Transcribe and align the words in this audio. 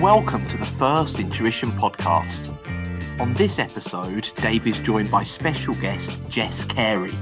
Welcome 0.00 0.46
to 0.50 0.58
the 0.58 0.66
First 0.66 1.18
Intuition 1.18 1.72
podcast. 1.72 2.50
On 3.18 3.32
this 3.32 3.58
episode, 3.58 4.28
Dave 4.42 4.66
is 4.66 4.78
joined 4.80 5.10
by 5.10 5.24
special 5.24 5.74
guest 5.76 6.18
Jess 6.28 6.64
Carey. 6.64 7.14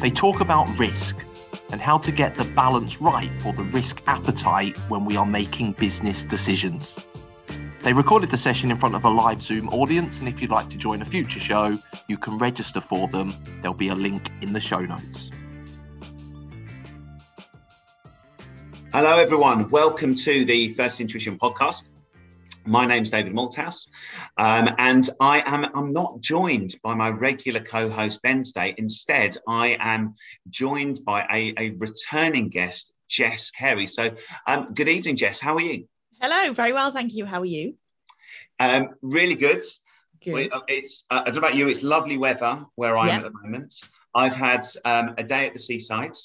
They 0.00 0.10
talk 0.10 0.40
about 0.40 0.78
risk 0.78 1.18
and 1.70 1.78
how 1.78 1.98
to 1.98 2.10
get 2.10 2.34
the 2.34 2.46
balance 2.46 3.02
right 3.02 3.30
for 3.42 3.52
the 3.52 3.64
risk 3.64 4.00
appetite 4.06 4.78
when 4.88 5.04
we 5.04 5.18
are 5.18 5.26
making 5.26 5.72
business 5.72 6.24
decisions. 6.24 6.96
They 7.82 7.92
recorded 7.92 8.30
the 8.30 8.38
session 8.38 8.70
in 8.70 8.78
front 8.78 8.94
of 8.94 9.04
a 9.04 9.10
live 9.10 9.42
Zoom 9.42 9.68
audience, 9.68 10.18
and 10.18 10.26
if 10.26 10.40
you'd 10.40 10.50
like 10.50 10.70
to 10.70 10.78
join 10.78 11.02
a 11.02 11.04
future 11.04 11.38
show, 11.38 11.78
you 12.08 12.16
can 12.16 12.38
register 12.38 12.80
for 12.80 13.08
them. 13.08 13.34
There'll 13.60 13.74
be 13.76 13.88
a 13.88 13.94
link 13.94 14.30
in 14.40 14.54
the 14.54 14.60
show 14.60 14.80
notes. 14.80 15.30
Hello, 18.94 19.18
everyone. 19.18 19.68
Welcome 19.68 20.14
to 20.14 20.46
the 20.46 20.70
First 20.70 21.02
Intuition 21.02 21.36
podcast. 21.36 21.84
My 22.66 22.84
name's 22.84 23.10
David 23.10 23.32
Malthouse, 23.32 23.88
um, 24.36 24.74
and 24.78 25.08
I 25.20 25.42
am 25.46 25.66
I'm 25.74 25.92
not 25.92 26.20
joined 26.20 26.74
by 26.82 26.94
my 26.94 27.10
regular 27.10 27.60
co-host 27.60 28.22
Ben 28.22 28.42
Stay. 28.42 28.74
Instead, 28.76 29.36
I 29.46 29.76
am 29.78 30.14
joined 30.48 31.00
by 31.04 31.22
a, 31.32 31.54
a 31.58 31.70
returning 31.78 32.48
guest, 32.48 32.92
Jess 33.08 33.52
Carey. 33.52 33.86
So, 33.86 34.16
um, 34.48 34.74
good 34.74 34.88
evening, 34.88 35.16
Jess. 35.16 35.40
How 35.40 35.54
are 35.54 35.62
you? 35.62 35.86
Hello, 36.20 36.52
very 36.52 36.72
well, 36.72 36.90
thank 36.90 37.14
you. 37.14 37.24
How 37.24 37.40
are 37.40 37.44
you? 37.44 37.74
Um, 38.58 38.88
really 39.00 39.36
good. 39.36 39.62
Good. 40.24 40.52
Uh, 40.52 40.60
it's 40.66 41.06
uh, 41.10 41.20
I 41.20 41.24
don't 41.26 41.34
know 41.34 41.40
about 41.40 41.54
you. 41.54 41.68
It's 41.68 41.84
lovely 41.84 42.16
weather 42.16 42.66
where 42.74 42.96
I 42.98 43.10
am 43.10 43.24
at 43.24 43.32
the 43.32 43.38
moment. 43.42 43.74
I've 44.14 44.34
had 44.34 44.62
um, 44.84 45.14
a 45.18 45.22
day 45.22 45.46
at 45.46 45.52
the 45.52 45.60
seaside. 45.60 46.16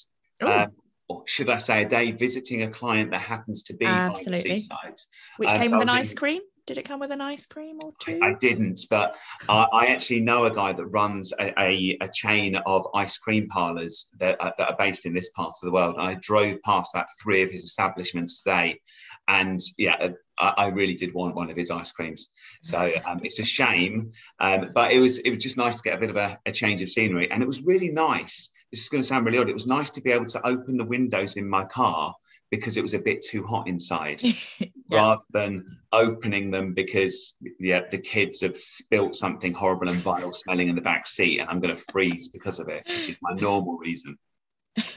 Um, 0.42 0.72
or 1.12 1.24
should 1.28 1.50
I 1.50 1.58
say, 1.58 1.84
a 1.84 1.90
day 1.90 2.12
visiting 2.12 2.64
a 2.64 2.70
client 2.70 3.12
that 3.12 3.22
happens 3.22 3.64
to 3.64 3.74
be 3.74 3.86
by 3.86 4.24
the 4.26 4.36
seaside. 4.36 4.96
Which 5.38 5.50
um, 5.50 5.58
came 5.58 5.70
so 5.70 5.78
with 5.80 5.90
an 5.90 5.96
ice 5.96 6.12
in- 6.12 6.18
cream? 6.18 6.42
Did 6.68 6.78
it 6.78 6.84
come 6.84 7.00
with 7.00 7.12
an 7.12 7.22
ice 7.22 7.48
cream 7.48 7.80
or 7.84 7.92
two? 8.00 8.20
I 8.22 8.34
didn't, 8.40 8.82
but 8.90 9.16
I 9.50 9.64
I 9.74 9.86
actually 9.88 10.22
know 10.22 10.46
a 10.46 10.52
guy 10.54 10.72
that 10.74 10.86
runs 10.86 11.34
a, 11.40 11.48
a, 11.60 11.98
a 12.02 12.08
chain 12.14 12.56
of 12.56 12.88
ice 12.94 13.18
cream 13.18 13.48
parlors 13.50 14.08
that, 14.20 14.38
are- 14.40 14.54
that 14.58 14.70
are 14.70 14.78
based 14.78 15.08
in 15.08 15.14
this 15.14 15.32
part 15.32 15.50
of 15.50 15.62
the 15.64 15.72
world. 15.72 15.96
I 15.98 16.14
drove 16.22 16.62
past 16.62 16.94
about 16.94 17.08
three 17.22 17.42
of 17.42 17.50
his 17.50 17.64
establishments 17.64 18.44
today, 18.44 18.80
and 19.28 19.60
yeah, 19.78 20.10
I, 20.38 20.54
I 20.58 20.66
really 20.68 20.94
did 20.94 21.14
want 21.16 21.36
one 21.36 21.50
of 21.50 21.58
his 21.58 21.72
ice 21.72 21.92
creams. 21.92 22.30
So 22.62 22.92
um, 23.06 23.22
it's 23.24 23.40
a 23.40 23.44
shame, 23.46 24.12
um, 24.40 24.70
but 24.74 24.92
it 24.92 25.00
was 25.00 25.18
it 25.18 25.32
was 25.32 25.40
just 25.40 25.58
nice 25.58 25.76
to 25.78 25.82
get 25.84 25.96
a 25.98 26.00
bit 26.00 26.12
of 26.12 26.16
a, 26.16 26.40
a 26.46 26.52
change 26.52 26.82
of 26.84 26.90
scenery, 26.92 27.30
and 27.32 27.42
it 27.42 27.48
was 27.48 27.64
really 27.64 27.90
nice. 27.90 28.50
This 28.72 28.84
is 28.84 28.90
going 28.90 29.02
to 29.02 29.08
sound 29.08 29.26
really 29.26 29.38
odd. 29.38 29.50
It 29.50 29.54
was 29.54 29.68
nice 29.68 29.90
to 29.92 30.02
be 30.02 30.12
able 30.12 30.26
to 30.28 30.46
open 30.48 30.78
the 30.78 30.86
windows 30.86 31.36
in 31.36 31.48
my 31.50 31.66
car 31.66 32.14
because 32.50 32.78
it 32.78 32.82
was 32.82 32.94
a 32.94 33.00
bit 33.00 33.22
too 33.24 33.44
hot 33.46 33.68
inside 33.68 34.22
yeah. 34.60 34.68
rather 34.90 35.22
than 35.32 35.78
opening 35.94 36.52
them 36.52 36.74
because 36.74 37.36
yeah 37.60 37.82
the 37.90 37.98
kids 37.98 38.42
have 38.42 38.58
spilt 38.58 39.16
something 39.16 39.54
horrible 39.54 39.88
and 39.90 40.02
vile 40.02 40.34
smelling 40.34 40.68
in 40.70 40.76
the 40.76 40.82
back 40.82 41.08
seat 41.08 41.40
and 41.40 41.50
i'm 41.50 41.60
going 41.62 41.74
to 41.74 41.82
freeze 41.92 42.28
because 42.30 42.60
of 42.60 42.68
it 42.68 42.84
which 42.86 43.10
is 43.10 43.20
my 43.22 43.32
normal 43.34 43.78
reason 43.78 44.18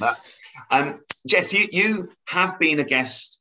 but 0.01 0.19
um 0.71 1.01
jess 1.29 1.53
you 1.53 1.69
you 1.71 2.09
have 2.27 2.59
been 2.59 2.81
a 2.81 2.85
guest 2.85 3.41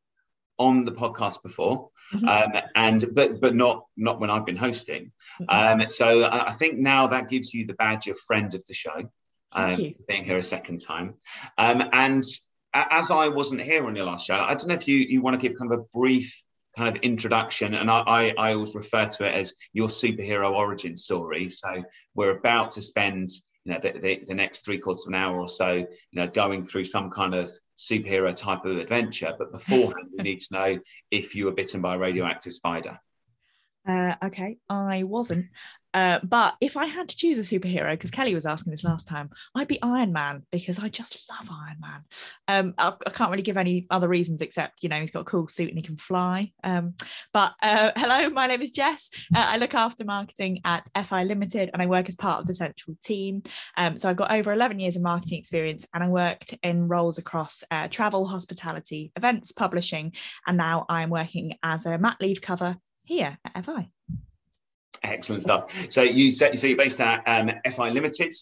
on 0.59 0.85
the 0.85 0.91
podcast 0.91 1.41
before 1.43 1.89
Mhm. 2.13 2.27
um 2.27 2.61
and 2.75 3.05
but 3.15 3.39
but 3.41 3.55
not 3.55 3.85
not 3.97 4.19
when 4.19 4.29
i've 4.29 4.45
been 4.45 4.55
hosting 4.57 5.11
Mhm. 5.41 5.81
um 5.81 5.89
so 5.89 6.23
i 6.23 6.47
I 6.47 6.51
think 6.51 6.77
now 6.77 7.07
that 7.07 7.29
gives 7.29 7.51
you 7.53 7.65
the 7.65 7.73
badge 7.73 8.07
of 8.07 8.19
friend 8.19 8.53
of 8.53 8.63
the 8.67 8.73
show 8.75 9.09
Thank 9.53 9.79
um, 9.79 9.93
for 9.93 10.03
being 10.07 10.23
here 10.23 10.37
a 10.37 10.43
second 10.43 10.79
time 10.79 11.15
um 11.57 11.83
and 11.93 12.23
as 12.73 13.11
I 13.11 13.27
wasn't 13.27 13.61
here 13.61 13.85
on 13.85 13.95
your 13.95 14.05
last 14.05 14.25
show, 14.25 14.35
I 14.35 14.55
don't 14.55 14.67
know 14.67 14.73
if 14.73 14.87
you, 14.87 14.97
you 14.97 15.21
want 15.21 15.39
to 15.39 15.47
give 15.47 15.57
kind 15.57 15.71
of 15.71 15.79
a 15.79 15.83
brief 15.93 16.43
kind 16.75 16.89
of 16.89 17.01
introduction, 17.03 17.75
and 17.75 17.89
I, 17.89 17.99
I, 17.99 18.33
I 18.37 18.53
always 18.53 18.73
refer 18.73 19.07
to 19.07 19.25
it 19.25 19.35
as 19.35 19.53
your 19.73 19.89
superhero 19.89 20.51
origin 20.51 20.97
story. 20.97 21.49
So 21.49 21.83
we're 22.15 22.35
about 22.37 22.71
to 22.71 22.81
spend 22.81 23.29
you 23.65 23.73
know 23.73 23.79
the, 23.79 23.91
the, 23.91 24.23
the 24.27 24.33
next 24.33 24.65
three 24.65 24.79
quarters 24.79 25.05
of 25.05 25.09
an 25.09 25.15
hour 25.15 25.39
or 25.39 25.47
so, 25.47 25.73
you 25.73 25.87
know, 26.13 26.27
going 26.27 26.63
through 26.63 26.85
some 26.85 27.11
kind 27.11 27.33
of 27.35 27.51
superhero 27.77 28.35
type 28.35 28.65
of 28.65 28.77
adventure. 28.77 29.33
But 29.37 29.51
beforehand, 29.51 30.09
we 30.17 30.23
need 30.23 30.39
to 30.41 30.53
know 30.53 30.79
if 31.11 31.35
you 31.35 31.45
were 31.45 31.51
bitten 31.51 31.81
by 31.81 31.95
a 31.95 31.99
radioactive 31.99 32.53
spider. 32.53 32.99
Uh, 33.87 34.15
okay, 34.23 34.57
I 34.69 35.03
wasn't. 35.03 35.47
Uh, 35.93 36.19
but 36.23 36.55
if 36.61 36.77
I 36.77 36.85
had 36.85 37.09
to 37.09 37.15
choose 37.15 37.37
a 37.37 37.41
superhero, 37.41 37.91
because 37.91 38.11
Kelly 38.11 38.35
was 38.35 38.45
asking 38.45 38.71
this 38.71 38.83
last 38.83 39.07
time, 39.07 39.29
I'd 39.55 39.67
be 39.67 39.81
Iron 39.81 40.11
Man 40.13 40.43
because 40.51 40.79
I 40.79 40.89
just 40.89 41.29
love 41.29 41.49
Iron 41.49 41.77
Man. 41.79 42.03
Um, 42.47 42.73
I, 42.77 42.93
I 43.05 43.09
can't 43.11 43.31
really 43.31 43.43
give 43.43 43.57
any 43.57 43.87
other 43.89 44.07
reasons 44.07 44.41
except 44.41 44.83
you 44.83 44.89
know 44.89 44.99
he's 44.99 45.11
got 45.11 45.21
a 45.21 45.25
cool 45.25 45.47
suit 45.47 45.69
and 45.69 45.77
he 45.77 45.83
can 45.83 45.97
fly. 45.97 46.51
Um, 46.63 46.95
but 47.33 47.53
uh, 47.61 47.91
hello, 47.97 48.29
my 48.29 48.47
name 48.47 48.61
is 48.61 48.71
Jess. 48.71 49.09
Uh, 49.35 49.45
I 49.47 49.57
look 49.57 49.73
after 49.73 50.03
marketing 50.03 50.61
at 50.65 50.87
FI 51.05 51.23
Limited 51.23 51.69
and 51.73 51.81
I 51.81 51.85
work 51.85 52.09
as 52.09 52.15
part 52.15 52.41
of 52.41 52.47
the 52.47 52.53
central 52.53 52.97
team. 53.03 53.43
Um, 53.77 53.97
so 53.97 54.09
I've 54.09 54.15
got 54.15 54.31
over 54.31 54.51
11 54.51 54.79
years 54.79 54.95
of 54.95 55.03
marketing 55.03 55.39
experience 55.39 55.85
and 55.93 56.03
I 56.03 56.07
worked 56.07 56.55
in 56.63 56.87
roles 56.87 57.17
across 57.17 57.63
uh, 57.71 57.87
travel, 57.87 58.25
hospitality, 58.25 59.11
events, 59.15 59.51
publishing, 59.51 60.13
and 60.47 60.57
now 60.57 60.85
I'm 60.89 61.09
working 61.09 61.57
as 61.63 61.85
a 61.85 61.97
mat 61.97 62.17
leave 62.19 62.41
cover 62.41 62.77
here 63.03 63.37
at 63.45 63.65
FI. 63.65 63.89
Excellent 65.01 65.41
stuff. 65.41 65.91
So 65.91 66.01
you 66.01 66.31
said 66.31 66.57
so 66.57 66.67
you're 66.67 66.77
based 66.77 67.01
at 67.01 67.23
um, 67.25 67.51
FI 67.69 67.89
Limited, 67.89 68.33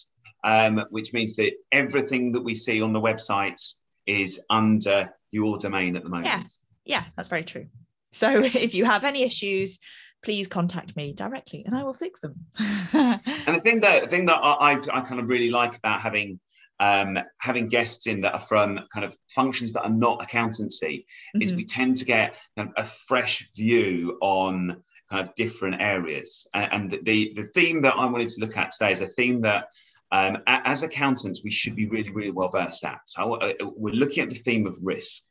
um, 0.44 0.84
which 0.90 1.14
means 1.14 1.36
that 1.38 1.54
everything 1.72 2.34
that 2.34 2.42
we 2.42 2.54
see 2.54 2.82
on 2.82 2.94
the 2.94 3.02
website 3.02 3.62
is 4.06 4.44
under 4.50 5.14
your 5.32 5.58
domain 5.58 5.96
at 5.96 6.04
the 6.04 6.10
moment. 6.10 6.28
Yeah. 6.28 6.44
Yeah, 6.84 7.04
that's 7.16 7.30
very 7.30 7.44
true. 7.44 7.68
So 8.12 8.40
if 8.44 8.74
you 8.74 8.86
have 8.86 9.04
any 9.04 9.24
issues, 9.24 9.80
please 10.24 10.48
contact 10.48 10.96
me 10.96 11.14
directly 11.14 11.64
and 11.66 11.76
I 11.76 11.84
will 11.84 11.94
fix 11.94 12.22
them. 12.22 12.36
And 12.94 13.56
the 13.56 13.62
thing 13.62 13.80
that 13.82 14.04
the 14.04 14.08
thing 14.08 14.26
that 14.26 14.40
I, 14.42 14.74
I, 14.74 15.02
kind 15.02 15.20
of 15.20 15.28
really 15.28 15.50
like 15.50 15.76
about 15.78 16.02
having 16.02 16.40
um, 16.80 17.18
having 17.40 17.68
guests 17.68 18.08
in 18.08 18.22
that 18.22 18.34
are 18.34 18.40
from 18.40 18.80
kind 18.94 19.06
of 19.06 19.16
functions 19.30 19.74
that 19.74 19.84
are 19.84 19.90
not 19.90 20.24
accountancy 20.24 21.06
is 21.40 21.54
Mhm. 21.54 21.58
we 21.58 21.66
tend 21.66 21.96
to 21.98 22.06
get 22.06 22.36
kind 22.58 22.70
of 22.70 22.84
a 22.84 22.88
fresh 22.88 23.48
view 23.56 24.18
on 24.22 24.84
kind 25.12 25.28
of 25.28 25.36
different 25.36 25.82
areas. 25.82 26.48
And 26.54 26.90
the 26.90 27.34
the 27.36 27.50
theme 27.54 27.82
that 27.84 27.96
I 27.96 28.06
wanted 28.06 28.30
to 28.30 28.42
look 28.42 28.58
at 28.58 28.72
today 28.72 28.92
is 28.94 29.02
a 29.02 29.08
theme 29.08 29.42
that 29.42 29.68
um, 30.12 30.38
as 30.48 30.84
accountants 30.84 31.44
we 31.44 31.52
should 31.52 31.76
be 31.76 31.88
really 31.88 32.12
really 32.12 32.32
well 32.32 32.50
versed 32.50 32.86
at. 32.86 33.02
So 33.06 33.36
uh, 33.36 33.54
we're 33.62 33.94
looking 33.94 34.24
at 34.24 34.30
the 34.30 34.36
theme 34.36 34.66
of 34.66 34.78
risk. 34.82 35.24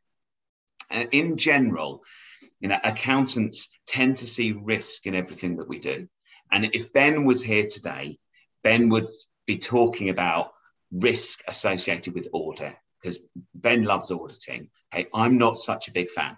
And 0.91 1.09
in 1.13 1.37
general, 1.37 2.03
you 2.61 2.69
know, 2.69 2.79
accountants 2.85 3.77
tend 3.87 4.19
to 4.19 4.27
see 4.27 4.53
risk 4.53 5.07
in 5.07 5.15
everything 5.15 5.57
that 5.57 5.69
we 5.69 5.79
do. 5.79 6.09
And 6.53 6.71
if 6.73 6.93
Ben 6.93 7.25
was 7.25 7.43
here 7.43 7.67
today, 7.67 8.19
Ben 8.63 8.89
would 8.91 9.07
be 9.47 9.57
talking 9.59 10.11
about 10.11 10.53
risk 10.93 11.43
associated 11.49 12.15
with 12.15 12.29
audit 12.33 12.75
because 13.01 13.21
Ben 13.55 13.85
loves 13.85 14.11
auditing. 14.11 14.69
Hey, 14.93 15.07
I'm 15.15 15.39
not 15.39 15.57
such 15.57 15.89
a 15.89 15.93
big 15.93 16.11
fan. 16.11 16.37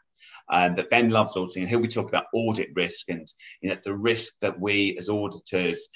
Um, 0.52 0.74
but 0.74 0.90
Ben 0.90 1.08
loves 1.08 1.36
auditing, 1.36 1.62
and 1.62 1.70
he'll 1.70 1.80
be 1.80 1.88
talking 1.88 2.10
about 2.10 2.26
audit 2.34 2.68
risk 2.74 3.08
and 3.08 3.26
you 3.62 3.70
know 3.70 3.76
the 3.82 3.96
risk 3.96 4.34
that 4.42 4.60
we 4.60 4.96
as 4.98 5.08
auditors 5.08 5.88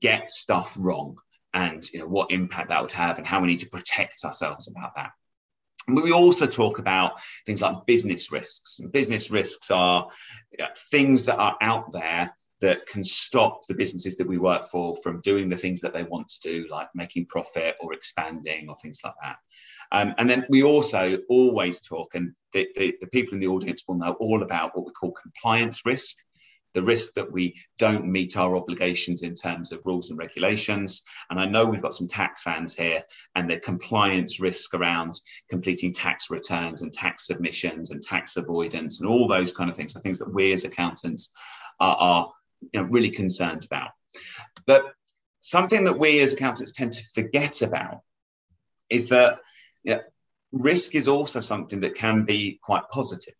get 0.00 0.28
stuff 0.28 0.76
wrong, 0.78 1.16
and 1.54 1.88
you 1.92 2.00
know 2.00 2.08
what 2.08 2.32
impact 2.32 2.70
that 2.70 2.82
would 2.82 2.92
have, 2.92 3.18
and 3.18 3.26
how 3.26 3.40
we 3.40 3.46
need 3.46 3.60
to 3.60 3.68
protect 3.68 4.24
ourselves 4.24 4.68
about 4.68 4.96
that. 4.96 5.12
We 5.86 6.12
also 6.12 6.46
talk 6.46 6.78
about 6.78 7.20
things 7.46 7.62
like 7.62 7.86
business 7.86 8.32
risks. 8.32 8.80
And 8.80 8.90
business 8.90 9.30
risks 9.30 9.70
are 9.70 10.08
you 10.50 10.64
know, 10.64 10.70
things 10.90 11.26
that 11.26 11.36
are 11.36 11.56
out 11.60 11.92
there 11.92 12.34
that 12.64 12.86
can 12.86 13.04
stop 13.04 13.66
the 13.66 13.74
businesses 13.74 14.16
that 14.16 14.26
we 14.26 14.38
work 14.38 14.64
for 14.64 14.96
from 15.02 15.20
doing 15.20 15.50
the 15.50 15.56
things 15.56 15.82
that 15.82 15.92
they 15.92 16.02
want 16.02 16.26
to 16.28 16.40
do, 16.40 16.66
like 16.70 16.88
making 16.94 17.26
profit 17.26 17.76
or 17.78 17.92
expanding 17.92 18.70
or 18.70 18.76
things 18.76 19.00
like 19.04 19.12
that. 19.22 19.36
Um, 19.92 20.14
and 20.16 20.28
then 20.30 20.46
we 20.48 20.62
also 20.62 21.18
always 21.28 21.82
talk, 21.82 22.14
and 22.14 22.32
the, 22.54 22.66
the, 22.74 22.94
the 23.02 23.06
people 23.08 23.34
in 23.34 23.40
the 23.40 23.48
audience 23.48 23.84
will 23.86 23.96
know 23.96 24.16
all 24.18 24.42
about 24.42 24.74
what 24.74 24.86
we 24.86 24.92
call 24.92 25.12
compliance 25.12 25.84
risk, 25.84 26.16
the 26.72 26.82
risk 26.82 27.12
that 27.14 27.30
we 27.30 27.54
don't 27.78 28.06
meet 28.06 28.38
our 28.38 28.56
obligations 28.56 29.22
in 29.22 29.34
terms 29.34 29.70
of 29.70 29.84
rules 29.84 30.08
and 30.08 30.18
regulations. 30.18 31.04
And 31.28 31.38
I 31.38 31.44
know 31.44 31.66
we've 31.66 31.82
got 31.82 31.94
some 31.94 32.08
tax 32.08 32.42
fans 32.42 32.74
here, 32.74 33.02
and 33.34 33.48
the 33.48 33.58
compliance 33.58 34.40
risk 34.40 34.72
around 34.72 35.12
completing 35.50 35.92
tax 35.92 36.30
returns 36.30 36.80
and 36.80 36.92
tax 36.92 37.26
submissions 37.26 37.90
and 37.90 38.00
tax 38.00 38.38
avoidance 38.38 39.00
and 39.00 39.08
all 39.08 39.28
those 39.28 39.52
kind 39.52 39.68
of 39.68 39.76
things 39.76 39.94
are 39.94 40.00
things 40.00 40.18
that 40.18 40.32
we 40.32 40.52
as 40.54 40.64
accountants 40.64 41.30
are, 41.78 41.96
are 41.96 42.30
you 42.72 42.80
know, 42.80 42.88
really 42.90 43.10
concerned 43.10 43.64
about. 43.64 43.90
But 44.66 44.84
something 45.40 45.84
that 45.84 45.98
we 45.98 46.20
as 46.20 46.32
accountants 46.32 46.72
tend 46.72 46.92
to 46.94 47.04
forget 47.14 47.62
about 47.62 48.00
is 48.88 49.08
that 49.08 49.38
you 49.82 49.94
know, 49.94 50.00
risk 50.52 50.94
is 50.94 51.08
also 51.08 51.40
something 51.40 51.80
that 51.80 51.94
can 51.94 52.24
be 52.24 52.58
quite 52.62 52.84
positive. 52.90 53.34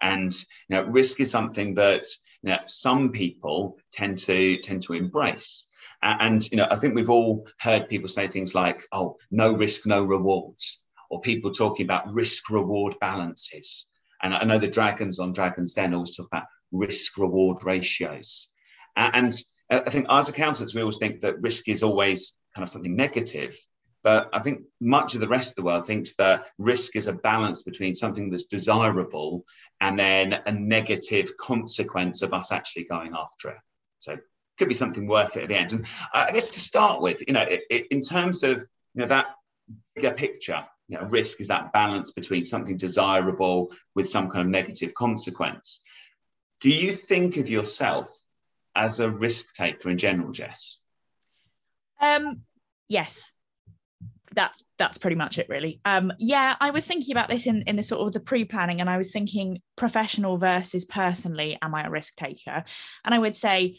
And 0.00 0.32
you 0.68 0.76
know, 0.76 0.82
risk 0.82 1.20
is 1.20 1.30
something 1.30 1.74
that 1.74 2.06
you 2.42 2.50
know, 2.50 2.58
some 2.66 3.10
people 3.10 3.78
tend 3.92 4.18
to 4.18 4.58
tend 4.58 4.82
to 4.82 4.94
embrace. 4.94 5.66
And 6.02 6.40
you 6.50 6.56
know, 6.56 6.66
I 6.70 6.76
think 6.76 6.94
we've 6.94 7.10
all 7.10 7.46
heard 7.58 7.88
people 7.88 8.08
say 8.08 8.28
things 8.28 8.54
like, 8.54 8.82
"Oh, 8.92 9.16
no 9.30 9.52
risk, 9.52 9.86
no 9.86 10.02
rewards," 10.04 10.82
or 11.10 11.20
people 11.20 11.50
talking 11.50 11.84
about 11.84 12.12
risk-reward 12.12 12.96
balances. 13.00 13.86
And 14.22 14.34
I 14.34 14.44
know 14.44 14.58
the 14.58 14.68
dragons 14.68 15.18
on 15.18 15.32
Dragons 15.32 15.74
Den 15.74 15.94
always 15.94 16.16
talk 16.16 16.28
about 16.28 16.46
risk 16.72 17.18
reward 17.18 17.64
ratios. 17.64 18.49
Uh, 18.96 19.10
and 19.12 19.32
uh, 19.70 19.80
I 19.86 19.90
think 19.90 20.06
as 20.08 20.28
accountants, 20.28 20.74
we 20.74 20.80
always 20.80 20.98
think 20.98 21.20
that 21.20 21.42
risk 21.42 21.68
is 21.68 21.82
always 21.82 22.34
kind 22.54 22.62
of 22.62 22.68
something 22.68 22.96
negative. 22.96 23.56
But 24.02 24.30
I 24.32 24.38
think 24.38 24.62
much 24.80 25.14
of 25.14 25.20
the 25.20 25.28
rest 25.28 25.52
of 25.52 25.56
the 25.56 25.66
world 25.66 25.86
thinks 25.86 26.14
that 26.16 26.46
risk 26.58 26.96
is 26.96 27.06
a 27.06 27.12
balance 27.12 27.62
between 27.62 27.94
something 27.94 28.30
that's 28.30 28.46
desirable 28.46 29.44
and 29.80 29.98
then 29.98 30.40
a 30.46 30.52
negative 30.52 31.36
consequence 31.36 32.22
of 32.22 32.32
us 32.32 32.50
actually 32.50 32.84
going 32.84 33.12
after 33.14 33.50
it. 33.50 33.58
So 33.98 34.12
it 34.12 34.20
could 34.58 34.68
be 34.68 34.74
something 34.74 35.06
worth 35.06 35.36
it 35.36 35.42
at 35.42 35.48
the 35.50 35.58
end. 35.58 35.72
And 35.72 35.84
uh, 36.14 36.26
I 36.28 36.32
guess 36.32 36.50
to 36.50 36.60
start 36.60 37.02
with, 37.02 37.22
you 37.26 37.34
know, 37.34 37.46
in 37.68 38.00
terms 38.00 38.42
of 38.42 38.58
you 38.94 39.02
know 39.02 39.06
that 39.06 39.26
bigger 39.94 40.12
picture, 40.12 40.64
you 40.88 40.98
know, 40.98 41.06
risk 41.06 41.40
is 41.40 41.48
that 41.48 41.72
balance 41.72 42.12
between 42.12 42.44
something 42.44 42.76
desirable 42.76 43.70
with 43.94 44.08
some 44.08 44.30
kind 44.30 44.40
of 44.40 44.48
negative 44.48 44.94
consequence. 44.94 45.82
Do 46.60 46.70
you 46.70 46.90
think 46.90 47.36
of 47.36 47.48
yourself 47.48 48.10
as 48.74 49.00
a 49.00 49.10
risk 49.10 49.54
taker 49.54 49.90
in 49.90 49.98
general, 49.98 50.32
Jess? 50.32 50.80
Um, 52.00 52.42
yes, 52.88 53.32
that's 54.34 54.64
that's 54.78 54.98
pretty 54.98 55.16
much 55.16 55.38
it 55.38 55.48
really 55.48 55.80
um 55.84 56.12
yeah 56.20 56.54
i 56.60 56.70
was 56.70 56.86
thinking 56.86 57.12
about 57.12 57.28
this 57.28 57.46
in 57.46 57.62
in 57.62 57.76
the 57.76 57.82
sort 57.82 58.06
of 58.06 58.12
the 58.12 58.20
pre-planning 58.20 58.80
and 58.80 58.88
i 58.88 58.96
was 58.96 59.12
thinking 59.12 59.60
professional 59.76 60.38
versus 60.38 60.84
personally 60.84 61.58
am 61.62 61.74
i 61.74 61.82
a 61.82 61.90
risk 61.90 62.14
taker 62.16 62.62
and 63.04 63.14
i 63.14 63.18
would 63.18 63.34
say 63.34 63.76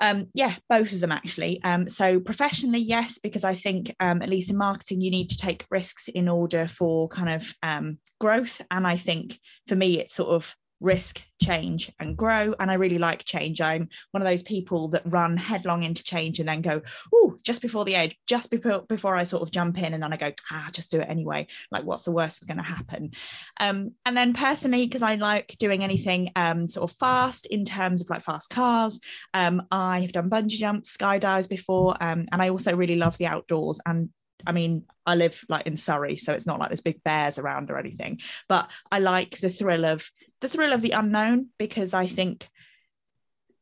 um, 0.00 0.28
yeah, 0.32 0.54
both 0.68 0.92
of 0.92 1.00
them 1.00 1.12
actually. 1.12 1.62
Um, 1.62 1.88
so 1.88 2.20
professionally, 2.20 2.78
yes, 2.78 3.18
because 3.18 3.44
I 3.44 3.54
think 3.54 3.94
um, 4.00 4.22
at 4.22 4.30
least 4.30 4.50
in 4.50 4.56
marketing, 4.56 5.02
you 5.02 5.10
need 5.10 5.28
to 5.30 5.36
take 5.36 5.66
risks 5.70 6.08
in 6.08 6.28
order 6.28 6.66
for 6.66 7.06
kind 7.08 7.28
of 7.28 7.54
um, 7.62 7.98
growth. 8.18 8.62
And 8.70 8.86
I 8.86 8.96
think 8.96 9.38
for 9.68 9.76
me, 9.76 10.00
it's 10.00 10.14
sort 10.14 10.30
of 10.30 10.54
risk, 10.80 11.22
change, 11.42 11.92
and 12.00 12.16
grow. 12.16 12.54
And 12.58 12.70
I 12.70 12.74
really 12.74 12.98
like 12.98 13.24
change. 13.24 13.60
I'm 13.60 13.88
one 14.10 14.22
of 14.22 14.28
those 14.28 14.42
people 14.42 14.88
that 14.88 15.02
run 15.04 15.36
headlong 15.36 15.82
into 15.82 16.02
change 16.02 16.40
and 16.40 16.48
then 16.48 16.62
go, 16.62 16.82
oh, 17.14 17.36
just 17.42 17.62
before 17.62 17.84
the 17.84 17.94
edge, 17.94 18.16
just 18.26 18.50
before 18.50 18.82
before 18.88 19.16
I 19.16 19.22
sort 19.22 19.42
of 19.42 19.50
jump 19.50 19.78
in, 19.78 19.94
and 19.94 20.02
then 20.02 20.12
I 20.12 20.16
go, 20.16 20.32
ah, 20.50 20.68
just 20.72 20.90
do 20.90 21.00
it 21.00 21.08
anyway. 21.08 21.46
Like, 21.70 21.84
what's 21.84 22.02
the 22.02 22.12
worst 22.12 22.40
that's 22.40 22.46
going 22.46 22.58
to 22.58 22.62
happen? 22.62 23.12
Um, 23.58 23.92
and 24.04 24.16
then 24.16 24.32
personally, 24.32 24.86
because 24.86 25.02
I 25.02 25.16
like 25.16 25.56
doing 25.58 25.84
anything 25.84 26.32
um, 26.36 26.68
sort 26.68 26.90
of 26.90 26.96
fast 26.96 27.46
in 27.46 27.64
terms 27.64 28.00
of 28.00 28.10
like 28.10 28.22
fast 28.22 28.50
cars. 28.50 29.00
Um, 29.34 29.62
I 29.70 30.00
have 30.00 30.12
done 30.12 30.30
bungee 30.30 30.58
jumps, 30.58 30.96
skydives 30.96 31.48
before, 31.48 31.96
um, 32.02 32.26
and 32.32 32.42
I 32.42 32.50
also 32.50 32.74
really 32.74 32.96
love 32.96 33.18
the 33.18 33.26
outdoors. 33.26 33.80
And 33.86 34.10
I 34.46 34.52
mean, 34.52 34.84
I 35.06 35.14
live 35.14 35.44
like 35.48 35.66
in 35.66 35.76
Surrey, 35.76 36.16
so 36.16 36.32
it's 36.32 36.46
not 36.46 36.58
like 36.58 36.68
there's 36.68 36.80
big 36.80 37.02
bears 37.02 37.38
around 37.38 37.70
or 37.70 37.78
anything. 37.78 38.20
But 38.48 38.70
I 38.90 38.98
like 38.98 39.38
the 39.38 39.50
thrill 39.50 39.84
of 39.84 40.08
the 40.40 40.48
thrill 40.48 40.72
of 40.72 40.80
the 40.80 40.92
unknown 40.92 41.48
because 41.58 41.94
I 41.94 42.06
think 42.06 42.48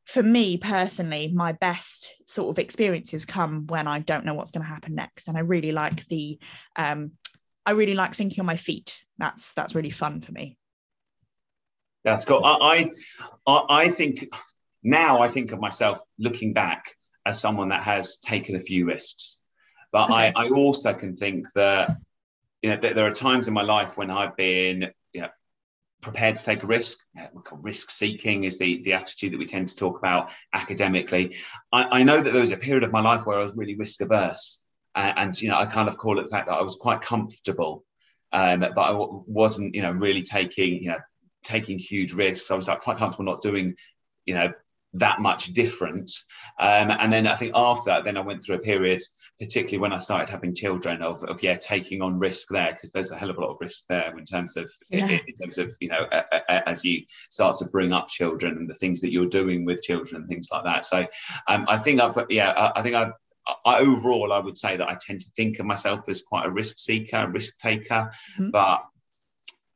for 0.04 0.22
me 0.22 0.56
personally, 0.56 1.30
my 1.34 1.52
best 1.52 2.14
sort 2.26 2.48
of 2.48 2.58
experiences 2.58 3.26
come 3.26 3.66
when 3.66 3.86
I 3.86 3.98
don't 3.98 4.24
know 4.24 4.34
what's 4.34 4.50
going 4.50 4.64
to 4.64 4.72
happen 4.72 4.94
next. 4.94 5.28
And 5.28 5.36
I 5.36 5.40
really 5.40 5.72
like 5.72 6.06
the 6.08 6.38
um 6.76 7.12
I 7.66 7.72
really 7.72 7.94
like 7.94 8.14
thinking 8.14 8.40
on 8.40 8.46
my 8.46 8.56
feet. 8.56 8.98
That's 9.18 9.52
that's 9.52 9.74
really 9.74 9.90
fun 9.90 10.20
for 10.20 10.32
me. 10.32 10.56
That's 12.04 12.24
cool. 12.24 12.42
I 12.44 12.90
I, 13.46 13.64
I 13.68 13.88
think 13.90 14.28
now 14.82 15.20
I 15.20 15.28
think 15.28 15.52
of 15.52 15.60
myself 15.60 16.00
looking 16.18 16.52
back 16.52 16.94
as 17.26 17.38
someone 17.38 17.68
that 17.68 17.82
has 17.82 18.16
taken 18.16 18.56
a 18.56 18.60
few 18.60 18.86
risks 18.86 19.37
but 19.92 20.10
okay. 20.10 20.32
I, 20.34 20.44
I 20.44 20.48
also 20.50 20.92
can 20.92 21.14
think 21.14 21.50
that 21.54 21.96
you 22.62 22.70
know 22.70 22.76
that 22.76 22.94
there 22.94 23.06
are 23.06 23.12
times 23.12 23.48
in 23.48 23.54
my 23.54 23.62
life 23.62 23.96
when 23.96 24.10
I've 24.10 24.36
been 24.36 24.90
you 25.12 25.22
know 25.22 25.28
prepared 26.00 26.36
to 26.36 26.44
take 26.44 26.62
a 26.62 26.66
risk. 26.66 26.98
Risk 27.52 27.90
seeking 27.90 28.44
is 28.44 28.58
the 28.58 28.82
the 28.82 28.92
attitude 28.92 29.32
that 29.32 29.38
we 29.38 29.46
tend 29.46 29.68
to 29.68 29.76
talk 29.76 29.98
about 29.98 30.30
academically. 30.52 31.36
I, 31.72 32.00
I 32.00 32.02
know 32.02 32.20
that 32.20 32.32
there 32.32 32.40
was 32.40 32.50
a 32.50 32.56
period 32.56 32.84
of 32.84 32.92
my 32.92 33.00
life 33.00 33.26
where 33.26 33.38
I 33.38 33.42
was 33.42 33.56
really 33.56 33.76
risk 33.76 34.00
averse, 34.00 34.60
and, 34.94 35.18
and 35.18 35.42
you 35.42 35.48
know 35.48 35.58
I 35.58 35.66
kind 35.66 35.88
of 35.88 35.96
call 35.96 36.18
it 36.18 36.24
the 36.24 36.30
fact 36.30 36.48
that 36.48 36.54
I 36.54 36.62
was 36.62 36.76
quite 36.76 37.00
comfortable, 37.00 37.84
um, 38.32 38.60
but 38.60 38.78
I 38.78 38.92
w- 38.92 39.24
wasn't 39.26 39.74
you 39.74 39.82
know 39.82 39.92
really 39.92 40.22
taking 40.22 40.82
you 40.82 40.90
know 40.90 40.98
taking 41.42 41.78
huge 41.78 42.12
risks. 42.12 42.50
I 42.50 42.56
was 42.56 42.68
like 42.68 42.80
quite 42.80 42.98
comfortable 42.98 43.24
not 43.24 43.40
doing 43.40 43.74
you 44.26 44.34
know 44.34 44.52
that 44.94 45.20
much 45.20 45.46
different. 45.52 46.10
Um, 46.58 46.90
and 46.90 47.12
then 47.12 47.26
I 47.26 47.34
think 47.34 47.52
after 47.54 47.90
that, 47.90 48.04
then 48.04 48.16
I 48.16 48.20
went 48.20 48.42
through 48.42 48.56
a 48.56 48.60
period, 48.60 49.00
particularly 49.38 49.78
when 49.78 49.92
I 49.92 49.98
started 49.98 50.30
having 50.30 50.54
children, 50.54 51.02
of, 51.02 51.22
of 51.24 51.42
yeah, 51.42 51.56
taking 51.56 52.00
on 52.02 52.18
risk 52.18 52.48
there 52.50 52.72
because 52.72 52.92
there's 52.92 53.10
a 53.10 53.16
hell 53.16 53.30
of 53.30 53.36
a 53.36 53.40
lot 53.40 53.50
of 53.50 53.58
risk 53.60 53.84
there 53.88 54.16
in 54.16 54.24
terms 54.24 54.56
of 54.56 54.70
yeah. 54.88 55.06
in, 55.06 55.20
in, 55.26 55.34
terms 55.40 55.58
of 55.58 55.76
you 55.80 55.88
know 55.88 56.06
a, 56.10 56.24
a, 56.32 56.68
as 56.68 56.84
you 56.84 57.02
start 57.30 57.56
to 57.58 57.66
bring 57.66 57.92
up 57.92 58.08
children 58.08 58.56
and 58.56 58.68
the 58.68 58.74
things 58.74 59.00
that 59.02 59.12
you're 59.12 59.28
doing 59.28 59.64
with 59.64 59.82
children 59.82 60.22
and 60.22 60.28
things 60.28 60.48
like 60.50 60.64
that. 60.64 60.84
So 60.84 61.06
um, 61.48 61.66
I 61.68 61.78
think 61.78 62.00
I've 62.00 62.16
yeah, 62.30 62.50
I, 62.50 62.80
I 62.80 62.82
think 62.82 62.94
I've 62.94 63.12
I, 63.64 63.78
overall, 63.78 64.32
I 64.32 64.38
would 64.38 64.56
say 64.56 64.76
that 64.76 64.88
I 64.88 64.96
tend 65.00 65.20
to 65.20 65.30
think 65.34 65.58
of 65.58 65.66
myself 65.66 66.08
as 66.08 66.22
quite 66.22 66.46
a 66.46 66.50
risk 66.50 66.78
seeker, 66.78 67.28
risk 67.28 67.58
taker, 67.58 68.10
mm-hmm. 68.36 68.50
but 68.50 68.84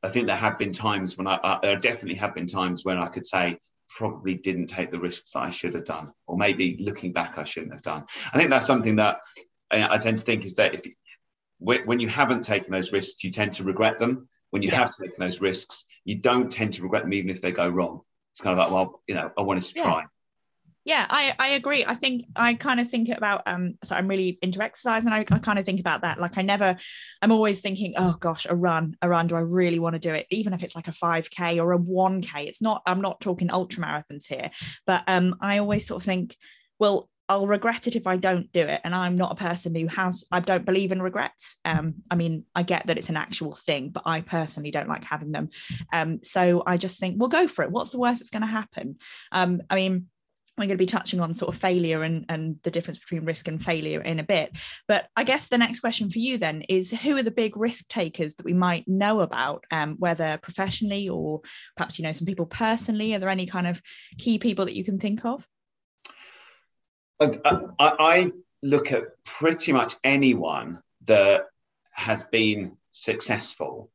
I 0.03 0.09
think 0.09 0.27
there 0.27 0.37
have 0.37 0.59
been 0.59 0.73
times 0.73 1.17
when 1.17 1.27
I, 1.27 1.35
uh, 1.37 1.61
there 1.61 1.77
definitely 1.77 2.17
have 2.17 2.35
been 2.35 2.47
times 2.47 2.85
when 2.85 2.99
I 2.99 3.07
could 3.07 3.25
say 3.25 3.59
probably 3.97 4.35
didn't 4.35 4.67
take 4.67 4.91
the 4.91 4.99
risks 4.99 5.33
that 5.33 5.41
I 5.41 5.51
should 5.51 5.75
have 5.75 5.85
done, 5.85 6.13
or 6.27 6.37
maybe 6.37 6.77
looking 6.81 7.13
back, 7.13 7.39
I 7.39 7.45
shouldn't 7.45 7.73
have 7.73 7.83
done. 7.83 8.05
I 8.33 8.39
think 8.39 8.51
that's 8.51 8.67
something 8.67 8.97
that 8.97 9.19
uh, 9.71 9.89
I 9.91 9.99
tend 9.99 10.19
to 10.19 10.25
think 10.25 10.45
is 10.45 10.57
that 10.57 10.75
if 10.75 10.87
when 11.59 12.01
you 12.01 12.09
haven't 12.09 12.43
taken 12.43 12.73
those 12.73 12.93
risks, 12.93 13.23
you 13.23 13.31
tend 13.31 13.53
to 13.55 13.65
regret 13.65 14.01
them. 14.01 14.29
When 14.51 14.63
you 14.63 14.69
yeah. 14.69 14.79
have 14.79 14.91
taken 14.91 15.17
those 15.19 15.41
risks, 15.41 15.85
you 16.05 16.19
don't 16.19 16.51
tend 16.51 16.75
to 16.75 16.83
regret 16.83 17.05
them 17.05 17.13
even 17.15 17.31
if 17.31 17.41
they 17.41 17.53
go 17.53 17.69
wrong. 17.69 18.01
It's 18.33 18.41
kind 18.41 18.53
of 18.53 18.59
like, 18.59 18.73
well, 18.73 19.01
you 19.07 19.15
know, 19.15 19.31
I 19.39 19.43
wanted 19.43 19.65
to 19.65 19.73
yeah. 19.77 19.85
try 19.85 20.05
yeah 20.85 21.07
i 21.11 21.35
i 21.39 21.49
agree 21.49 21.85
i 21.85 21.95
think 21.95 22.25
i 22.37 22.55
kind 22.55 22.81
of 22.81 22.91
think 22.91 23.09
about 23.09 23.43
um 23.47 23.75
so 23.85 23.95
i'm 23.95 24.09
really 24.09 24.39
into 24.43 24.63
exercise 24.63 25.05
and 25.05 25.15
I, 25.15 25.25
I, 25.31 25.39
kind 25.39 25.59
of 25.59 25.65
think 25.65 25.81
about 25.81 26.03
that 26.03 26.21
like 26.21 26.39
i 26.39 26.43
never 26.43 26.77
i'm 27.21 27.33
always 27.33 27.61
thinking 27.61 27.95
oh 27.97 28.17
gosh 28.19 28.47
a 28.49 28.55
run 28.55 28.95
a 29.03 29.09
run 29.09 29.27
do 29.27 29.37
i 29.37 29.41
really 29.41 29.79
want 29.79 29.95
to 29.95 30.01
do 30.01 30.13
it 30.13 30.27
even 30.31 30.53
if 30.53 30.63
it's 30.63 30.75
like 30.75 30.89
a 30.89 30.93
5k 30.93 31.63
or 31.63 31.73
a 31.73 31.79
1k 31.79 32.47
it's 32.47 32.63
not 32.63 32.83
i'm 32.87 33.01
not 33.01 33.21
talking 33.21 33.51
ultra 33.51 33.83
marathons 33.83 34.27
here 34.27 34.51
but 34.87 35.05
um 35.07 35.37
i 35.41 35.59
always 35.59 35.87
sort 35.87 36.03
of 36.03 36.07
think 36.07 36.37
well 36.79 37.09
I'll 37.29 37.47
regret 37.47 37.87
it 37.87 37.97
if 37.97 38.07
I 38.07 38.17
don't 38.19 38.53
do 38.53 38.61
it. 38.61 38.83
And 38.85 38.95
I'm 38.95 39.17
not 39.17 39.33
a 39.33 39.37
person 39.37 39.75
who 39.75 39.87
has, 39.87 40.25
I 40.31 40.41
don't 40.41 40.67
believe 40.67 40.93
in 40.93 41.01
regrets. 41.01 41.57
Um, 41.65 41.95
I 42.11 42.15
mean, 42.15 42.45
I 42.55 42.63
get 42.63 42.87
that 42.87 42.99
it's 42.99 43.09
an 43.09 43.17
actual 43.17 43.53
thing, 43.53 43.89
but 43.89 44.03
I 44.05 44.21
personally 44.21 44.71
don't 44.71 44.89
like 44.89 45.05
having 45.05 45.33
them. 45.33 45.49
Um, 45.95 46.21
so 46.23 46.63
I 46.67 46.77
just 46.77 47.01
think, 47.01 47.17
well, 47.19 47.31
go 47.31 47.49
for 47.49 47.65
it. 47.65 47.71
What's 47.71 47.89
the 47.89 47.99
worst 47.99 48.21
that's 48.21 48.29
going 48.29 48.43
to 48.43 48.49
happen? 48.49 48.97
Um, 49.31 49.63
I 49.71 49.77
mean, 49.77 50.09
we're 50.57 50.67
going 50.67 50.77
to 50.77 50.83
be 50.83 50.87
touching 50.87 51.21
on 51.21 51.35
sort 51.35 51.55
of 51.55 51.61
failure 51.61 52.03
and, 52.03 52.27
and 52.29 52.59
the 52.63 52.71
difference 52.71 52.99
between 52.99 53.25
risk 53.25 53.49
and 53.49 53.65
failure 53.65 54.03
in 54.03 54.19
a 54.19 54.25
bit. 54.25 54.53
But 54.87 55.09
I 55.17 55.25
guess 55.25 55.49
the 55.49 55.59
next 55.59 55.81
question 55.81 56.11
for 56.11 56.19
you 56.19 56.37
then 56.37 56.63
is 56.69 56.91
who 56.91 57.17
are 57.17 57.23
the 57.23 57.31
big 57.31 57.57
risk 57.57 57.89
takers 57.89 58.35
that 58.35 58.45
we 58.45 58.53
might 58.53 58.87
know 58.87 59.21
about, 59.21 59.65
um, 59.71 59.97
whether 59.99 60.39
professionally 60.43 61.09
or 61.09 61.41
perhaps 61.77 61.99
you 61.99 62.05
know 62.05 62.13
some 62.13 62.27
people 62.27 62.47
personally? 62.47 63.15
Are 63.15 63.19
there 63.19 63.31
any 63.31 63.47
kind 63.47 63.67
of 63.67 63.81
key 64.19 64.39
people 64.39 64.67
that 64.67 64.77
you 64.77 64.85
can 64.85 64.99
think 64.99 65.25
of? 65.25 65.47
I, 67.21 67.29
I 67.79 68.33
look 68.63 68.93
at 68.93 69.05
pretty 69.25 69.73
much 69.73 69.95
anyone 70.05 70.83
that 71.07 71.47
has 71.93 72.25
been 72.25 72.77
successful 72.91 73.91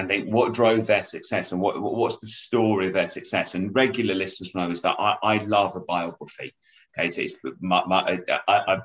and 0.00 0.08
think 0.08 0.28
what 0.32 0.54
drove 0.54 0.86
their 0.86 1.02
success 1.02 1.52
and 1.52 1.60
what 1.60 1.80
what's 1.80 2.18
the 2.18 2.26
story 2.26 2.88
of 2.88 2.94
their 2.94 3.08
success. 3.08 3.54
And 3.54 3.74
regular 3.74 4.14
listeners 4.14 4.54
know 4.54 4.70
is 4.70 4.82
that 4.82 4.96
I, 4.98 5.16
I 5.22 5.36
love 5.38 5.76
a 5.76 5.80
biography. 5.80 6.54
Okay, 6.98 7.10
so 7.10 7.20
it's 7.20 7.36
my, 7.60 7.84
my, 7.86 8.18
uh, 8.28 8.38
I, 8.48 8.74
I, 8.74 8.78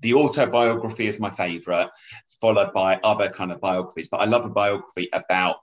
the 0.00 0.14
autobiography 0.14 1.06
is 1.06 1.20
my 1.20 1.30
favorite, 1.30 1.90
followed 2.40 2.72
by 2.72 2.98
other 3.04 3.28
kind 3.28 3.52
of 3.52 3.60
biographies. 3.60 4.08
But 4.08 4.18
I 4.18 4.24
love 4.24 4.46
a 4.46 4.48
biography 4.48 5.08
about 5.12 5.56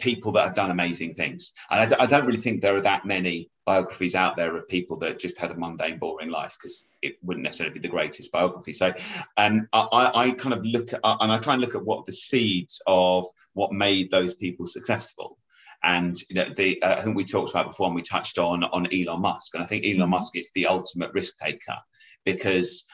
people 0.00 0.32
that 0.32 0.44
have 0.44 0.54
done 0.54 0.70
amazing 0.70 1.14
things. 1.14 1.52
And 1.70 1.94
I, 1.94 2.02
I, 2.02 2.06
don't 2.06 2.26
really 2.26 2.40
think 2.40 2.60
there 2.60 2.76
are 2.76 2.82
that 2.82 3.04
many 3.04 3.50
biographies 3.64 4.14
out 4.14 4.36
there 4.36 4.56
of 4.56 4.68
people 4.68 4.96
that 4.98 5.18
just 5.18 5.38
had 5.38 5.50
a 5.50 5.54
mundane, 5.54 5.98
boring 5.98 6.30
life 6.30 6.56
because 6.58 6.86
it 7.02 7.16
wouldn't 7.22 7.44
necessarily 7.44 7.74
be 7.74 7.80
the 7.80 7.88
greatest 7.88 8.32
biography. 8.32 8.72
So, 8.72 8.92
um, 9.36 9.68
I, 9.72 10.10
I 10.14 10.30
kind 10.32 10.54
of 10.54 10.64
look 10.64 10.92
at 10.92 11.00
and 11.02 11.32
I 11.32 11.38
try 11.38 11.54
and 11.54 11.60
look 11.60 11.74
at 11.74 11.84
what 11.84 12.04
the 12.06 12.12
seeds 12.12 12.82
of 12.86 13.26
what 13.52 13.72
made 13.72 14.10
those 14.10 14.34
people 14.34 14.66
successful. 14.66 15.38
And 15.82 16.14
you 16.28 16.36
know, 16.36 16.52
the 16.54 16.82
uh, 16.82 16.96
I 16.96 17.02
think 17.02 17.16
we 17.16 17.24
talked 17.24 17.50
about 17.50 17.68
before, 17.68 17.86
and 17.86 17.94
we 17.94 18.02
touched 18.02 18.38
on 18.38 18.64
on 18.64 18.92
Elon 18.92 19.22
Musk, 19.22 19.54
and 19.54 19.62
I 19.62 19.66
think 19.66 19.84
Elon 19.84 20.00
mm-hmm. 20.00 20.10
Musk 20.10 20.36
is 20.36 20.50
the 20.54 20.66
ultimate 20.66 21.12
risk 21.14 21.38
taker 21.38 21.78
because 22.24 22.86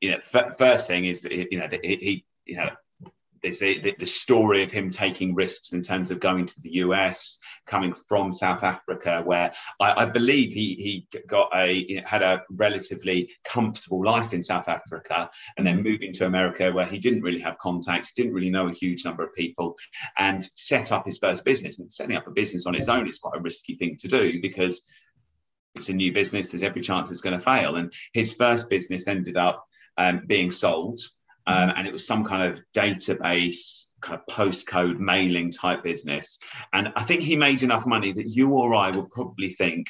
you 0.00 0.12
know, 0.12 0.18
f- 0.18 0.56
first 0.56 0.86
thing 0.86 1.04
is 1.04 1.22
that, 1.22 1.32
you 1.32 1.58
know 1.58 1.68
he, 1.82 1.96
he 1.96 2.24
you 2.46 2.56
know 2.56 2.70
there's 3.42 3.60
the, 3.60 3.94
the, 3.98 4.06
story 4.06 4.62
of 4.62 4.70
him 4.70 4.90
taking 4.90 5.34
risks 5.34 5.72
in 5.72 5.82
terms 5.82 6.10
of 6.10 6.20
going 6.20 6.44
to 6.44 6.60
the 6.60 6.70
US, 6.84 7.38
coming 7.66 7.94
from 8.08 8.32
South 8.32 8.62
Africa, 8.62 9.22
where 9.24 9.52
I, 9.80 10.02
I 10.02 10.06
believe 10.06 10.52
he 10.52 10.74
he 10.74 11.20
got 11.26 11.50
a 11.54 12.02
had 12.04 12.22
a 12.22 12.42
relatively 12.50 13.30
comfortable 13.44 14.04
life 14.04 14.32
in 14.32 14.42
South 14.42 14.68
Africa, 14.68 15.30
and 15.56 15.66
then 15.66 15.82
moving 15.82 16.12
to 16.12 16.26
America, 16.26 16.72
where 16.72 16.86
he 16.86 16.98
didn't 16.98 17.22
really 17.22 17.40
have 17.40 17.58
contacts, 17.58 18.12
didn't 18.12 18.34
really 18.34 18.50
know 18.50 18.68
a 18.68 18.74
huge 18.74 19.04
number 19.04 19.24
of 19.24 19.34
people, 19.34 19.76
and 20.18 20.42
set 20.54 20.92
up 20.92 21.06
his 21.06 21.18
first 21.18 21.44
business. 21.44 21.78
And 21.78 21.90
setting 21.92 22.16
up 22.16 22.26
a 22.26 22.32
business 22.32 22.66
on 22.66 22.74
its 22.74 22.88
own 22.88 23.08
is 23.08 23.18
quite 23.18 23.38
a 23.38 23.42
risky 23.42 23.76
thing 23.76 23.96
to 24.00 24.08
do 24.08 24.40
because 24.40 24.86
it's 25.74 25.88
a 25.88 25.94
new 25.94 26.12
business. 26.12 26.48
There's 26.48 26.62
every 26.62 26.82
chance 26.82 27.10
it's 27.10 27.20
going 27.20 27.38
to 27.38 27.44
fail. 27.44 27.76
And 27.76 27.92
his 28.12 28.34
first 28.34 28.68
business 28.68 29.06
ended 29.06 29.36
up 29.36 29.66
um, 29.96 30.22
being 30.26 30.50
sold, 30.50 30.98
um, 31.46 31.72
and 31.76 31.86
it 31.86 31.92
was 31.92 32.06
some 32.06 32.24
kind 32.24 32.50
of 32.50 32.62
database 32.74 33.86
kind 34.00 34.18
of 34.18 34.34
postcode 34.34 34.98
mailing 34.98 35.50
type 35.50 35.82
business. 35.82 36.38
And 36.72 36.88
I 36.96 37.02
think 37.02 37.20
he 37.20 37.36
made 37.36 37.62
enough 37.62 37.86
money 37.86 38.12
that 38.12 38.28
you 38.28 38.50
or 38.54 38.74
I 38.74 38.90
would 38.90 39.10
probably 39.10 39.50
think 39.50 39.88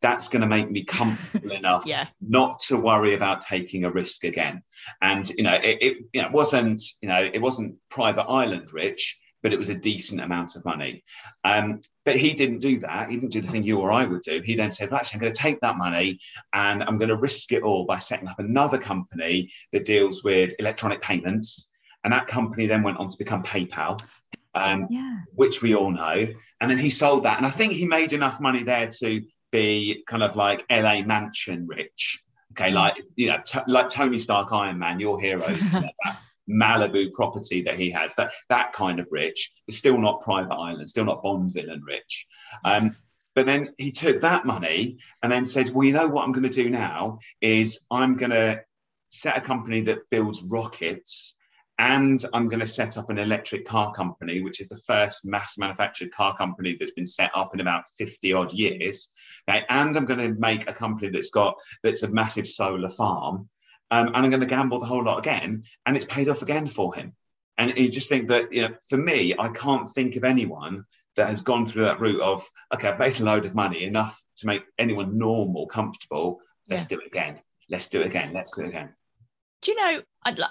that's 0.00 0.28
going 0.28 0.42
to 0.42 0.46
make 0.46 0.70
me 0.70 0.84
comfortable 0.84 1.52
enough 1.56 1.84
yeah. 1.84 2.06
not 2.20 2.60
to 2.60 2.76
worry 2.76 3.14
about 3.14 3.40
taking 3.40 3.84
a 3.84 3.90
risk 3.90 4.24
again. 4.24 4.62
And 5.02 5.28
you 5.30 5.42
know, 5.42 5.54
it, 5.54 5.78
it 5.80 5.96
you 6.12 6.22
know, 6.22 6.30
wasn't 6.30 6.82
you 7.00 7.08
know, 7.08 7.22
it 7.32 7.40
wasn't 7.40 7.76
private 7.88 8.24
island 8.24 8.72
rich, 8.72 9.18
but 9.42 9.52
it 9.52 9.58
was 9.58 9.68
a 9.68 9.74
decent 9.74 10.20
amount 10.20 10.56
of 10.56 10.64
money. 10.64 11.04
Um, 11.44 11.80
but 12.04 12.16
he 12.16 12.32
didn't 12.32 12.58
do 12.60 12.78
that. 12.80 13.10
He 13.10 13.16
didn't 13.16 13.32
do 13.32 13.40
the 13.40 13.48
thing 13.48 13.62
you 13.62 13.78
or 13.80 13.92
I 13.92 14.04
would 14.04 14.22
do. 14.22 14.40
He 14.44 14.54
then 14.54 14.70
said, 14.70 14.90
well, 14.90 14.98
actually, 14.98 15.18
I'm 15.18 15.20
going 15.22 15.32
to 15.32 15.38
take 15.38 15.60
that 15.60 15.76
money 15.76 16.18
and 16.52 16.82
I'm 16.82 16.98
going 16.98 17.10
to 17.10 17.16
risk 17.16 17.52
it 17.52 17.62
all 17.62 17.84
by 17.84 17.98
setting 17.98 18.28
up 18.28 18.38
another 18.38 18.78
company 18.78 19.50
that 19.72 19.84
deals 19.84 20.24
with 20.24 20.54
electronic 20.58 21.02
payments. 21.02 21.70
And 22.04 22.12
that 22.12 22.26
company 22.26 22.66
then 22.66 22.82
went 22.82 22.98
on 22.98 23.08
to 23.08 23.18
become 23.18 23.42
PayPal. 23.42 24.00
Um, 24.54 24.88
yeah. 24.90 25.18
which 25.34 25.62
we 25.62 25.76
all 25.76 25.90
know. 25.92 26.26
And 26.60 26.70
then 26.70 26.78
he 26.78 26.90
sold 26.90 27.24
that. 27.24 27.36
And 27.36 27.46
I 27.46 27.50
think 27.50 27.74
he 27.74 27.86
made 27.86 28.12
enough 28.12 28.40
money 28.40 28.64
there 28.64 28.88
to 28.88 29.22
be 29.52 30.02
kind 30.06 30.22
of 30.22 30.34
like 30.34 30.64
LA 30.70 31.02
mansion 31.02 31.66
rich. 31.66 32.20
Okay, 32.52 32.72
like 32.72 32.96
you 33.14 33.28
know, 33.28 33.36
t- 33.44 33.60
like 33.68 33.88
Tony 33.88 34.18
Stark, 34.18 34.52
Iron 34.52 34.78
Man, 34.78 34.98
your 34.98 35.20
heroes, 35.20 35.60
that 35.70 35.92
Malibu 36.48 37.12
property 37.12 37.62
that 37.62 37.78
he 37.78 37.90
has, 37.90 38.14
that 38.16 38.32
that 38.48 38.72
kind 38.72 39.00
of 39.00 39.08
rich, 39.10 39.52
is 39.66 39.78
still 39.78 39.98
not 39.98 40.22
private 40.22 40.54
island, 40.54 40.88
still 40.88 41.04
not 41.04 41.22
Bond 41.22 41.52
villain 41.52 41.82
rich. 41.86 42.26
Um, 42.64 42.96
but 43.34 43.46
then 43.46 43.74
he 43.78 43.92
took 43.92 44.20
that 44.20 44.46
money 44.46 44.98
and 45.22 45.30
then 45.30 45.44
said, 45.44 45.70
"Well, 45.70 45.86
you 45.86 45.92
know 45.92 46.08
what 46.08 46.24
I'm 46.24 46.32
going 46.32 46.48
to 46.48 46.62
do 46.62 46.70
now 46.70 47.18
is 47.40 47.80
I'm 47.90 48.16
going 48.16 48.30
to 48.30 48.62
set 49.10 49.36
a 49.36 49.40
company 49.40 49.82
that 49.82 50.10
builds 50.10 50.42
rockets 50.42 51.36
and 51.78 52.22
I'm 52.32 52.48
going 52.48 52.60
to 52.60 52.66
set 52.66 52.98
up 52.98 53.08
an 53.08 53.18
electric 53.18 53.64
car 53.64 53.92
company, 53.92 54.40
which 54.40 54.60
is 54.60 54.68
the 54.68 54.80
first 54.86 55.24
mass 55.24 55.56
manufactured 55.58 56.10
car 56.10 56.36
company 56.36 56.76
that's 56.78 56.92
been 56.92 57.06
set 57.06 57.30
up 57.36 57.54
in 57.54 57.60
about 57.60 57.84
50 57.96 58.32
odd 58.32 58.52
years. 58.52 59.10
Okay? 59.48 59.64
And 59.68 59.96
I'm 59.96 60.04
going 60.04 60.18
to 60.18 60.40
make 60.40 60.68
a 60.68 60.74
company 60.74 61.08
that's 61.10 61.30
got 61.30 61.54
that's 61.84 62.02
a 62.02 62.10
massive 62.10 62.48
solar 62.48 62.90
farm. 62.90 63.48
Um, 63.90 64.08
and 64.08 64.16
I'm 64.16 64.30
going 64.30 64.40
to 64.40 64.46
gamble 64.46 64.80
the 64.80 64.86
whole 64.86 65.04
lot 65.04 65.18
again, 65.18 65.64
and 65.86 65.96
it's 65.96 66.04
paid 66.04 66.28
off 66.28 66.42
again 66.42 66.66
for 66.66 66.94
him. 66.94 67.14
And 67.56 67.76
you 67.76 67.88
just 67.88 68.08
think 68.08 68.28
that, 68.28 68.52
you 68.52 68.62
know, 68.62 68.74
for 68.88 68.96
me, 68.96 69.34
I 69.38 69.48
can't 69.48 69.88
think 69.88 70.16
of 70.16 70.24
anyone 70.24 70.84
that 71.16 71.28
has 71.28 71.42
gone 71.42 71.66
through 71.66 71.84
that 71.84 72.00
route 72.00 72.20
of, 72.20 72.48
okay, 72.72 72.88
I've 72.88 72.98
made 72.98 73.20
a 73.20 73.24
load 73.24 73.46
of 73.46 73.54
money, 73.54 73.82
enough 73.82 74.22
to 74.36 74.46
make 74.46 74.62
anyone 74.78 75.18
normal 75.18 75.66
comfortable. 75.66 76.40
Let's 76.68 76.84
yeah. 76.84 76.96
do 76.96 77.00
it 77.00 77.08
again. 77.08 77.40
Let's 77.68 77.88
do 77.88 78.00
it 78.00 78.06
again. 78.06 78.32
Let's 78.32 78.56
do 78.56 78.64
it 78.64 78.68
again 78.68 78.94
do 79.62 79.72
you 79.72 79.76
know 79.76 80.00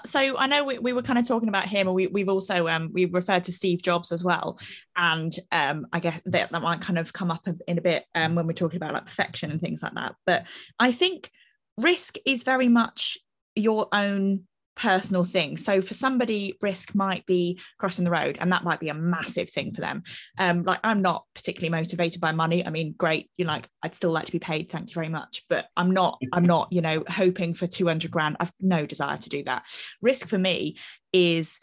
so 0.04 0.36
i 0.38 0.46
know 0.46 0.64
we, 0.64 0.78
we 0.78 0.92
were 0.92 1.02
kind 1.02 1.18
of 1.18 1.26
talking 1.26 1.48
about 1.48 1.66
him 1.66 1.86
and 1.86 1.94
we, 1.94 2.06
we've 2.08 2.28
also 2.28 2.68
um 2.68 2.90
we 2.92 3.04
referred 3.06 3.44
to 3.44 3.52
steve 3.52 3.82
jobs 3.82 4.12
as 4.12 4.24
well 4.24 4.58
and 4.96 5.32
um 5.52 5.86
i 5.92 6.00
guess 6.00 6.20
that, 6.24 6.50
that 6.50 6.62
might 6.62 6.80
kind 6.80 6.98
of 6.98 7.12
come 7.12 7.30
up 7.30 7.46
in 7.66 7.78
a 7.78 7.82
bit 7.82 8.04
um 8.14 8.34
when 8.34 8.46
we're 8.46 8.52
talking 8.52 8.76
about 8.76 8.94
like 8.94 9.06
perfection 9.06 9.50
and 9.50 9.60
things 9.60 9.82
like 9.82 9.94
that 9.94 10.14
but 10.26 10.44
i 10.78 10.92
think 10.92 11.30
risk 11.76 12.16
is 12.26 12.42
very 12.42 12.68
much 12.68 13.18
your 13.58 13.88
own 13.92 14.44
personal 14.76 15.24
thing. 15.24 15.56
So 15.56 15.82
for 15.82 15.94
somebody, 15.94 16.54
risk 16.62 16.94
might 16.94 17.26
be 17.26 17.60
crossing 17.78 18.04
the 18.04 18.10
road, 18.10 18.38
and 18.40 18.52
that 18.52 18.64
might 18.64 18.80
be 18.80 18.88
a 18.88 18.94
massive 18.94 19.50
thing 19.50 19.74
for 19.74 19.80
them. 19.80 20.04
Um, 20.38 20.62
like 20.62 20.80
I'm 20.84 21.02
not 21.02 21.24
particularly 21.34 21.70
motivated 21.70 22.20
by 22.20 22.32
money. 22.32 22.64
I 22.64 22.70
mean, 22.70 22.94
great, 22.96 23.30
you 23.36 23.44
know, 23.44 23.54
like 23.54 23.68
I'd 23.82 23.94
still 23.94 24.12
like 24.12 24.26
to 24.26 24.32
be 24.32 24.38
paid, 24.38 24.70
thank 24.70 24.90
you 24.90 24.94
very 24.94 25.08
much. 25.08 25.42
But 25.48 25.66
I'm 25.76 25.90
not, 25.90 26.20
I'm 26.32 26.44
not, 26.44 26.68
you 26.72 26.80
know, 26.80 27.02
hoping 27.08 27.54
for 27.54 27.66
200 27.66 28.10
grand. 28.10 28.36
I've 28.40 28.52
no 28.60 28.86
desire 28.86 29.18
to 29.18 29.28
do 29.28 29.42
that. 29.44 29.64
Risk 30.00 30.28
for 30.28 30.38
me 30.38 30.76
is 31.12 31.58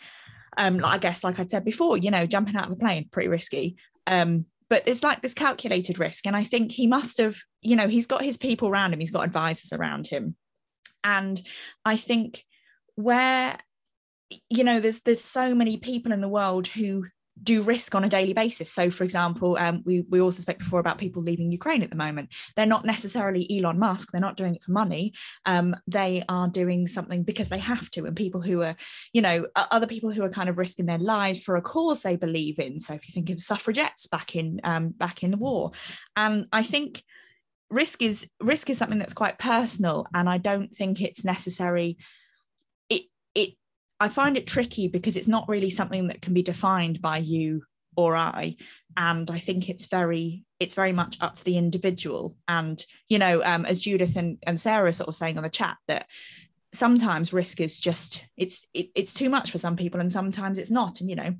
um, 0.57 0.83
I 0.83 0.97
guess, 0.97 1.23
like 1.23 1.39
I 1.39 1.45
said 1.45 1.65
before, 1.65 1.97
you 1.97 2.11
know, 2.11 2.25
jumping 2.25 2.55
out 2.55 2.67
of 2.67 2.71
a 2.71 2.75
plane, 2.75 3.09
pretty 3.11 3.29
risky. 3.29 3.77
Um, 4.07 4.45
but 4.69 4.83
it's 4.87 5.03
like 5.03 5.21
this 5.21 5.33
calculated 5.33 5.99
risk. 5.99 6.25
And 6.25 6.35
I 6.35 6.43
think 6.43 6.71
he 6.71 6.87
must 6.87 7.17
have, 7.19 7.37
you 7.61 7.75
know, 7.75 7.87
he's 7.87 8.07
got 8.07 8.23
his 8.23 8.37
people 8.37 8.69
around 8.69 8.93
him, 8.93 8.99
he's 8.99 9.11
got 9.11 9.25
advisors 9.25 9.73
around 9.73 10.07
him. 10.07 10.35
And 11.05 11.41
I 11.85 11.95
think 11.95 12.43
where 12.95 13.57
you 14.49 14.63
know 14.63 14.79
there's 14.79 15.01
there's 15.01 15.23
so 15.23 15.53
many 15.53 15.77
people 15.77 16.11
in 16.11 16.19
the 16.19 16.27
world 16.27 16.67
who 16.67 17.05
do 17.43 17.61
risk 17.63 17.93
on 17.95 18.03
a 18.03 18.09
daily 18.09 18.33
basis. 18.33 18.71
So, 18.71 18.89
for 18.89 19.03
example, 19.03 19.57
um, 19.59 19.83
we 19.85 20.05
we 20.09 20.21
also 20.21 20.41
spoke 20.41 20.59
before 20.59 20.79
about 20.79 20.97
people 20.97 21.21
leaving 21.21 21.51
Ukraine 21.51 21.83
at 21.83 21.89
the 21.89 21.95
moment. 21.95 22.29
They're 22.55 22.65
not 22.65 22.85
necessarily 22.85 23.45
Elon 23.49 23.77
Musk. 23.77 24.11
They're 24.11 24.21
not 24.21 24.37
doing 24.37 24.55
it 24.55 24.63
for 24.63 24.71
money. 24.71 25.13
Um, 25.45 25.75
they 25.87 26.23
are 26.29 26.47
doing 26.47 26.87
something 26.87 27.23
because 27.23 27.49
they 27.49 27.59
have 27.59 27.89
to. 27.91 28.05
And 28.05 28.15
people 28.15 28.41
who 28.41 28.61
are, 28.61 28.75
you 29.13 29.21
know, 29.21 29.47
other 29.55 29.87
people 29.87 30.11
who 30.11 30.23
are 30.23 30.29
kind 30.29 30.49
of 30.49 30.57
risking 30.57 30.85
their 30.85 30.97
lives 30.97 31.41
for 31.41 31.57
a 31.57 31.61
cause 31.61 32.01
they 32.01 32.15
believe 32.15 32.59
in. 32.59 32.79
So, 32.79 32.93
if 32.93 33.07
you 33.07 33.13
think 33.13 33.29
of 33.29 33.41
suffragettes 33.41 34.07
back 34.07 34.35
in 34.35 34.61
um, 34.63 34.89
back 34.89 35.23
in 35.23 35.31
the 35.31 35.37
war, 35.37 35.71
and 36.15 36.47
I 36.51 36.63
think 36.63 37.03
risk 37.75 38.01
is 38.01 38.27
risk 38.39 38.69
is 38.69 38.77
something 38.77 38.99
that's 38.99 39.13
quite 39.13 39.37
personal, 39.37 40.07
and 40.13 40.29
I 40.29 40.37
don't 40.37 40.73
think 40.73 41.01
it's 41.01 41.25
necessary 41.25 41.97
it 42.89 43.03
it 43.35 43.49
I 43.99 44.09
find 44.09 44.37
it 44.37 44.47
tricky 44.47 44.87
because 44.87 45.17
it's 45.17 45.27
not 45.27 45.47
really 45.47 45.69
something 45.69 46.07
that 46.07 46.21
can 46.21 46.33
be 46.33 46.43
defined 46.43 47.01
by 47.01 47.17
you 47.17 47.63
or 47.95 48.15
I. 48.15 48.57
And 48.97 49.29
I 49.29 49.39
think 49.39 49.69
it's 49.69 49.85
very, 49.85 50.43
it's 50.59 50.75
very 50.75 50.91
much 50.91 51.17
up 51.21 51.35
to 51.37 51.43
the 51.43 51.57
individual. 51.57 52.35
And, 52.47 52.83
you 53.07 53.19
know, 53.19 53.41
um, 53.43 53.65
as 53.65 53.83
Judith 53.83 54.15
and, 54.15 54.37
and 54.45 54.59
Sarah 54.59 54.93
sort 54.93 55.09
of 55.09 55.15
saying 55.15 55.37
on 55.37 55.43
the 55.43 55.49
chat 55.49 55.77
that 55.87 56.07
sometimes 56.73 57.31
risk 57.31 57.61
is 57.61 57.79
just 57.79 58.25
it's 58.35 58.67
it, 58.73 58.89
it's 58.95 59.13
too 59.13 59.29
much 59.29 59.49
for 59.49 59.57
some 59.57 59.77
people 59.77 60.01
and 60.01 60.11
sometimes 60.11 60.57
it's 60.57 60.71
not. 60.71 60.99
And 60.99 61.09
you 61.09 61.15
know, 61.15 61.33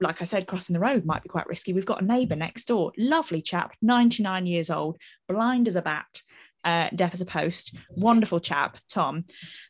like 0.00 0.22
I 0.22 0.24
said, 0.24 0.46
crossing 0.46 0.74
the 0.74 0.80
road 0.80 1.04
might 1.04 1.22
be 1.22 1.28
quite 1.28 1.46
risky. 1.46 1.72
We've 1.72 1.86
got 1.86 2.02
a 2.02 2.06
neighbour 2.06 2.36
next 2.36 2.66
door, 2.66 2.92
lovely 2.96 3.42
chap, 3.42 3.74
99 3.82 4.46
years 4.46 4.70
old, 4.70 4.96
blind 5.28 5.68
as 5.68 5.76
a 5.76 5.82
bat, 5.82 6.22
uh, 6.64 6.88
deaf 6.94 7.14
as 7.14 7.20
a 7.20 7.26
post, 7.26 7.76
wonderful 7.90 8.40
chap, 8.40 8.78
Tom. 8.88 9.24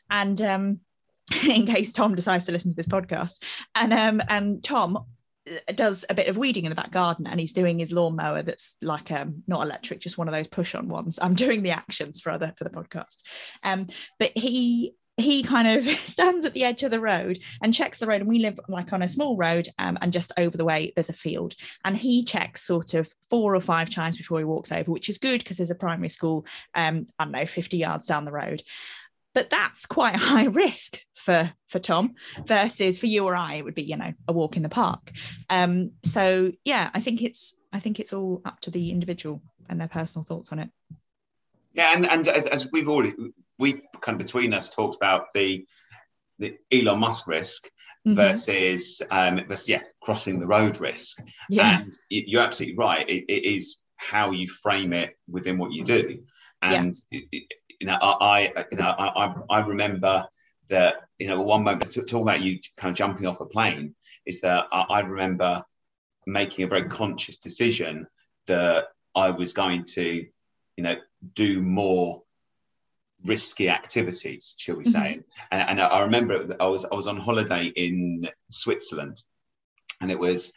And 0.09 0.41
um, 0.41 0.81
in 1.49 1.67
case 1.67 1.93
Tom 1.93 2.15
decides 2.15 2.47
to 2.47 2.53
listen 2.53 2.71
to 2.71 2.77
this 2.77 2.87
podcast. 2.87 3.43
And 3.75 3.93
um, 3.93 4.21
and 4.29 4.63
Tom 4.63 4.99
uh, 5.49 5.73
does 5.75 6.05
a 6.11 6.15
bit 6.15 6.29
of 6.29 6.37
weeding 6.37 6.65
in 6.65 6.71
the 6.71 6.77
back 6.77 6.91
garden 6.91 7.27
and 7.27 7.41
he's 7.41 7.53
doing 7.53 7.79
his 7.79 7.93
lawnmower 7.93 8.43
that's 8.43 8.77
like 8.83 9.11
um 9.11 9.43
not 9.47 9.63
electric 9.63 9.99
just 9.99 10.19
one 10.19 10.29
of 10.29 10.35
those 10.35 10.47
push 10.47 10.75
on 10.75 10.87
ones 10.87 11.19
i'm 11.23 11.33
doing 11.35 11.63
the 11.63 11.71
actions 11.71 12.21
for 12.21 12.31
other 12.31 12.53
for 12.59 12.65
the 12.65 12.71
podcast 12.71 13.23
um 13.63 13.87
but 14.19 14.33
he 14.37 14.95
he 15.21 15.43
kind 15.43 15.69
of 15.69 15.85
stands 15.99 16.45
at 16.45 16.55
the 16.55 16.65
edge 16.65 16.83
of 16.83 16.91
the 16.91 17.01
road 17.01 17.39
and 17.63 17.75
checks 17.75 17.99
the 17.99 18.07
road 18.07 18.21
and 18.21 18.29
we 18.29 18.39
live 18.39 18.59
like 18.69 18.93
on 18.93 19.03
a 19.03 19.09
small 19.09 19.37
road 19.37 19.69
um, 19.79 19.99
and 20.01 20.13
just 20.13 20.33
over 20.37 20.57
the 20.57 20.65
way 20.65 20.93
there's 20.95 21.09
a 21.09 21.15
field 21.15 21.55
and 21.85 21.97
he 21.97 22.25
checks 22.25 22.63
sort 22.63 22.95
of 22.95 23.13
four 23.29 23.55
or 23.55 23.61
five 23.61 23.91
times 23.91 24.17
before 24.17 24.39
he 24.39 24.45
walks 24.45 24.73
over 24.73 24.91
which 24.91 25.09
is 25.09 25.19
good 25.19 25.39
because 25.43 25.57
there's 25.57 25.71
a 25.71 25.75
primary 25.75 26.09
school 26.09 26.45
um 26.75 27.07
i 27.19 27.25
don't 27.25 27.33
know 27.33 27.47
50 27.47 27.77
yards 27.77 28.07
down 28.07 28.25
the 28.25 28.33
road. 28.33 28.63
But 29.33 29.49
that's 29.49 29.87
quite 29.87 30.17
a 30.17 30.19
high 30.19 30.47
risk 30.47 30.99
for 31.15 31.53
for 31.69 31.79
tom 31.79 32.15
versus 32.47 32.99
for 32.99 33.07
you 33.07 33.25
or 33.25 33.37
i 33.37 33.55
it 33.55 33.65
would 33.65 33.75
be 33.75 33.83
you 33.83 33.97
know 33.97 34.13
a 34.27 34.33
walk 34.33 34.57
in 34.57 34.63
the 34.63 34.69
park. 34.69 35.13
Um 35.49 35.93
so 36.05 36.53
yeah 36.65 36.91
i 36.95 37.01
think 37.01 37.23
it's 37.23 37.55
i 37.73 37.79
think 37.79 38.01
it's 38.01 38.13
all 38.13 38.43
up 38.45 38.61
to 38.61 38.71
the 38.71 38.91
individual 38.91 39.43
and 39.69 39.81
their 39.81 39.89
personal 39.89 40.25
thoughts 40.25 40.51
on 40.53 40.59
it. 40.59 40.71
Yeah 41.75 41.93
and 41.95 42.07
and 42.07 42.27
as, 42.27 42.47
as 42.47 42.71
we've 42.73 42.89
already 42.89 43.15
we 43.61 43.83
kind 44.01 44.21
of 44.21 44.27
between 44.27 44.53
us 44.53 44.75
talked 44.75 44.97
about 44.97 45.27
the 45.35 45.65
the 46.39 46.57
elon 46.73 46.99
musk 46.99 47.27
risk 47.27 47.67
mm-hmm. 48.07 48.15
versus 48.15 49.03
um 49.11 49.41
versus 49.47 49.69
yeah 49.69 49.83
crossing 50.03 50.41
the 50.41 50.47
road 50.47 50.81
risk 50.81 51.23
yeah. 51.49 51.81
and 51.81 51.93
you're 52.09 52.43
absolutely 52.43 52.77
right 52.77 53.09
it, 53.09 53.25
it 53.29 53.45
is 53.45 53.79
how 53.97 54.31
you 54.31 54.49
frame 54.49 54.93
it 54.93 55.17
within 55.29 55.59
what 55.59 55.73
you 55.73 55.85
do 55.85 56.23
and 56.63 56.95
yeah 57.11 57.21
you 57.81 57.87
know, 57.87 57.99
I, 58.01 58.53
I 58.55 58.65
you 58.71 58.77
know, 58.77 58.85
I, 58.85 59.35
I 59.49 59.61
remember 59.61 60.27
that, 60.69 60.97
you 61.19 61.27
know, 61.27 61.41
one 61.41 61.65
moment 61.65 61.93
talking 61.93 62.21
about 62.21 62.43
you 62.43 62.61
kind 62.77 62.93
of 62.93 62.97
jumping 62.97 63.27
off 63.27 63.41
a 63.41 63.47
plane 63.47 63.95
is 64.27 64.43
that 64.43 64.67
I, 64.71 64.83
I 64.83 65.01
remember 65.01 65.65
making 66.27 66.65
a 66.65 66.69
very 66.69 66.85
conscious 66.85 67.39
decision 67.39 68.07
that 68.47 68.89
I 69.15 69.31
was 69.31 69.55
going 69.55 69.87
to, 69.95 70.27
you 70.77 70.85
know, 70.85 70.97
do 71.35 71.61
more 71.63 72.23
risky 73.25 73.69
activities, 73.69 74.55
shall 74.57 74.77
we 74.77 74.85
say? 74.85 75.21
Mm-hmm. 75.21 75.21
And, 75.53 75.71
and, 75.71 75.81
I 75.81 76.01
remember 76.01 76.57
I 76.59 76.67
was 76.67 76.85
I 76.85 76.95
was 76.95 77.07
on 77.07 77.19
holiday 77.19 77.67
in 77.67 78.29
Switzerland, 78.51 79.23
and 80.01 80.11
it 80.11 80.19
was 80.19 80.53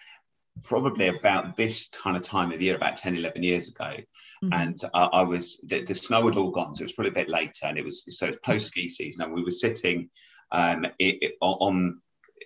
probably 0.62 1.08
about 1.08 1.58
this 1.58 1.90
kind 1.90 2.16
of 2.16 2.22
time 2.22 2.52
of 2.52 2.62
year, 2.62 2.76
about 2.76 2.98
10, 2.98 3.16
11 3.18 3.44
years 3.44 3.70
ago. 3.70 3.96
Mm-hmm. 4.44 4.54
And 4.54 4.80
uh, 4.94 5.10
I 5.12 5.24
was, 5.24 5.58
the, 5.64 5.84
the, 5.84 5.96
snow 5.96 6.28
had 6.28 6.38
all 6.38 6.52
gone. 6.52 6.74
So 6.74 6.84
it 6.84 6.86
was 6.86 6.94
probably 6.94 7.12
a 7.12 7.16
bit 7.16 7.30
later. 7.30 7.66
And 7.66 7.78
it 7.78 7.84
was, 7.84 8.06
so 8.18 8.28
it 8.28 8.30
was 8.30 8.40
post 8.44 8.68
ski 8.68 8.88
season. 8.88 9.26
And 9.26 9.34
we 9.34 9.44
were 9.44 9.52
sitting 9.52 10.10
um, 10.52 10.86
it, 11.00 11.18
it, 11.22 11.34
on 11.42 12.02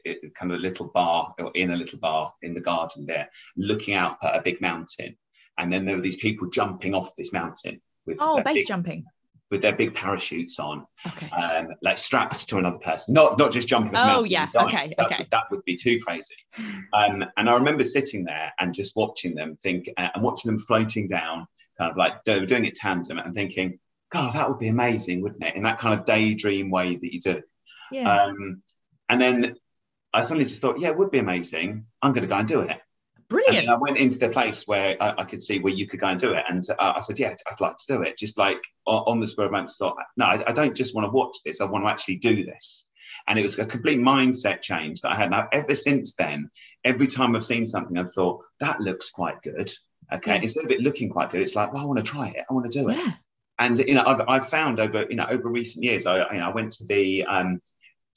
it, 0.06 0.34
kind 0.36 0.52
of 0.52 0.60
a 0.60 0.62
little 0.62 0.88
bar, 0.88 1.34
or 1.40 1.52
in 1.54 1.72
a 1.72 1.76
little 1.76 2.00
bar 2.00 2.34
in 2.42 2.54
the 2.54 2.62
garden 2.62 3.06
there, 3.06 3.30
looking 3.56 3.94
out 3.94 4.18
at 4.24 4.36
a 4.36 4.42
big 4.42 4.62
mountain. 4.62 5.18
And 5.58 5.72
then 5.72 5.86
there 5.86 5.96
were 5.96 6.02
these 6.02 6.18
people 6.18 6.50
jumping 6.50 6.94
off 6.94 7.16
this 7.16 7.34
mountain. 7.34 7.82
with 8.06 8.18
Oh, 8.22 8.42
base 8.42 8.54
big, 8.54 8.68
jumping. 8.68 9.06
With 9.50 9.62
their 9.62 9.74
big 9.75 9.94
parachutes 9.94 10.60
on, 10.60 10.86
Okay. 11.06 11.30
um, 11.30 11.70
like 11.82 11.98
strapped 11.98 12.50
to 12.50 12.58
another 12.58 12.80
person, 12.80 13.13
not 13.13 13.38
not 13.38 13.51
just 13.51 13.68
jumping. 13.68 13.94
Oh, 13.96 14.24
yeah, 14.25 14.48
okay, 14.56 14.89
that, 14.98 15.06
okay. 15.06 15.27
That 15.32 15.46
would 15.51 15.63
be 15.63 15.75
too 15.75 16.00
crazy. 16.00 16.36
Um, 16.94 17.24
and 17.36 17.50
I 17.50 17.54
remember 17.54 17.84
sitting 17.84 18.24
there 18.24 18.51
and 18.60 18.74
just 18.74 18.96
watching 18.96 19.36
them 19.36 19.56
think 19.56 19.89
uh, 19.98 20.08
and 20.16 20.24
watching 20.24 20.50
them 20.51 20.60
floating 20.60 21.08
down, 21.08 21.46
kind 21.77 21.92
of 21.92 21.98
like 21.98 22.24
they 22.24 22.39
were 22.39 22.46
doing 22.46 22.66
it 22.66 22.75
tandem 22.75 23.20
and 23.20 23.34
thinking, 23.34 23.80
God, 24.10 24.34
that 24.34 24.50
would 24.50 24.58
be 24.58 24.70
amazing, 24.70 25.22
wouldn't 25.22 25.44
it? 25.44 25.56
In 25.56 25.63
that 25.63 25.80
kind 25.80 26.00
of 26.00 26.06
daydream 26.06 26.70
way 26.72 26.96
that 26.96 27.13
you 27.13 27.20
do. 27.20 27.42
Yeah. 27.92 28.24
Um, 28.24 28.63
and 29.10 29.22
then 29.22 29.56
I 30.13 30.22
suddenly 30.22 30.46
just 30.46 30.62
thought, 30.62 30.80
yeah, 30.80 30.89
it 30.89 30.98
would 30.98 31.12
be 31.12 31.20
amazing. 31.20 31.86
I'm 32.01 32.13
going 32.13 32.24
to 32.24 32.27
go 32.27 32.38
and 32.38 32.48
do 32.48 32.62
it. 32.62 32.80
And 33.30 33.38
Brilliant. 33.40 33.68
then 33.68 33.76
I 33.76 33.78
went 33.78 33.98
into 33.98 34.18
the 34.18 34.30
place 34.30 34.64
where 34.68 34.96
I, 35.02 35.16
I 35.18 35.24
could 35.26 35.42
see 35.42 35.60
where 35.60 35.74
you 35.74 35.86
could 35.86 36.00
go 36.00 36.08
and 36.08 36.20
do 36.20 36.34
it. 36.34 36.46
And 36.48 36.64
uh, 36.70 36.94
I 36.96 37.02
said, 37.02 37.20
yeah, 37.20 37.36
I'd 37.46 37.60
like 37.60 37.76
to 37.76 37.96
do 37.96 38.02
it. 38.04 38.18
Just 38.18 38.38
like 38.38 38.62
on, 38.86 39.20
the 39.20 39.28
spur 39.28 39.44
of 39.44 39.50
the 39.50 39.52
moment, 39.52 39.72
thought, 39.72 39.98
no, 40.16 40.26
I, 40.26 40.44
I 40.48 40.54
don't 40.54 40.76
just 40.76 40.96
want 40.96 41.06
to 41.06 41.12
watch 41.12 41.38
this. 41.44 41.60
I 41.60 41.66
want 41.66 41.84
to 41.84 41.90
actually 41.90 42.18
do 42.18 42.46
this. 42.46 42.86
And 43.28 43.38
it 43.38 43.42
was 43.42 43.60
a 43.60 43.66
complete 43.66 44.00
mindset 44.00 44.62
change 44.62 45.02
that 45.02 45.12
I 45.12 45.18
had. 45.18 45.32
Now, 45.32 45.50
ever 45.52 45.76
since 45.76 46.14
then, 46.14 46.50
every 46.86 47.08
time 47.08 47.36
I've 47.36 47.44
seen 47.44 47.68
something, 47.68 47.98
I've 47.98 48.14
thought, 48.14 48.44
that 48.62 48.80
looks 48.80 49.12
quite 49.12 49.42
good. 49.42 49.74
Okay. 50.14 50.36
Yeah. 50.36 50.42
Instead 50.42 50.64
of 50.64 50.72
it 50.72 50.80
looking 50.80 51.10
quite 51.10 51.30
good, 51.32 51.42
it's 51.42 51.56
like, 51.56 51.74
well, 51.74 51.84
I 51.84 51.86
want 51.86 52.00
to 52.00 52.06
try 52.10 52.30
it. 52.30 52.46
I 52.50 52.54
want 52.54 52.72
to 52.72 52.80
do 52.80 52.88
it 52.90 52.98
yeah. 52.98 53.12
and 53.60 53.78
you 53.80 53.94
know 53.94 54.04
I've, 54.06 54.22
I've 54.28 54.50
found 54.50 54.80
over 54.80 55.06
you 55.10 55.16
know 55.16 55.26
over 55.30 55.50
recent 55.50 55.84
years 55.84 56.06
I 56.06 56.32
you 56.32 56.40
know 56.40 56.50
I 56.50 56.54
went 56.54 56.74
to 56.74 56.86
the 56.86 57.26
um 57.26 57.62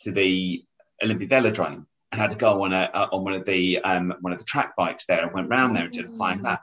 to 0.01 0.13
the 0.13 0.65
Olympic 1.03 1.29
velodrome 1.29 1.75
and 1.75 1.87
had 2.17 2.31
to 2.33 2.37
go 2.37 2.65
on 2.65 2.73
a 2.73 2.91
on 3.13 3.25
one 3.25 3.35
of 3.35 3.45
the 3.45 3.79
um 3.81 4.15
one 4.21 4.33
of 4.33 4.39
the 4.39 4.45
track 4.45 4.75
bikes 4.77 5.07
there 5.07 5.23
and 5.25 5.33
went 5.33 5.49
round 5.49 5.77
there 5.77 5.85
and 5.85 5.93
did 5.93 6.07
a 6.07 6.09
flying 6.09 6.43
lap 6.43 6.63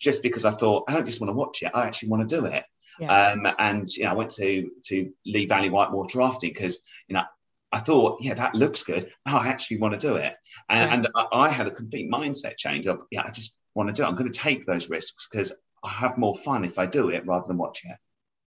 just 0.00 0.22
because 0.22 0.44
I 0.44 0.52
thought 0.52 0.84
I 0.88 0.92
don't 0.94 1.06
just 1.06 1.20
want 1.20 1.30
to 1.30 1.34
watch 1.34 1.62
it 1.62 1.70
I 1.74 1.86
actually 1.86 2.08
want 2.10 2.28
to 2.28 2.36
do 2.40 2.46
it 2.46 2.64
Yeah. 2.98 3.30
um 3.32 3.46
and 3.58 3.86
you 3.88 4.04
know 4.04 4.10
I 4.10 4.14
went 4.14 4.30
to 4.32 4.70
to 4.86 5.12
Lee 5.26 5.46
Valley 5.46 5.68
Whitewater 5.70 6.18
rafting 6.18 6.50
because 6.50 6.80
you 7.08 7.14
know 7.14 7.24
I 7.72 7.80
thought 7.80 8.18
yeah 8.22 8.34
that 8.34 8.54
looks 8.54 8.84
good 8.84 9.10
oh, 9.26 9.36
I 9.36 9.48
actually 9.48 9.78
want 9.78 9.98
to 9.98 10.06
do 10.08 10.16
it 10.16 10.34
and, 10.68 10.80
Yeah. 10.88 10.94
and 10.94 11.08
I, 11.14 11.46
I 11.46 11.48
had 11.50 11.66
a 11.66 11.70
complete 11.70 12.10
mindset 12.10 12.56
change 12.56 12.86
of 12.86 13.02
yeah 13.10 13.22
I 13.24 13.30
just 13.30 13.58
want 13.74 13.88
to 13.88 13.92
do 13.94 14.02
it 14.02 14.06
I'm 14.06 14.16
going 14.16 14.30
to 14.32 14.38
take 14.38 14.64
those 14.66 14.88
risks 14.88 15.28
because 15.30 15.52
I 15.84 15.90
have 15.90 16.16
more 16.18 16.34
fun 16.34 16.64
if 16.64 16.78
I 16.78 16.86
do 16.86 17.10
it 17.10 17.26
rather 17.26 17.46
than 17.46 17.58
watching 17.58 17.90
it 17.90 17.98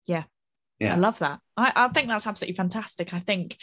Yeah. 0.08 0.24
I 0.82 0.98
love 0.98 1.20
that. 1.20 1.42
I, 1.58 1.74
I 1.76 1.88
think 1.90 2.08
that's 2.08 2.26
absolutely 2.26 2.56
fantastic. 2.56 3.14
I 3.14 3.20
think 3.20 3.58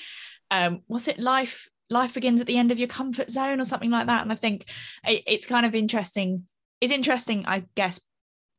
um 0.51 0.83
was 0.87 1.09
it 1.09 1.19
life 1.19 1.69
life 1.91 2.15
begins 2.15 2.41
at 2.41 2.47
the 2.47 2.59
end 2.59 2.73
of 2.73 2.79
your 2.79 2.89
comfort 2.89 3.31
zone 3.31 3.61
or 3.61 3.65
something 3.65 3.91
like 3.91 4.07
that. 4.07 4.23
And 4.23 4.33
I 4.33 4.37
think 4.37 4.67
it, 5.07 5.23
it's 5.27 5.47
kind 5.47 5.67
of 5.67 5.75
interesting. 5.75 6.45
It's 6.81 6.93
interesting, 6.93 7.45
I 7.47 7.65
guess, 7.75 8.01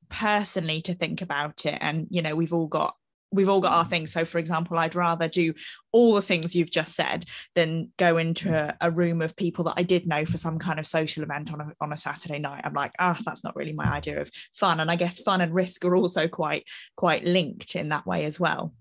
personally 0.10 0.82
to 0.84 0.94
think 0.94 1.22
about 1.22 1.66
it. 1.66 1.78
And 1.82 2.08
you 2.10 2.22
know, 2.22 2.36
we've 2.36 2.54
all 2.54 2.68
got 2.68 2.96
we've 3.32 3.50
all 3.50 3.60
got 3.60 3.74
our 3.74 3.86
things. 3.86 4.14
So 4.14 4.24
for 4.24 4.38
example, 4.38 4.78
I'd 4.78 4.96
rather 4.96 5.28
do 5.28 5.54
all 5.92 6.14
the 6.14 6.22
things 6.22 6.56
you've 6.56 6.72
just 6.72 6.96
said 6.96 7.26
than 7.56 7.92
go 7.98 8.18
into 8.18 8.54
a, 8.54 8.76
a 8.80 8.92
room 8.92 9.22
of 9.22 9.36
people 9.36 9.66
that 9.66 9.74
I 9.76 9.84
did 9.84 10.08
know 10.08 10.26
for 10.26 10.38
some 10.38 10.60
kind 10.60 10.80
of 10.80 10.88
social 10.88 11.24
event 11.24 11.52
on 11.52 11.62
a 11.62 11.74
on 11.82 11.94
a 11.94 11.98
Saturday 11.98 12.40
night. 12.40 12.62
I'm 12.64 12.74
like, 12.74 12.94
ah, 13.00 13.20
that's 13.26 13.44
not 13.44 13.56
really 13.56 13.74
my 13.74 13.86
idea 13.86 14.22
of 14.22 14.32
fun. 14.56 14.80
And 14.80 14.90
I 14.90 14.96
guess 14.96 15.22
fun 15.22 15.42
and 15.42 15.54
risk 15.54 15.84
are 15.86 15.96
also 15.96 16.28
quite 16.28 16.64
quite 16.96 17.26
linked 17.26 17.76
in 17.76 17.90
that 17.90 18.06
way 18.06 18.26
as 18.26 18.40
well. 18.40 18.74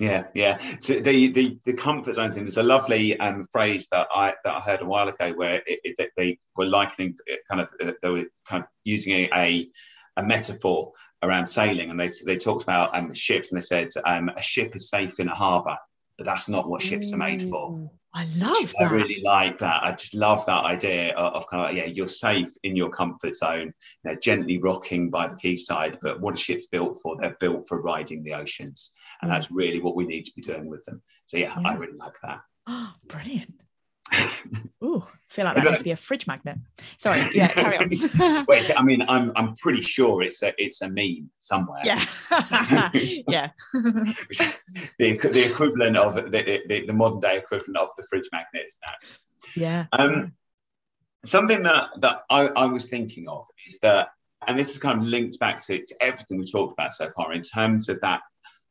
Yeah, 0.00 0.24
yeah. 0.34 0.58
So 0.80 0.94
the 0.98 1.28
the 1.28 1.58
the 1.64 1.72
comfort 1.72 2.14
zone 2.14 2.32
thing. 2.32 2.42
There's 2.42 2.56
a 2.56 2.64
lovely 2.64 3.18
um, 3.20 3.46
phrase 3.52 3.86
that 3.92 4.08
I 4.12 4.34
that 4.42 4.54
I 4.54 4.60
heard 4.60 4.82
a 4.82 4.86
while 4.86 5.08
ago 5.08 5.32
where 5.32 5.62
it, 5.66 5.80
it, 5.84 6.10
they 6.16 6.38
were 6.56 6.66
likening 6.66 7.16
it 7.26 7.40
kind 7.48 7.60
of 7.60 7.68
they 8.02 8.08
were 8.08 8.24
kind 8.48 8.64
of 8.64 8.68
using 8.82 9.12
a 9.12 9.28
a, 9.32 9.68
a 10.16 10.24
metaphor 10.24 10.92
around 11.22 11.46
sailing, 11.46 11.90
and 11.90 12.00
they 12.00 12.10
they 12.26 12.36
talked 12.36 12.64
about 12.64 12.96
um, 12.96 13.14
ships, 13.14 13.52
and 13.52 13.56
they 13.56 13.64
said 13.64 13.88
um, 14.04 14.30
a 14.36 14.42
ship 14.42 14.74
is 14.74 14.88
safe 14.88 15.20
in 15.20 15.28
a 15.28 15.34
harbour, 15.34 15.76
but 16.18 16.26
that's 16.26 16.48
not 16.48 16.68
what 16.68 16.82
ships 16.82 17.12
are 17.12 17.18
made 17.18 17.42
for. 17.42 17.88
I 18.16 18.26
love 18.36 18.72
that. 18.78 18.90
I 18.90 18.94
really 18.94 19.20
like 19.24 19.58
that. 19.58 19.82
I 19.82 19.90
just 19.90 20.14
love 20.14 20.46
that 20.46 20.64
idea 20.64 21.14
of, 21.16 21.34
of 21.34 21.48
kind 21.48 21.64
of 21.64 21.70
like, 21.70 21.76
yeah, 21.76 21.86
you're 21.92 22.06
safe 22.06 22.48
in 22.62 22.76
your 22.76 22.88
comfort 22.88 23.34
zone, 23.34 23.74
you 24.04 24.10
know, 24.10 24.16
gently 24.22 24.58
rocking 24.58 25.10
by 25.10 25.26
the 25.26 25.34
quayside. 25.34 25.98
But 26.00 26.20
what 26.20 26.34
are 26.34 26.36
ships 26.36 26.68
built 26.68 27.00
for? 27.02 27.16
They're 27.18 27.36
built 27.40 27.66
for 27.66 27.82
riding 27.82 28.22
the 28.22 28.34
oceans, 28.34 28.92
and 29.22 29.30
that's 29.30 29.50
really 29.50 29.80
what 29.80 29.96
we 29.96 30.06
need 30.06 30.24
to 30.24 30.32
be 30.34 30.42
doing 30.42 30.68
with 30.68 30.84
them. 30.84 31.02
So 31.26 31.36
yeah, 31.36 31.54
I 31.64 31.74
really 31.74 31.96
like 31.96 32.14
that. 32.22 32.40
Oh, 32.66 32.92
brilliant. 33.06 33.54
Ooh, 34.84 35.02
I 35.02 35.32
feel 35.32 35.44
like 35.46 35.56
that 35.56 35.64
needs 35.64 35.78
to 35.78 35.84
be 35.84 35.90
a 35.92 35.96
fridge 35.96 36.26
magnet. 36.26 36.58
Sorry, 36.98 37.24
yeah, 37.34 37.48
carry 37.48 37.78
on. 37.78 38.44
Wait, 38.48 38.70
I 38.76 38.82
mean, 38.82 39.02
I'm 39.08 39.32
I'm 39.34 39.56
pretty 39.56 39.80
sure 39.80 40.22
it's 40.22 40.42
a 40.42 40.52
it's 40.58 40.82
a 40.82 40.88
meme 40.88 41.30
somewhere. 41.38 41.80
yeah, 41.84 42.04
yeah, 42.92 43.48
the, 43.72 44.50
the 44.98 45.50
equivalent 45.50 45.96
of 45.96 46.14
the, 46.16 46.62
the, 46.68 46.86
the 46.86 46.92
modern 46.92 47.20
day 47.20 47.38
equivalent 47.38 47.78
of 47.78 47.88
the 47.96 48.04
fridge 48.08 48.28
magnets 48.30 48.78
now. 48.84 48.92
yeah. 49.56 49.86
Um, 49.92 50.32
something 51.24 51.62
that 51.62 51.90
that 52.00 52.22
I, 52.28 52.48
I 52.48 52.66
was 52.66 52.88
thinking 52.88 53.28
of 53.28 53.46
is 53.66 53.78
that, 53.80 54.08
and 54.46 54.58
this 54.58 54.72
is 54.72 54.78
kind 54.78 55.00
of 55.00 55.06
linked 55.06 55.38
back 55.38 55.64
to, 55.66 55.78
to 55.78 55.94
everything 56.00 56.38
we 56.38 56.50
talked 56.50 56.74
about 56.74 56.92
so 56.92 57.10
far 57.10 57.32
in 57.32 57.42
terms 57.42 57.88
of 57.88 58.02
that 58.02 58.20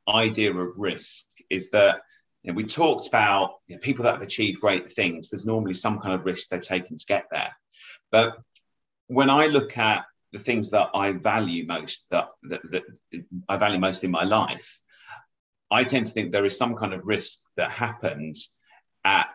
idea 0.07 0.53
of 0.53 0.77
risk, 0.77 1.25
is 1.49 1.71
that 1.71 2.01
you 2.43 2.51
know, 2.51 2.55
we 2.55 2.65
talked 2.65 3.07
about 3.07 3.55
you 3.67 3.75
know, 3.75 3.79
people 3.81 4.03
that 4.03 4.13
have 4.13 4.21
achieved 4.21 4.59
great 4.59 4.91
things. 4.91 5.29
There's 5.29 5.45
normally 5.45 5.73
some 5.73 5.99
kind 5.99 6.13
of 6.13 6.25
risk 6.25 6.49
they've 6.49 6.61
taken 6.61 6.97
to 6.97 7.05
get 7.05 7.25
there, 7.31 7.55
but 8.11 8.37
when 9.07 9.29
I 9.29 9.47
look 9.47 9.77
at 9.77 10.05
the 10.31 10.39
things 10.39 10.71
that 10.71 10.89
I 10.93 11.11
value 11.11 11.65
most, 11.65 12.09
that, 12.09 12.29
that, 12.43 12.61
that 12.71 12.83
I 13.47 13.57
value 13.57 13.79
most 13.79 14.03
in 14.03 14.11
my 14.11 14.23
life, 14.23 14.79
I 15.69 15.83
tend 15.83 16.07
to 16.07 16.11
think 16.11 16.31
there 16.31 16.45
is 16.45 16.57
some 16.57 16.75
kind 16.75 16.93
of 16.93 17.05
risk 17.05 17.39
that 17.57 17.71
happens 17.71 18.51
at 19.03 19.27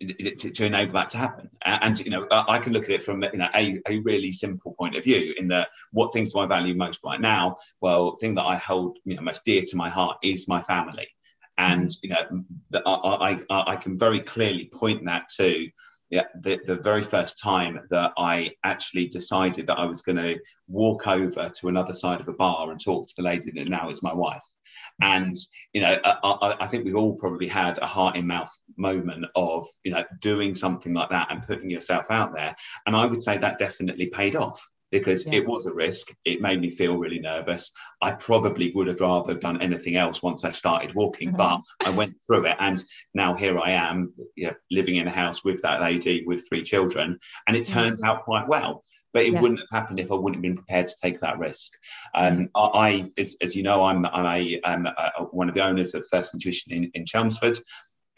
to, 0.00 0.50
to 0.50 0.66
enable 0.66 0.92
that 0.94 1.08
to 1.10 1.18
happen. 1.18 1.50
And, 1.64 1.98
you 2.00 2.10
know, 2.10 2.26
I 2.30 2.58
can 2.58 2.72
look 2.72 2.84
at 2.84 2.90
it 2.90 3.02
from 3.02 3.22
you 3.22 3.38
know 3.38 3.48
a, 3.54 3.80
a 3.88 3.98
really 4.00 4.32
simple 4.32 4.74
point 4.78 4.96
of 4.96 5.04
view. 5.04 5.34
In 5.38 5.48
that, 5.48 5.68
what 5.92 6.12
things 6.12 6.32
do 6.32 6.40
I 6.40 6.46
value 6.46 6.74
most 6.74 7.00
right 7.04 7.20
now? 7.20 7.56
Well, 7.80 8.12
the 8.12 8.16
thing 8.18 8.34
that 8.34 8.44
I 8.44 8.56
hold 8.56 8.98
you 9.04 9.16
know 9.16 9.22
most 9.22 9.44
dear 9.44 9.62
to 9.66 9.76
my 9.76 9.88
heart 9.88 10.18
is 10.22 10.48
my 10.48 10.60
family, 10.60 11.08
and 11.58 11.88
you 12.02 12.10
know, 12.10 12.44
I, 12.84 13.40
I 13.50 13.72
I 13.72 13.76
can 13.76 13.98
very 13.98 14.20
clearly 14.20 14.70
point 14.72 15.04
that 15.06 15.28
to. 15.36 15.68
Yeah, 16.08 16.22
the, 16.40 16.60
the 16.64 16.76
very 16.76 17.02
first 17.02 17.40
time 17.42 17.80
that 17.90 18.12
I 18.16 18.52
actually 18.62 19.08
decided 19.08 19.66
that 19.66 19.76
I 19.76 19.86
was 19.86 20.02
going 20.02 20.18
to 20.18 20.38
walk 20.68 21.08
over 21.08 21.48
to 21.48 21.66
another 21.66 21.92
side 21.92 22.20
of 22.20 22.28
a 22.28 22.32
bar 22.32 22.70
and 22.70 22.78
talk 22.78 23.08
to 23.08 23.14
the 23.16 23.24
lady 23.24 23.50
that 23.50 23.68
now 23.68 23.90
is 23.90 24.04
my 24.04 24.14
wife. 24.14 24.44
And 25.00 25.36
you 25.72 25.80
know, 25.82 25.98
I, 26.04 26.18
I, 26.22 26.64
I 26.64 26.66
think 26.68 26.84
we've 26.84 26.96
all 26.96 27.14
probably 27.16 27.48
had 27.48 27.78
a 27.78 27.86
heart 27.86 28.16
in 28.16 28.26
mouth 28.26 28.50
moment 28.76 29.26
of 29.34 29.66
you 29.84 29.92
know 29.92 30.04
doing 30.20 30.54
something 30.54 30.94
like 30.94 31.10
that 31.10 31.28
and 31.30 31.42
putting 31.42 31.70
yourself 31.70 32.06
out 32.10 32.34
there. 32.34 32.56
And 32.86 32.96
I 32.96 33.06
would 33.06 33.22
say 33.22 33.38
that 33.38 33.58
definitely 33.58 34.06
paid 34.06 34.36
off 34.36 34.66
because 34.92 35.26
Yeah. 35.26 35.34
it 35.34 35.48
was 35.48 35.66
a 35.66 35.74
risk. 35.74 36.08
It 36.24 36.40
made 36.40 36.60
me 36.60 36.70
feel 36.70 36.96
really 36.96 37.18
nervous. 37.18 37.72
I 38.00 38.12
probably 38.12 38.72
would 38.74 38.86
have 38.86 39.00
rather 39.00 39.34
done 39.34 39.60
anything 39.60 39.96
else 39.96 40.22
once 40.22 40.44
I 40.44 40.50
started 40.50 40.94
walking, 40.94 41.32
Mhm. 41.32 41.36
but 41.36 41.60
I 41.84 41.90
went 41.90 42.14
through 42.24 42.46
it, 42.46 42.56
and 42.60 42.82
now 43.12 43.34
here 43.34 43.58
I 43.58 43.72
am, 43.72 44.14
you 44.36 44.46
know, 44.46 44.54
living 44.70 44.96
in 44.96 45.08
a 45.08 45.10
house 45.10 45.44
with 45.44 45.60
that 45.62 45.80
lady 45.80 46.24
with 46.24 46.48
three 46.48 46.62
children, 46.62 47.18
and 47.46 47.56
it 47.56 47.68
Yeah. 47.68 47.74
turned 47.74 47.98
out 48.04 48.22
quite 48.24 48.46
well. 48.48 48.84
But 49.16 49.24
it 49.24 49.32
Yeah. 49.32 49.40
wouldn't 49.40 49.60
have 49.60 49.70
happened 49.70 49.98
if 49.98 50.12
I 50.12 50.14
wouldn't 50.14 50.34
have 50.34 50.42
been 50.42 50.56
prepared 50.56 50.88
to 50.88 50.96
take 51.02 51.20
that 51.20 51.38
risk. 51.38 51.72
Um, 52.14 52.50
I, 52.54 53.10
as, 53.16 53.34
as 53.40 53.56
you 53.56 53.62
know, 53.62 53.86
I'm, 53.86 54.04
I'm 54.04 54.26
a, 54.26 54.60
um, 54.60 54.86
uh, 54.86 55.24
one 55.30 55.48
of 55.48 55.54
the 55.54 55.64
owners 55.64 55.94
of 55.94 56.06
First 56.10 56.34
Intuition 56.34 56.74
in, 56.74 56.90
in 56.92 57.06
Chelmsford. 57.06 57.56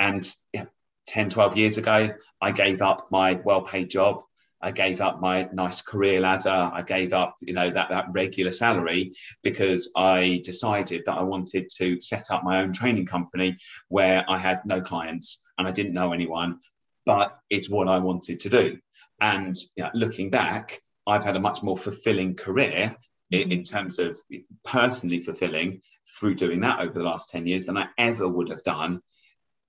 And 0.01 0.29
yeah, 0.53 0.65
10, 1.07 1.31
12 1.31 1.57
years 1.57 1.79
ago, 1.79 2.11
I 2.41 2.51
gave 2.51 2.83
up 2.83 3.13
my 3.13 3.35
well 3.45 3.63
paid 3.63 3.91
job. 3.91 4.25
I 4.61 4.73
gave 4.73 5.01
up 5.01 5.21
my 5.21 5.49
nice 5.53 5.83
career 5.83 6.19
ladder. 6.19 6.69
I 6.75 6.83
gave 6.83 7.13
up, 7.13 7.37
you 7.43 7.55
know, 7.55 7.71
that, 7.71 7.91
that 7.91 8.07
regular 8.11 8.51
salary 8.51 9.13
because 9.45 9.93
I 9.95 10.41
decided 10.43 11.03
that 11.07 11.17
I 11.17 11.23
wanted 11.23 11.69
to 11.77 12.01
set 12.01 12.33
up 12.33 12.43
my 12.43 12.61
own 12.61 12.73
training 12.73 13.07
company 13.07 13.57
where 13.87 14.25
I 14.29 14.37
had 14.37 14.63
no 14.67 14.81
clients 14.81 15.45
and 15.59 15.69
I 15.69 15.71
didn't 15.71 15.95
know 15.95 16.13
anyone, 16.13 16.59
but 17.07 17.39
it's 17.51 17.71
what 17.71 17.87
I 17.87 17.99
wanted 17.99 18.41
to 18.41 18.49
do. 18.49 18.79
And 19.21 19.55
you 19.77 19.85
know, 19.85 19.91
looking 19.95 20.31
back, 20.31 20.81
I've 21.09 21.25
had 21.25 21.37
a 21.37 21.41
much 21.41 21.63
more 21.63 21.77
fulfilling 21.77 22.35
career 22.35 22.97
in, 23.31 23.53
in 23.53 23.63
terms 23.65 23.99
of 23.99 24.19
personally 24.65 25.21
fulfilling 25.21 25.83
through 26.19 26.35
doing 26.35 26.61
that 26.61 26.81
over 26.81 26.99
the 26.99 27.05
last 27.05 27.31
10 27.31 27.47
years 27.47 27.67
than 27.67 27.77
I 27.77 27.87
ever 27.97 28.27
would 28.27 28.51
have 28.51 28.63
done 28.63 29.03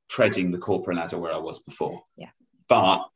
treading 0.10 0.52
the 0.52 0.58
corporate 0.58 0.98
ladder 0.98 1.18
where 1.18 1.34
I 1.34 1.38
was 1.38 1.60
before. 1.60 2.02
Yeah. 2.16 2.30
But, 2.68 3.08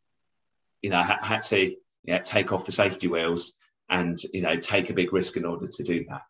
you 0.82 0.90
know, 0.90 0.98
I 0.98 1.04
ha- 1.04 1.20
had 1.22 1.42
to 1.44 1.60
you 1.60 1.78
know, 2.14 2.20
take 2.24 2.52
off 2.52 2.66
the 2.66 2.72
safety 2.72 3.08
wheels 3.08 3.54
and, 3.90 4.18
you 4.34 4.42
know, 4.42 4.58
take 4.58 4.90
a 4.90 4.94
big 4.94 5.14
risk 5.14 5.38
in 5.38 5.46
order 5.46 5.68
to 5.68 5.84
do 5.84 6.06
that. 6.10 6.22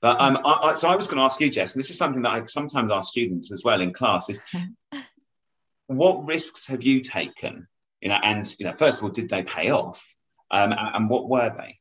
But 0.00 0.20
um, 0.20 0.38
I, 0.44 0.52
I, 0.52 0.72
so 0.74 0.88
I 0.88 0.96
was 0.96 1.08
going 1.08 1.18
to 1.18 1.24
ask 1.24 1.40
you, 1.40 1.50
Jess, 1.50 1.74
and 1.74 1.82
this 1.82 1.90
is 1.90 1.98
something 1.98 2.22
that 2.22 2.32
I 2.32 2.44
sometimes 2.44 2.92
ask 2.92 3.10
students 3.10 3.50
as 3.50 3.62
well 3.64 3.80
in 3.80 3.92
class: 3.92 4.28
is 4.28 4.42
what 5.86 6.26
risks 6.26 6.66
have 6.66 6.82
you 6.82 7.00
taken? 7.00 7.66
You 8.00 8.10
know, 8.10 8.18
and 8.22 8.54
you 8.58 8.66
know, 8.66 8.74
first 8.74 8.98
of 8.98 9.04
all, 9.04 9.10
did 9.10 9.30
they 9.30 9.42
pay 9.42 9.70
off? 9.70 10.15
Um, 10.50 10.74
and, 10.76 11.10
what 11.10 11.28
were 11.28 11.54
they? 11.56 11.78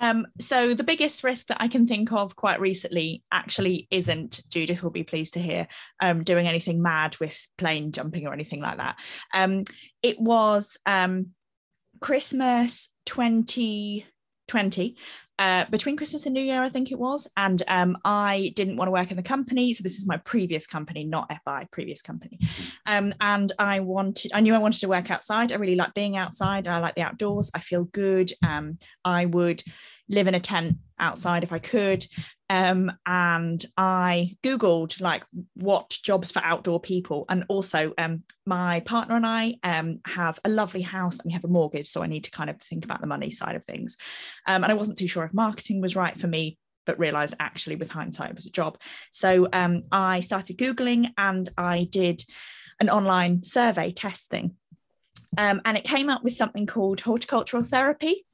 Um, 0.00 0.26
so 0.40 0.74
the 0.74 0.84
biggest 0.84 1.22
risk 1.22 1.46
that 1.46 1.58
I 1.60 1.68
can 1.68 1.86
think 1.86 2.12
of 2.12 2.34
quite 2.34 2.60
recently 2.60 3.22
actually 3.30 3.86
isn't 3.90 4.42
Judith 4.48 4.82
will 4.82 4.90
be 4.90 5.04
pleased 5.04 5.34
to 5.34 5.40
hear 5.40 5.68
um, 6.00 6.22
doing 6.22 6.48
anything 6.48 6.82
mad 6.82 7.16
with 7.20 7.38
plane 7.56 7.92
jumping 7.92 8.26
or 8.26 8.32
anything 8.32 8.60
like 8.60 8.78
that. 8.78 8.96
Um, 9.32 9.62
it 10.02 10.20
was 10.20 10.76
um, 10.86 11.28
Christmas 12.00 12.88
2020 13.06 14.96
uh, 15.42 15.64
between 15.70 15.96
Christmas 15.96 16.24
and 16.24 16.34
New 16.34 16.40
Year, 16.40 16.62
I 16.62 16.68
think 16.68 16.92
it 16.92 16.98
was. 17.00 17.26
And 17.36 17.60
um, 17.66 17.98
I 18.04 18.52
didn't 18.54 18.76
want 18.76 18.86
to 18.86 18.92
work 18.92 19.10
in 19.10 19.16
the 19.16 19.24
company. 19.24 19.74
So 19.74 19.82
this 19.82 19.96
is 19.96 20.06
my 20.06 20.18
previous 20.18 20.68
company, 20.68 21.02
not 21.02 21.32
FI, 21.44 21.66
previous 21.72 22.00
company. 22.00 22.38
Um, 22.86 23.12
and 23.20 23.50
I 23.58 23.80
wanted, 23.80 24.30
I 24.32 24.40
knew 24.40 24.54
I 24.54 24.58
wanted 24.58 24.78
to 24.82 24.88
work 24.88 25.10
outside. 25.10 25.50
I 25.50 25.56
really 25.56 25.74
like 25.74 25.94
being 25.94 26.16
outside. 26.16 26.68
I 26.68 26.78
like 26.78 26.94
the 26.94 27.02
outdoors. 27.02 27.50
I 27.56 27.58
feel 27.58 27.86
good. 27.86 28.30
Um, 28.46 28.78
I 29.04 29.24
would 29.24 29.64
live 30.08 30.28
in 30.28 30.36
a 30.36 30.40
tent 30.40 30.76
outside 31.00 31.42
if 31.42 31.52
I 31.52 31.58
could. 31.58 32.06
Um, 32.52 32.92
and 33.06 33.64
I 33.78 34.36
Googled 34.42 35.00
like 35.00 35.24
what 35.54 35.88
jobs 36.02 36.30
for 36.30 36.42
outdoor 36.44 36.80
people. 36.80 37.24
And 37.30 37.46
also, 37.48 37.94
um, 37.96 38.24
my 38.44 38.80
partner 38.80 39.16
and 39.16 39.24
I 39.24 39.54
um, 39.62 40.00
have 40.04 40.38
a 40.44 40.50
lovely 40.50 40.82
house 40.82 41.18
and 41.18 41.24
we 41.30 41.32
have 41.32 41.46
a 41.46 41.48
mortgage. 41.48 41.88
So 41.88 42.02
I 42.02 42.08
need 42.08 42.24
to 42.24 42.30
kind 42.30 42.50
of 42.50 42.60
think 42.60 42.84
about 42.84 43.00
the 43.00 43.06
money 43.06 43.30
side 43.30 43.56
of 43.56 43.64
things. 43.64 43.96
Um, 44.46 44.64
and 44.64 44.70
I 44.70 44.74
wasn't 44.74 44.98
too 44.98 45.08
sure 45.08 45.24
if 45.24 45.32
marketing 45.32 45.80
was 45.80 45.96
right 45.96 46.18
for 46.20 46.26
me. 46.26 46.58
But 46.84 46.98
realized 46.98 47.34
actually, 47.40 47.76
with 47.76 47.90
hindsight, 47.90 48.30
it 48.30 48.36
was 48.36 48.46
a 48.46 48.50
job. 48.50 48.76
So 49.12 49.48
um, 49.52 49.84
I 49.90 50.20
started 50.20 50.58
Googling 50.58 51.12
and 51.16 51.48
I 51.56 51.88
did 51.90 52.22
an 52.80 52.90
online 52.90 53.44
survey 53.44 53.92
test 53.92 54.28
thing. 54.28 54.56
Um, 55.38 55.62
and 55.64 55.78
it 55.78 55.84
came 55.84 56.10
up 56.10 56.22
with 56.22 56.34
something 56.34 56.66
called 56.66 57.00
horticultural 57.00 57.62
therapy. 57.62 58.26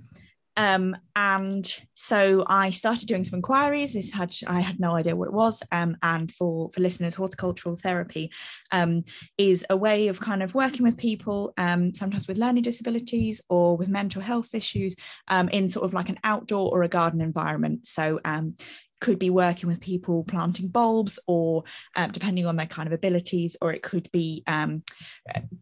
Um, 0.59 0.97
and 1.15 1.65
so 1.95 2.45
I 2.49 2.71
started 2.71 3.07
doing 3.07 3.23
some 3.23 3.37
inquiries. 3.37 3.93
This 3.93 4.13
had 4.13 4.35
I 4.49 4.61
had 4.61 4.81
no 4.81 4.97
idea 4.97 5.15
what 5.15 5.29
it 5.29 5.33
was. 5.33 5.63
Um, 5.71 5.97
and 6.03 6.35
for 6.35 6.69
for 6.71 6.81
listeners, 6.81 7.15
horticultural 7.15 7.77
therapy 7.77 8.31
um, 8.73 9.05
is 9.39 9.65
a 9.71 9.77
way 9.77 10.09
of 10.09 10.19
kind 10.19 10.43
of 10.43 10.57
working 10.57 10.85
with 10.85 10.97
people, 10.97 11.55
um, 11.59 11.95
sometimes 11.95 12.27
with 12.27 12.39
learning 12.39 12.65
disabilities 12.65 13.41
or 13.49 13.77
with 13.77 13.89
mental 13.89 14.21
health 14.21 14.53
issues, 14.53 14.97
um, 15.29 15.49
in 15.51 15.69
sort 15.69 15.85
of 15.85 15.95
like 15.95 16.09
an 16.09 16.19
outdoor 16.25 16.69
or 16.73 16.83
a 16.83 16.89
garden 16.89 17.21
environment. 17.21 17.87
So 17.87 18.21
um, 18.25 18.57
could 19.01 19.19
be 19.19 19.31
working 19.31 19.69
with 19.69 19.81
people 19.81 20.25
planting 20.25 20.69
bulbs 20.69 21.19
or 21.27 21.65
um, 21.97 22.11
depending 22.11 22.47
on 22.47 22.57
their 22.57 22.67
kind 22.67 22.87
of 22.87 22.93
abilities 22.93 23.57
or 23.61 23.73
it 23.73 23.83
could 23.83 24.11
be 24.13 24.43
um, 24.47 24.83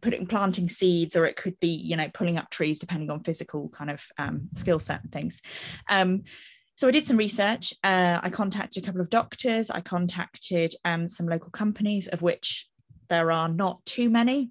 putting 0.01 0.27
planting 0.27 0.69
seeds 0.69 1.17
or 1.17 1.27
it 1.27 1.37
could 1.37 1.59
be 1.61 1.69
you 1.69 1.97
know 1.97 2.09
pulling 2.15 2.39
up 2.39 2.51
trees 2.51 2.79
depending 2.79 3.11
on 3.11 3.23
physical 3.23 3.69
kind 3.71 3.91
of 3.91 4.05
um, 4.19 4.49
skill 4.55 4.79
set 4.79 5.03
and 5.03 5.13
things 5.13 5.43
um, 5.91 6.23
so 6.77 6.87
I 6.87 6.91
did 6.91 7.07
some 7.07 7.17
research. 7.17 7.73
Uh, 7.83 8.21
I 8.23 8.29
contacted 8.29 8.83
a 8.83 8.87
couple 8.87 9.01
of 9.01 9.09
doctors. 9.09 9.71
I 9.71 9.81
contacted 9.81 10.75
um, 10.85 11.09
some 11.09 11.27
local 11.27 11.51
companies, 11.51 12.07
of 12.07 12.21
which 12.21 12.69
there 13.09 13.33
are 13.33 13.49
not 13.49 13.85
too 13.87 14.11
many. 14.11 14.51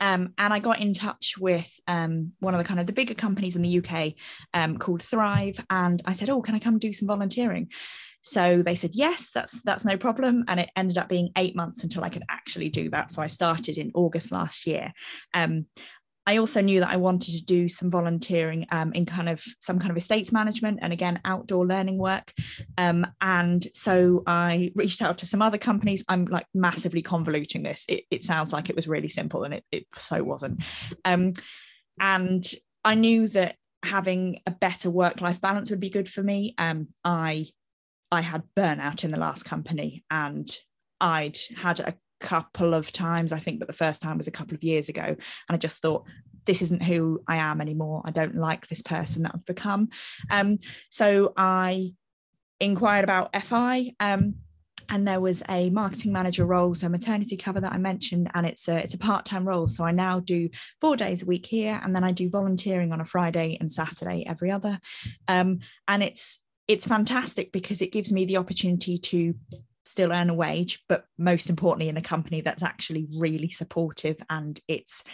Um, 0.00 0.34
and 0.36 0.52
I 0.52 0.58
got 0.58 0.80
in 0.80 0.92
touch 0.92 1.38
with 1.38 1.70
um, 1.86 2.32
one 2.40 2.54
of 2.54 2.58
the 2.58 2.64
kind 2.64 2.80
of 2.80 2.88
the 2.88 2.92
bigger 2.92 3.14
companies 3.14 3.54
in 3.54 3.62
the 3.62 3.78
UK 3.78 4.14
um, 4.52 4.76
called 4.76 5.00
Thrive, 5.00 5.64
and 5.70 6.02
I 6.04 6.12
said, 6.12 6.28
"Oh, 6.28 6.42
can 6.42 6.56
I 6.56 6.58
come 6.58 6.80
do 6.80 6.92
some 6.92 7.06
volunteering?" 7.06 7.70
So 8.22 8.62
they 8.62 8.74
said, 8.74 8.92
yes, 8.94 9.30
that's 9.34 9.62
that's 9.62 9.84
no 9.84 9.96
problem. 9.96 10.44
And 10.48 10.60
it 10.60 10.70
ended 10.76 10.96
up 10.96 11.08
being 11.08 11.30
eight 11.36 11.54
months 11.54 11.82
until 11.82 12.04
I 12.04 12.08
could 12.08 12.24
actually 12.28 12.70
do 12.70 12.88
that. 12.90 13.10
So 13.10 13.20
I 13.20 13.26
started 13.26 13.76
in 13.78 13.90
August 13.94 14.32
last 14.32 14.66
year. 14.66 14.92
Um, 15.34 15.66
I 16.24 16.36
also 16.36 16.60
knew 16.60 16.80
that 16.80 16.90
I 16.90 16.98
wanted 16.98 17.32
to 17.32 17.44
do 17.44 17.68
some 17.68 17.90
volunteering 17.90 18.66
um, 18.70 18.92
in 18.92 19.06
kind 19.06 19.28
of 19.28 19.42
some 19.60 19.80
kind 19.80 19.90
of 19.90 19.96
estates 19.96 20.32
management 20.32 20.78
and 20.80 20.92
again 20.92 21.20
outdoor 21.24 21.66
learning 21.66 21.98
work. 21.98 22.32
Um, 22.78 23.04
and 23.20 23.66
so 23.74 24.22
I 24.26 24.70
reached 24.76 25.02
out 25.02 25.18
to 25.18 25.26
some 25.26 25.42
other 25.42 25.58
companies. 25.58 26.04
I'm 26.08 26.26
like 26.26 26.46
massively 26.54 27.02
convoluting 27.02 27.64
this. 27.64 27.84
It, 27.88 28.04
it 28.10 28.24
sounds 28.24 28.52
like 28.52 28.70
it 28.70 28.76
was 28.76 28.86
really 28.86 29.08
simple 29.08 29.42
and 29.42 29.54
it, 29.54 29.64
it 29.72 29.86
so 29.96 30.22
wasn't. 30.22 30.62
Um, 31.04 31.32
and 31.98 32.44
I 32.84 32.94
knew 32.94 33.26
that 33.28 33.56
having 33.84 34.38
a 34.46 34.52
better 34.52 34.90
work 34.90 35.20
life 35.20 35.40
balance 35.40 35.70
would 35.70 35.80
be 35.80 35.90
good 35.90 36.08
for 36.08 36.22
me. 36.22 36.54
Um, 36.56 36.88
I 37.04 37.48
I 38.12 38.20
had 38.20 38.42
burnout 38.54 39.04
in 39.04 39.10
the 39.10 39.18
last 39.18 39.44
company 39.44 40.04
and 40.10 40.48
I'd 41.00 41.38
had 41.56 41.80
a 41.80 41.94
couple 42.20 42.74
of 42.74 42.92
times, 42.92 43.32
I 43.32 43.38
think, 43.38 43.58
but 43.58 43.68
the 43.68 43.74
first 43.74 44.02
time 44.02 44.18
was 44.18 44.28
a 44.28 44.32
couple 44.32 44.54
of 44.54 44.62
years 44.62 44.90
ago. 44.90 45.02
And 45.02 45.18
I 45.48 45.56
just 45.56 45.80
thought, 45.80 46.06
this 46.44 46.60
isn't 46.60 46.82
who 46.82 47.22
I 47.26 47.36
am 47.36 47.60
anymore. 47.60 48.02
I 48.04 48.10
don't 48.10 48.36
like 48.36 48.66
this 48.66 48.82
person 48.82 49.22
that 49.22 49.32
I've 49.34 49.46
become. 49.46 49.88
Um, 50.30 50.58
so 50.90 51.32
I 51.38 51.94
inquired 52.60 53.04
about 53.04 53.34
FI. 53.34 53.92
Um, 53.98 54.34
and 54.90 55.08
there 55.08 55.20
was 55.20 55.42
a 55.48 55.70
marketing 55.70 56.12
manager 56.12 56.44
role, 56.44 56.74
so 56.74 56.88
maternity 56.88 57.36
cover 57.38 57.60
that 57.60 57.72
I 57.72 57.78
mentioned, 57.78 58.30
and 58.34 58.44
it's 58.44 58.68
a 58.68 58.76
it's 58.76 58.92
a 58.92 58.98
part 58.98 59.24
time 59.24 59.48
role. 59.48 59.68
So 59.68 59.84
I 59.84 59.92
now 59.92 60.20
do 60.20 60.50
four 60.82 60.96
days 60.96 61.22
a 61.22 61.26
week 61.26 61.46
here, 61.46 61.80
and 61.82 61.96
then 61.96 62.04
I 62.04 62.12
do 62.12 62.28
volunteering 62.28 62.92
on 62.92 63.00
a 63.00 63.04
Friday 63.04 63.56
and 63.58 63.72
Saturday 63.72 64.24
every 64.26 64.50
other. 64.50 64.78
Um, 65.28 65.60
and 65.88 66.02
it's 66.02 66.42
it's 66.72 66.86
fantastic 66.86 67.52
because 67.52 67.82
it 67.82 67.92
gives 67.92 68.12
me 68.12 68.24
the 68.24 68.38
opportunity 68.38 68.96
to 68.96 69.34
still 69.84 70.12
earn 70.12 70.30
a 70.30 70.34
wage 70.34 70.82
but 70.88 71.04
most 71.18 71.50
importantly 71.50 71.88
in 71.88 71.96
a 71.98 72.02
company 72.02 72.40
that's 72.40 72.62
actually 72.62 73.06
really 73.18 73.48
supportive 73.48 74.16
and 74.30 74.60
it's 74.68 75.04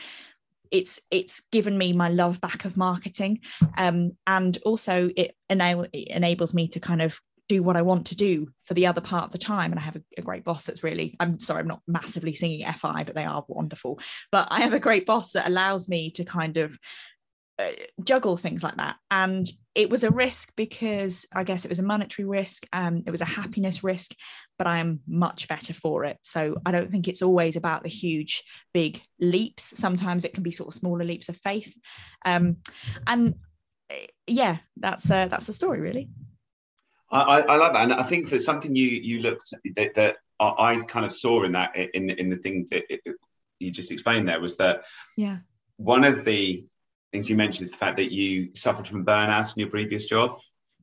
it's 0.70 1.00
it's 1.10 1.40
given 1.50 1.76
me 1.76 1.92
my 1.92 2.10
love 2.10 2.40
back 2.40 2.64
of 2.64 2.76
marketing 2.76 3.40
um, 3.76 4.12
and 4.26 4.58
also 4.64 5.10
it, 5.16 5.34
enable, 5.48 5.86
it 5.92 6.08
enables 6.08 6.54
me 6.54 6.68
to 6.68 6.78
kind 6.78 7.02
of 7.02 7.18
do 7.48 7.62
what 7.62 7.76
I 7.76 7.82
want 7.82 8.06
to 8.08 8.14
do 8.14 8.48
for 8.66 8.74
the 8.74 8.86
other 8.86 9.00
part 9.00 9.24
of 9.24 9.32
the 9.32 9.38
time. 9.38 9.72
And 9.72 9.80
I 9.80 9.82
have 9.82 9.96
a, 9.96 10.02
a, 10.18 10.22
great 10.22 10.44
boss 10.44 10.66
that's 10.66 10.84
really, 10.84 11.16
I'm 11.18 11.40
sorry, 11.40 11.60
I'm 11.60 11.66
not 11.66 11.80
massively 11.88 12.34
singing 12.34 12.70
FI, 12.70 13.04
but 13.04 13.14
they 13.14 13.24
are 13.24 13.42
wonderful. 13.48 14.00
But 14.30 14.48
I 14.50 14.60
have 14.60 14.74
a 14.74 14.78
great 14.78 15.06
boss 15.06 15.32
that 15.32 15.48
allows 15.48 15.88
me 15.88 16.10
to 16.10 16.26
kind 16.26 16.58
of 16.58 16.78
juggle 18.02 18.36
things 18.36 18.62
like 18.62 18.76
that. 18.76 18.96
And 19.10 19.48
it 19.74 19.90
was 19.90 20.02
a 20.02 20.10
risk 20.10 20.52
because 20.56 21.24
i 21.32 21.44
guess 21.44 21.64
it 21.64 21.68
was 21.68 21.78
a 21.78 21.84
monetary 21.84 22.26
risk 22.26 22.66
um, 22.72 23.04
it 23.06 23.12
was 23.12 23.20
a 23.20 23.24
happiness 23.24 23.84
risk 23.84 24.12
but 24.58 24.66
i 24.66 24.78
am 24.78 25.00
much 25.06 25.46
better 25.46 25.72
for 25.72 26.04
it. 26.04 26.18
So 26.22 26.60
i 26.66 26.72
don't 26.72 26.90
think 26.90 27.06
it's 27.06 27.22
always 27.22 27.56
about 27.56 27.84
the 27.84 27.88
huge 27.88 28.42
big 28.74 29.00
leaps. 29.20 29.78
Sometimes 29.78 30.24
it 30.24 30.34
can 30.34 30.42
be 30.42 30.50
sort 30.50 30.68
of 30.68 30.74
smaller 30.74 31.04
leaps 31.04 31.28
of 31.28 31.36
faith. 31.36 31.72
Um, 32.24 32.56
and 33.06 33.36
uh, 33.90 33.94
yeah 34.26 34.58
that's 34.76 35.08
uh, 35.10 35.28
that's 35.28 35.46
the 35.46 35.52
story 35.52 35.80
really. 35.80 36.10
I, 37.10 37.40
I 37.40 37.56
love 37.56 37.72
that. 37.72 37.84
And 37.84 37.92
i 37.92 38.02
think 38.02 38.28
that 38.30 38.40
something 38.40 38.74
you 38.74 38.88
you 38.88 39.20
looked 39.20 39.54
that, 39.76 39.94
that 39.94 40.16
i 40.40 40.80
kind 40.88 41.06
of 41.06 41.12
saw 41.12 41.44
in 41.44 41.52
that 41.52 41.76
in 41.76 42.10
in 42.10 42.28
the 42.30 42.36
thing 42.36 42.66
that 42.70 42.84
it, 42.92 43.00
you 43.60 43.70
just 43.70 43.92
explained 43.92 44.28
there 44.28 44.40
was 44.40 44.56
that 44.56 44.84
yeah. 45.16 45.38
one 45.76 46.04
of 46.04 46.24
the 46.24 46.64
things 47.12 47.30
you 47.30 47.36
mentioned 47.36 47.66
is 47.66 47.72
the 47.72 47.78
fact 47.78 47.96
that 47.96 48.12
you 48.12 48.50
suffered 48.54 48.86
from 48.86 49.04
burnout 49.04 49.56
in 49.56 49.60
your 49.60 49.70
previous 49.70 50.08
job. 50.08 50.38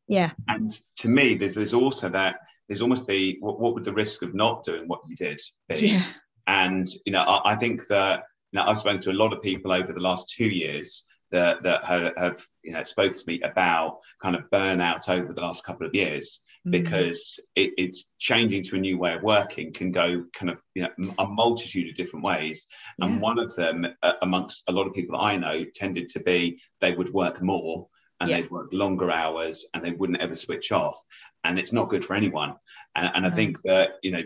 Yeah. 0.08 0.32
And 0.48 0.70
to 0.98 1.10
me, 1.10 1.36
there's 1.36 1.56
there's 1.56 1.74
also 1.74 2.10
that 2.10 2.38
there's 2.68 2.82
almost 2.82 3.08
the 3.08 3.38
what, 3.40 3.60
what 3.60 3.74
would 3.74 3.84
the 3.84 3.94
risk 3.94 4.22
of 4.22 4.34
not 4.34 4.64
doing 4.64 4.88
what 4.88 5.02
you 5.08 5.16
did 5.16 5.40
be? 5.70 5.76
Yeah. 5.88 6.06
And 6.48 6.86
you 7.06 7.12
know, 7.12 7.22
I, 7.22 7.54
I 7.54 7.56
think 7.56 7.88
that 7.88 8.24
you 8.52 8.60
know, 8.60 8.66
I've 8.68 8.78
spoken 8.78 9.02
to 9.02 9.12
a 9.12 9.14
lot 9.14 9.34
of 9.34 9.42
people 9.42 9.72
over 9.72 9.92
the 9.92 10.00
last 10.00 10.30
two 10.30 10.46
years 10.46 11.04
that 11.32 11.64
that 11.64 11.84
have, 11.86 12.14
have 12.18 12.46
you 12.64 12.72
know 12.72 12.84
spoken 12.84 13.18
to 13.18 13.24
me 13.28 13.42
about 13.42 14.00
kind 14.22 14.36
of 14.36 14.50
burnout 14.52 15.10
over 15.10 15.34
the 15.34 15.42
last 15.42 15.66
couple 15.66 15.88
of 15.88 15.96
years. 15.96 16.42
Because 16.70 17.40
it, 17.56 17.72
it's 17.78 18.14
changing 18.20 18.64
to 18.64 18.76
a 18.76 18.80
new 18.80 18.98
way 18.98 19.14
of 19.14 19.24
working 19.24 19.72
can 19.72 19.92
go 19.92 20.26
kind 20.34 20.50
of 20.50 20.60
you 20.74 20.84
know 20.84 21.14
a 21.20 21.26
multitude 21.26 21.90
of 21.90 21.96
different 21.96 22.26
ways. 22.26 22.68
Yeah. 22.98 23.06
and 23.06 23.22
one 23.22 23.40
of 23.40 23.56
them 23.56 23.86
uh, 24.02 24.14
amongst 24.22 24.64
a 24.68 24.72
lot 24.72 24.88
of 24.88 24.94
people 24.94 25.18
that 25.18 25.24
i 25.24 25.36
know 25.36 25.66
tended 25.74 26.08
to 26.10 26.20
be 26.22 26.60
they 26.82 26.94
would 26.94 27.14
work 27.14 27.42
more 27.42 27.88
and 28.20 28.30
yeah. 28.30 28.38
they'd 28.42 28.52
work 28.52 28.72
longer 28.72 29.12
hours 29.12 29.66
and 29.74 29.84
they 29.84 29.92
wouldn't 29.92 30.22
ever 30.22 30.36
switch 30.36 30.72
off. 30.72 30.98
And 31.44 31.60
it's 31.60 31.74
not 31.74 31.90
good 31.90 32.06
for 32.06 32.16
anyone. 32.16 32.56
And, 32.96 33.12
and 33.14 33.26
i 33.28 33.30
think 33.30 33.62
that 33.64 33.96
you 34.04 34.12
know 34.12 34.22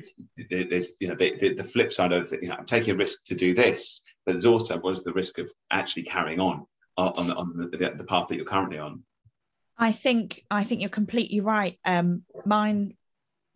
there's 0.49 0.91
you 0.99 1.07
know 1.07 1.15
the, 1.15 1.35
the, 1.39 1.55
the 1.55 1.63
flip 1.63 1.91
side 1.91 2.11
of 2.11 2.31
you 2.31 2.49
know 2.49 2.55
i'm 2.55 2.65
taking 2.65 2.93
a 2.93 2.97
risk 2.97 3.23
to 3.25 3.35
do 3.35 3.55
this 3.55 4.03
but 4.25 4.33
there's 4.33 4.45
also 4.45 4.79
was 4.79 5.03
the 5.03 5.11
risk 5.11 5.39
of 5.39 5.51
actually 5.71 6.03
carrying 6.03 6.39
on 6.39 6.67
on, 6.95 7.31
on 7.31 7.53
the, 7.55 7.77
the, 7.77 7.91
the 7.95 8.03
path 8.03 8.27
that 8.27 8.35
you're 8.35 8.45
currently 8.45 8.77
on 8.77 9.03
I 9.79 9.93
think 9.93 10.43
I 10.51 10.65
think 10.65 10.81
you're 10.81 10.89
completely 10.89 11.39
right. 11.39 11.79
Um, 11.85 12.23
mine 12.45 12.95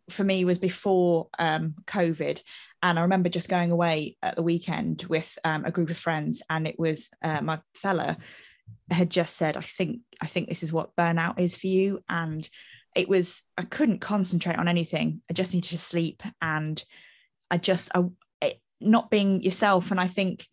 for 0.10 0.24
me 0.24 0.46
was 0.46 0.58
before 0.58 1.28
um, 1.38 1.76
COVID, 1.86 2.42
and 2.82 2.98
I 2.98 3.02
remember 3.02 3.28
just 3.28 3.50
going 3.50 3.72
away 3.72 4.18
at 4.24 4.38
the 4.38 4.42
weekend 4.42 5.04
with 5.04 5.38
um, 5.44 5.66
a 5.66 5.72
group 5.72 5.90
of 5.90 5.98
friends, 5.98 6.42
and 6.50 6.66
it 6.66 6.80
was 6.80 7.10
uh, 7.22 7.42
my 7.42 7.60
fella 7.76 8.18
had 8.90 9.10
just 9.10 9.36
said, 9.36 9.58
"I 9.58 9.62
think 9.62 10.00
I 10.22 10.28
think 10.28 10.48
this 10.48 10.64
is 10.64 10.72
what 10.72 10.96
burnout 10.96 11.40
is 11.40 11.58
for 11.58 11.68
you," 11.68 12.02
and 12.08 12.48
it 12.96 13.10
was 13.10 13.44
I 13.58 13.64
couldn't 13.64 14.00
concentrate 14.00 14.58
on 14.58 14.70
anything. 14.70 15.22
I 15.30 15.34
just 15.34 15.54
needed 15.54 15.72
to 15.72 15.78
sleep, 15.78 16.24
and 16.42 16.82
I 17.52 17.58
just 17.58 17.92
I, 17.94 18.04
it, 18.42 18.62
not 18.80 19.12
being 19.12 19.44
yourself, 19.44 19.92
and 19.92 20.00
I 20.00 20.08
think 20.08 20.48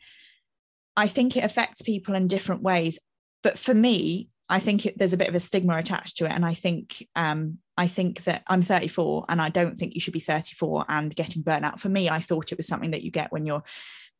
I 0.96 1.06
think 1.06 1.36
it 1.36 1.44
affects 1.44 1.82
people 1.82 2.16
in 2.16 2.26
different 2.26 2.62
ways. 2.62 2.98
But 3.44 3.56
for 3.56 3.72
me, 3.72 4.29
I 4.50 4.58
think 4.58 4.86
it, 4.86 4.98
there's 4.98 5.12
a 5.12 5.16
bit 5.16 5.28
of 5.28 5.34
a 5.34 5.40
stigma 5.40 5.78
attached 5.78 6.18
to 6.18 6.26
it, 6.26 6.32
and 6.32 6.44
I 6.44 6.54
think 6.54 7.06
um, 7.14 7.58
I 7.76 7.86
think 7.86 8.24
that 8.24 8.42
I'm 8.48 8.62
34, 8.62 9.26
and 9.28 9.40
I 9.40 9.48
don't 9.48 9.76
think 9.76 9.94
you 9.94 10.00
should 10.00 10.12
be 10.12 10.20
34 10.20 10.84
and 10.88 11.14
getting 11.14 11.42
burnout. 11.42 11.80
For 11.80 11.88
me, 11.88 12.10
I 12.10 12.20
thought 12.20 12.52
it 12.52 12.58
was 12.58 12.66
something 12.66 12.90
that 12.90 13.02
you 13.02 13.10
get 13.10 13.32
when 13.32 13.46
you're 13.46 13.62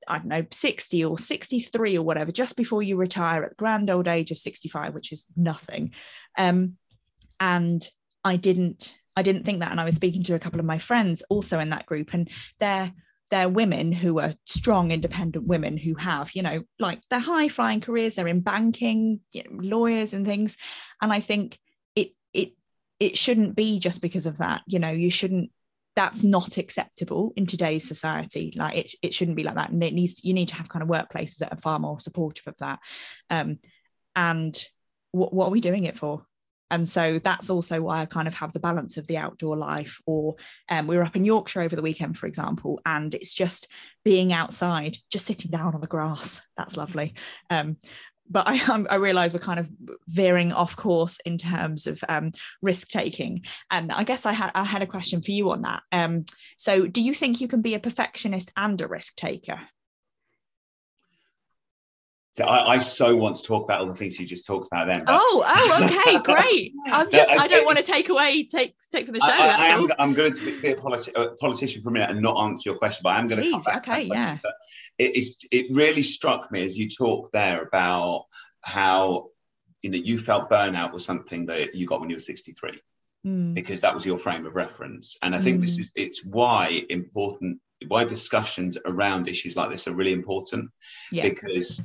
I 0.09 0.19
don't 0.19 0.29
know 0.29 0.47
60 0.51 1.05
or 1.05 1.19
63 1.19 1.99
or 1.99 2.03
whatever, 2.03 2.33
just 2.33 2.57
before 2.57 2.83
you 2.83 2.97
retire 2.97 3.43
at 3.43 3.51
the 3.51 3.57
grand 3.57 3.91
old 3.91 4.09
age 4.09 4.31
of 4.31 4.39
65, 4.39 4.95
which 4.95 5.13
is 5.13 5.27
nothing. 5.37 5.93
Um, 6.39 6.77
and 7.39 7.87
I 8.25 8.37
didn't 8.37 8.95
I 9.17 9.23
didn't 9.23 9.45
think 9.45 9.61
that, 9.61 9.73
and 9.73 9.81
I 9.81 9.85
was 9.85 9.97
speaking 9.97 10.23
to 10.25 10.35
a 10.35 10.39
couple 10.39 10.61
of 10.61 10.67
my 10.67 10.79
friends 10.79 11.23
also 11.29 11.59
in 11.59 11.71
that 11.71 11.87
group, 11.87 12.15
and 12.15 12.31
they're 12.61 12.93
they're 13.31 13.49
women 13.49 13.93
who 13.93 14.19
are 14.19 14.35
strong, 14.47 14.91
independent 14.91 15.47
women 15.47 15.77
who 15.77 15.95
have, 15.95 16.31
you 16.35 16.43
know, 16.43 16.63
like 16.79 17.01
they're 17.09 17.21
high 17.21 17.49
flying 17.49 17.81
careers, 17.81 18.15
they're 18.15 18.27
in 18.27 18.41
banking, 18.41 19.21
you 19.33 19.43
know, 19.45 19.59
lawyers 19.61 20.13
and 20.13 20.27
things. 20.27 20.57
And 21.01 21.13
I 21.13 21.21
think 21.21 21.59
it 21.95 22.11
it 22.35 22.53
it 22.99 23.17
shouldn't 23.17 23.55
be 23.55 23.79
just 23.79 24.03
because 24.03 24.27
of 24.27 24.39
that. 24.39 24.63
You 24.67 24.79
know, 24.79 24.91
you 24.91 25.11
shouldn't 25.11 25.51
that's 25.97 26.23
not 26.23 26.57
acceptable 26.57 27.33
in 27.37 27.47
today's 27.47 27.87
society. 27.87 28.53
Like 28.57 28.77
it, 28.77 28.95
it 29.03 29.15
shouldn't 29.15 29.37
be 29.37 29.45
like 29.45 29.57
that. 29.57 29.71
And 29.71 29.83
it 29.83 29.95
needs 29.95 30.25
you 30.25 30.35
need 30.35 30.49
to 30.49 30.57
have 30.57 30.69
kind 30.69 30.83
of 30.83 30.89
workplaces 30.89 31.37
that 31.37 31.53
are 31.53 31.61
far 31.61 31.79
more 31.79 32.01
supportive 32.01 32.47
of 32.49 32.57
that. 32.59 32.81
Um, 33.29 33.59
and 34.17 34.59
what, 35.13 35.33
what 35.33 35.49
are 35.49 35.53
we 35.53 35.61
doing 35.61 35.85
it 35.85 35.99
for? 35.99 36.25
And 36.71 36.89
so 36.89 37.19
that's 37.19 37.51
also 37.51 37.81
why 37.81 38.01
I 38.01 38.07
kind 38.07 38.29
of 38.29 38.35
have 38.35 38.53
the 38.53 38.61
balance 38.61 38.97
of 38.97 39.07
the 39.07 39.19
outdoor 39.19 39.57
life. 39.57 40.01
Or 40.07 40.37
um, 40.69 40.87
we 40.87 40.97
were 40.97 41.05
up 41.05 41.17
in 41.17 41.25
Yorkshire 41.25 41.63
over 41.63 41.77
the 41.77 41.83
weekend, 41.83 42.17
for 42.17 42.27
example, 42.27 42.81
and 42.87 43.15
it's 43.15 43.35
just 43.35 43.69
being 44.05 44.33
outside, 44.33 44.97
just 45.11 45.27
sitting 45.27 45.51
down 45.51 45.75
on 45.75 45.81
the 45.81 45.87
grass. 45.87 46.41
That's 46.57 46.77
lovely. 46.77 47.15
Um, 47.51 47.77
but 48.31 48.45
I, 48.47 48.85
I 48.91 48.95
realize 48.95 49.33
we're 49.33 49.41
kind 49.41 49.61
of 49.61 49.69
veering 50.07 50.53
off 50.53 50.77
course 50.77 51.19
in 51.25 51.37
terms 51.37 51.87
of 51.87 52.03
um, 52.09 52.33
risk 52.63 52.89
taking. 52.89 53.45
And 53.71 53.91
I 53.93 54.05
guess 54.05 54.25
I 54.25 54.33
had 54.33 54.53
I 54.55 54.65
had 54.65 54.83
a 54.83 54.87
question 54.87 55.23
for 55.23 55.33
you 55.33 55.51
on 55.51 55.63
that. 55.63 55.83
Um, 55.93 56.25
so, 56.57 56.87
do 56.87 57.03
you 57.03 57.15
think 57.15 57.41
you 57.41 57.49
can 57.49 57.63
be 57.63 57.75
a 57.75 57.81
perfectionist 57.81 58.53
and 58.57 58.81
a 58.81 58.87
risk 58.87 59.17
taker? 59.17 59.61
So 62.33 62.45
I, 62.45 62.75
I, 62.75 62.79
so 62.79 63.17
want 63.17 63.37
to 63.37 63.43
talk 63.43 63.65
about 63.65 63.81
all 63.81 63.87
the 63.89 63.95
things 63.95 64.19
you 64.21 64.25
just 64.25 64.47
talked 64.47 64.69
about 64.69 64.87
then. 64.87 65.03
Oh, 65.09 65.45
oh, 65.45 65.85
okay, 65.85 66.19
great. 66.23 66.73
I'm 66.87 67.11
just, 67.11 67.29
I 67.29 67.49
don't 67.49 67.67
want 67.67 67.79
to 67.79 67.85
take 67.85 68.09
away, 68.09 68.45
take, 68.45 68.77
take 68.93 69.07
from 69.07 69.15
the 69.15 69.21
show. 69.21 69.33
I, 69.33 69.49
I, 69.49 69.67
am, 69.67 69.89
I'm 69.99 70.15
going 70.15 70.33
to 70.35 70.61
be 70.61 70.69
a, 70.69 70.77
politi- 70.77 71.39
politician 71.39 71.83
for 71.83 71.89
a 71.89 71.93
minute 71.93 72.11
and 72.11 72.23
not 72.23 72.41
answer 72.45 72.71
your 72.71 72.79
question, 72.79 73.01
but 73.03 73.11
I'm 73.11 73.27
going 73.27 73.39
to 73.39 73.43
Please, 73.43 73.53
come 73.53 73.63
back 73.63 73.89
okay, 73.89 74.09
to 74.09 74.15
yeah. 74.15 74.39
It, 74.97 75.17
is, 75.17 75.39
it 75.51 75.67
really 75.75 76.03
struck 76.03 76.53
me 76.53 76.65
as 76.65 76.79
you 76.79 76.89
talked 76.89 77.33
there 77.33 77.63
about 77.63 78.27
how 78.63 79.31
you 79.83 79.91
know 79.91 79.99
you 79.99 80.19
felt 80.19 80.51
burnout 80.51 80.93
was 80.93 81.05
something 81.05 81.47
that 81.47 81.75
you 81.75 81.87
got 81.87 82.01
when 82.01 82.11
you 82.11 82.17
were 82.17 82.21
63 82.21 82.81
mm. 83.27 83.55
because 83.55 83.81
that 83.81 83.95
was 83.95 84.05
your 84.05 84.19
frame 84.19 84.47
of 84.47 84.55
reference, 84.55 85.17
and 85.23 85.35
I 85.35 85.41
think 85.41 85.59
mm. 85.59 85.63
this 85.63 85.77
hmm. 85.77 85.81
is 85.81 85.93
it's 85.95 86.25
why 86.25 86.85
important 86.91 87.61
why 87.89 88.05
discussions 88.05 88.77
around 88.85 89.27
issues 89.27 89.57
like 89.57 89.71
this 89.71 89.89
are 89.89 89.95
really 89.95 90.13
important 90.13 90.71
yeah. 91.11 91.23
because 91.23 91.81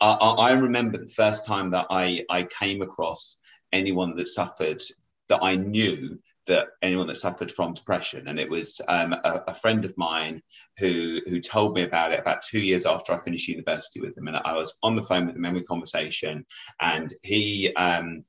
I, 0.00 0.12
I 0.12 0.52
remember 0.52 0.98
the 0.98 1.08
first 1.08 1.46
time 1.46 1.70
that 1.70 1.86
I, 1.90 2.24
I 2.30 2.44
came 2.44 2.82
across 2.82 3.36
anyone 3.72 4.16
that 4.16 4.28
suffered 4.28 4.82
that 5.28 5.42
I 5.42 5.56
knew 5.56 6.18
that 6.46 6.68
anyone 6.82 7.06
that 7.06 7.16
suffered 7.16 7.52
from 7.52 7.74
depression, 7.74 8.26
and 8.26 8.40
it 8.40 8.48
was 8.48 8.80
um, 8.88 9.12
a, 9.12 9.42
a, 9.48 9.54
friend 9.54 9.84
of 9.84 9.96
mine 9.96 10.42
who 10.78 11.20
who 11.26 11.40
told 11.40 11.74
me 11.74 11.82
about 11.82 12.12
it 12.12 12.20
about 12.20 12.42
two 12.42 12.58
years 12.58 12.86
after 12.86 13.12
I 13.12 13.20
finished 13.20 13.48
university 13.48 14.00
with 14.00 14.16
him, 14.16 14.28
and 14.28 14.36
I 14.38 14.54
was 14.54 14.74
on 14.82 14.96
the 14.96 15.02
phone 15.02 15.26
with 15.26 15.36
him 15.36 15.44
in 15.44 15.64
conversation, 15.64 16.46
and 16.80 17.12
he 17.22 17.72
um, 17.76 18.24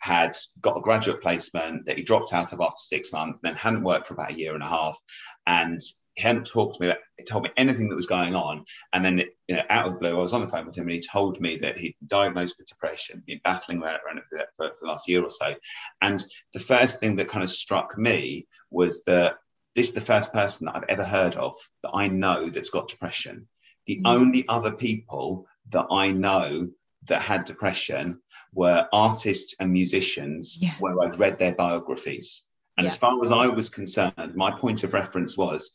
had 0.00 0.36
got 0.60 0.76
a 0.76 0.82
graduate 0.82 1.20
placement 1.20 1.86
that 1.86 1.96
he 1.96 2.04
dropped 2.04 2.32
out 2.32 2.52
of 2.52 2.60
after 2.60 2.76
six 2.76 3.12
months, 3.12 3.40
then 3.42 3.54
hadn't 3.54 3.82
worked 3.82 4.06
for 4.06 4.14
about 4.14 4.32
a 4.32 4.38
year 4.38 4.54
and 4.54 4.62
a 4.62 4.68
half, 4.68 4.96
and 5.46 5.80
he 6.14 6.22
hadn't 6.22 6.46
talked 6.46 6.76
to 6.76 6.82
me. 6.82 6.88
About, 6.88 7.00
he 7.18 7.24
told 7.24 7.44
me 7.44 7.50
anything 7.56 7.88
that 7.88 7.96
was 7.96 8.06
going 8.06 8.34
on, 8.34 8.64
and 8.92 9.04
then 9.04 9.22
you 9.48 9.56
know, 9.56 9.62
out 9.70 9.86
of 9.86 9.92
the 9.92 9.98
blue, 9.98 10.16
I 10.16 10.20
was 10.20 10.32
on 10.32 10.40
the 10.40 10.48
phone 10.48 10.66
with 10.66 10.76
him, 10.76 10.84
and 10.84 10.94
he 10.94 11.00
told 11.00 11.40
me 11.40 11.56
that 11.58 11.76
he'd 11.76 11.96
diagnosed 12.06 12.56
with 12.58 12.68
depression, 12.68 13.22
been 13.26 13.40
battling 13.44 13.82
around 13.82 14.18
it 14.18 14.24
for, 14.30 14.38
for, 14.56 14.68
for 14.68 14.76
the 14.82 14.86
last 14.86 15.08
year 15.08 15.22
or 15.22 15.30
so. 15.30 15.54
And 16.00 16.22
the 16.52 16.60
first 16.60 17.00
thing 17.00 17.16
that 17.16 17.28
kind 17.28 17.42
of 17.42 17.50
struck 17.50 17.98
me 17.98 18.46
was 18.70 19.02
that 19.04 19.36
this 19.74 19.88
is 19.88 19.94
the 19.94 20.00
first 20.00 20.32
person 20.32 20.66
that 20.66 20.76
I've 20.76 20.88
ever 20.88 21.04
heard 21.04 21.34
of 21.36 21.54
that 21.82 21.90
I 21.92 22.08
know 22.08 22.48
that's 22.48 22.70
got 22.70 22.88
depression. 22.88 23.48
The 23.86 23.96
mm. 23.96 24.02
only 24.06 24.44
other 24.48 24.72
people 24.72 25.46
that 25.70 25.86
I 25.90 26.12
know 26.12 26.68
that 27.06 27.20
had 27.20 27.44
depression 27.44 28.20
were 28.52 28.88
artists 28.92 29.56
and 29.60 29.72
musicians 29.72 30.58
yeah. 30.60 30.74
where 30.78 30.98
I'd 31.02 31.18
read 31.18 31.38
their 31.38 31.54
biographies. 31.54 32.44
And 32.76 32.84
yeah. 32.84 32.90
as 32.90 32.96
far 32.96 33.22
as 33.22 33.30
I 33.30 33.46
was 33.48 33.68
concerned, 33.68 34.34
my 34.34 34.50
point 34.50 34.84
of 34.84 34.94
reference 34.94 35.36
was 35.36 35.70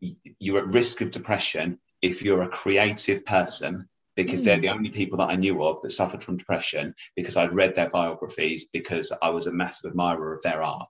you're 0.00 0.58
at 0.58 0.68
risk 0.68 1.00
of 1.00 1.10
depression 1.10 1.78
if 2.02 2.22
you're 2.22 2.42
a 2.42 2.48
creative 2.48 3.24
person 3.24 3.88
because 4.16 4.42
mm. 4.42 4.44
they're 4.44 4.60
the 4.60 4.68
only 4.68 4.90
people 4.90 5.18
that 5.18 5.30
I 5.30 5.36
knew 5.36 5.64
of 5.64 5.80
that 5.80 5.90
suffered 5.90 6.22
from 6.22 6.36
depression 6.36 6.94
because 7.16 7.36
I'd 7.36 7.54
read 7.54 7.74
their 7.74 7.90
biographies 7.90 8.66
because 8.72 9.12
I 9.22 9.30
was 9.30 9.46
a 9.46 9.52
massive 9.52 9.90
admirer 9.90 10.34
of 10.34 10.42
their 10.42 10.62
art. 10.62 10.88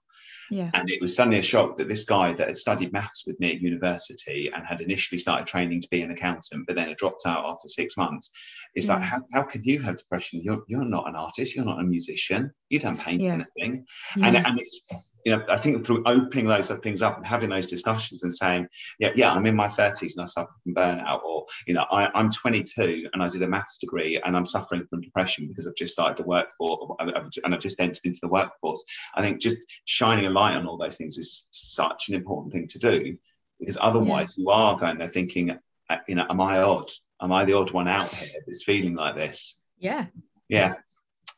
Yeah. 0.51 0.71
And 0.75 0.91
it 0.91 1.01
was 1.01 1.17
suddenly 1.17 1.39
a 1.39 1.43
shock 1.43 1.79
that 1.79 1.89
this 1.89 2.05
guy 2.05 2.33
that 2.35 2.49
had 2.49 2.59
studied 2.59 2.93
maths 2.93 3.25
with 3.27 3.41
me 3.41 3.53
at 3.55 3.61
university 3.61 4.51
and 4.55 4.67
had 4.67 4.83
initially 4.83 5.19
started 5.19 5.47
training 5.47 5.81
to 5.81 5.89
be 5.89 6.03
an 6.03 6.11
accountant, 6.11 6.67
but 6.67 6.77
then 6.77 6.89
had 6.89 6.99
dropped 6.99 7.23
out 7.27 7.47
after 7.47 7.67
six 7.69 7.97
months, 7.97 8.31
is 8.75 8.89
yeah. 8.89 8.95
like, 8.95 9.03
how, 9.03 9.23
how 9.33 9.43
could 9.43 9.65
you 9.65 9.81
have 9.81 9.97
depression? 9.97 10.43
You're, 10.43 10.63
you're 10.69 10.85
not 10.85 11.09
an 11.09 11.17
artist, 11.17 11.57
you're 11.57 11.65
not 11.65 11.81
a 11.81 11.85
musician, 11.85 12.53
you 12.69 12.79
don't 12.79 13.01
paint 13.01 13.23
yeah. 13.23 13.33
anything. 13.33 13.87
Yeah. 14.17 14.27
And, 14.27 14.37
and 14.37 14.61
it's, 14.61 15.13
you 15.25 15.33
know, 15.33 15.43
I 15.49 15.57
think 15.57 15.85
through 15.85 16.03
opening 16.05 16.47
those 16.47 16.69
things 16.69 17.01
up 17.01 17.17
and 17.17 17.27
having 17.27 17.49
those 17.49 17.67
discussions 17.67 18.23
and 18.23 18.33
saying, 18.33 18.69
yeah, 18.99 19.13
yeah, 19.15 19.33
I'm 19.33 19.47
in 19.47 19.57
my 19.57 19.69
30s 19.69 20.17
and 20.17 20.23
I 20.23 20.27
suffer 20.27 20.53
from 20.63 20.75
burnout, 20.75 21.23
or, 21.23 21.47
you 21.67 21.75
know, 21.75 21.85
I, 21.91 22.09
I'm 22.15 22.31
22 22.31 23.09
and 23.13 23.23
I 23.23 23.29
did 23.29 23.43
a 23.43 23.49
maths 23.49 23.79
degree 23.79 24.21
and 24.23 24.37
I'm 24.37 24.45
suffering 24.45 24.87
from 24.89 25.01
depression 25.01 25.49
because 25.49 25.67
I've 25.67 25.77
just 25.77 25.95
started 25.95 26.19
to 26.19 26.25
work 26.25 26.49
for, 26.59 26.97
and 27.01 27.55
I've 27.55 27.61
just 27.61 27.81
entered 27.81 28.05
into 28.05 28.21
the 28.21 28.29
workforce. 28.29 28.85
I 29.15 29.23
think 29.23 29.41
just 29.41 29.59
shining 29.87 30.27
a 30.27 30.31
light 30.31 30.57
on 30.57 30.67
all 30.67 30.77
those 30.77 30.97
things 30.97 31.17
is 31.17 31.47
such 31.51 32.09
an 32.09 32.15
important 32.15 32.53
thing 32.53 32.69
to 32.69 32.79
do 32.79 33.17
because 33.59 33.79
otherwise 33.81 34.37
yeah. 34.37 34.43
you 34.43 34.51
are 34.51 34.77
going 34.77 34.99
there 34.99 35.09
thinking, 35.09 35.59
uh, 35.89 35.97
you 36.07 36.17
know, 36.17 36.27
am 36.29 36.41
I 36.41 36.59
odd? 36.59 36.91
Am 37.21 37.33
I 37.33 37.47
the 37.47 37.55
odd 37.55 37.71
one 37.71 37.89
out 37.89 38.13
here 38.13 38.29
that's 38.47 38.65
feeling 38.65 38.95
like 38.95 39.15
this? 39.15 39.59
Yeah. 39.79 40.07
Yeah. 40.49 40.75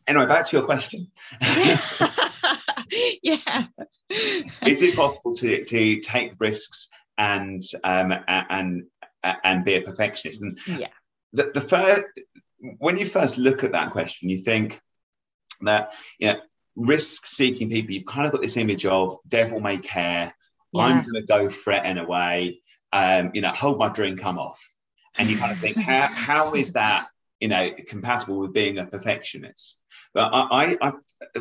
Anyway, 0.08 0.26
back 0.26 0.46
to 0.46 0.56
your 0.56 0.64
question. 0.64 1.08
yeah. 3.22 3.66
is 4.66 4.82
it 4.82 4.96
possible 4.96 5.34
to, 5.34 5.64
to 5.64 6.00
take 6.00 6.32
risks 6.38 6.88
and 7.18 7.62
um, 7.84 8.12
and 8.28 8.84
and 9.22 9.64
be 9.64 9.74
a 9.74 9.82
perfectionist? 9.82 10.42
And 10.42 10.58
yeah. 10.66 10.88
The, 11.32 11.50
the 11.52 11.60
first 11.60 12.04
when 12.78 12.96
you 12.96 13.04
first 13.04 13.38
look 13.38 13.64
at 13.64 13.72
that 13.72 13.92
question, 13.92 14.28
you 14.28 14.38
think 14.38 14.80
that 15.62 15.92
you 16.18 16.28
know 16.28 16.40
risk 16.76 17.26
seeking 17.26 17.70
people, 17.70 17.92
you've 17.92 18.06
kind 18.06 18.26
of 18.26 18.32
got 18.32 18.42
this 18.42 18.56
image 18.56 18.86
of 18.86 19.16
devil 19.26 19.60
may 19.60 19.78
care. 19.78 20.34
Yeah. 20.72 20.82
I'm 20.82 21.02
going 21.02 21.14
to 21.14 21.22
go 21.22 21.48
for 21.48 21.72
it 21.72 21.82
anyway. 21.84 22.60
Um, 22.92 23.30
you 23.34 23.40
know, 23.40 23.48
hold 23.48 23.78
my 23.78 23.88
drink, 23.88 24.20
come 24.20 24.38
off. 24.38 24.60
And 25.16 25.28
you 25.30 25.38
kind 25.38 25.50
of 25.50 25.58
think, 25.58 25.78
how, 25.78 26.10
how 26.12 26.54
is 26.54 26.74
that, 26.74 27.06
you 27.40 27.48
know, 27.48 27.70
compatible 27.88 28.38
with 28.38 28.52
being 28.52 28.78
a 28.78 28.86
perfectionist? 28.86 29.78
But 30.12 30.30
I, 30.32 30.76
I, 30.82 30.92
I 31.34 31.40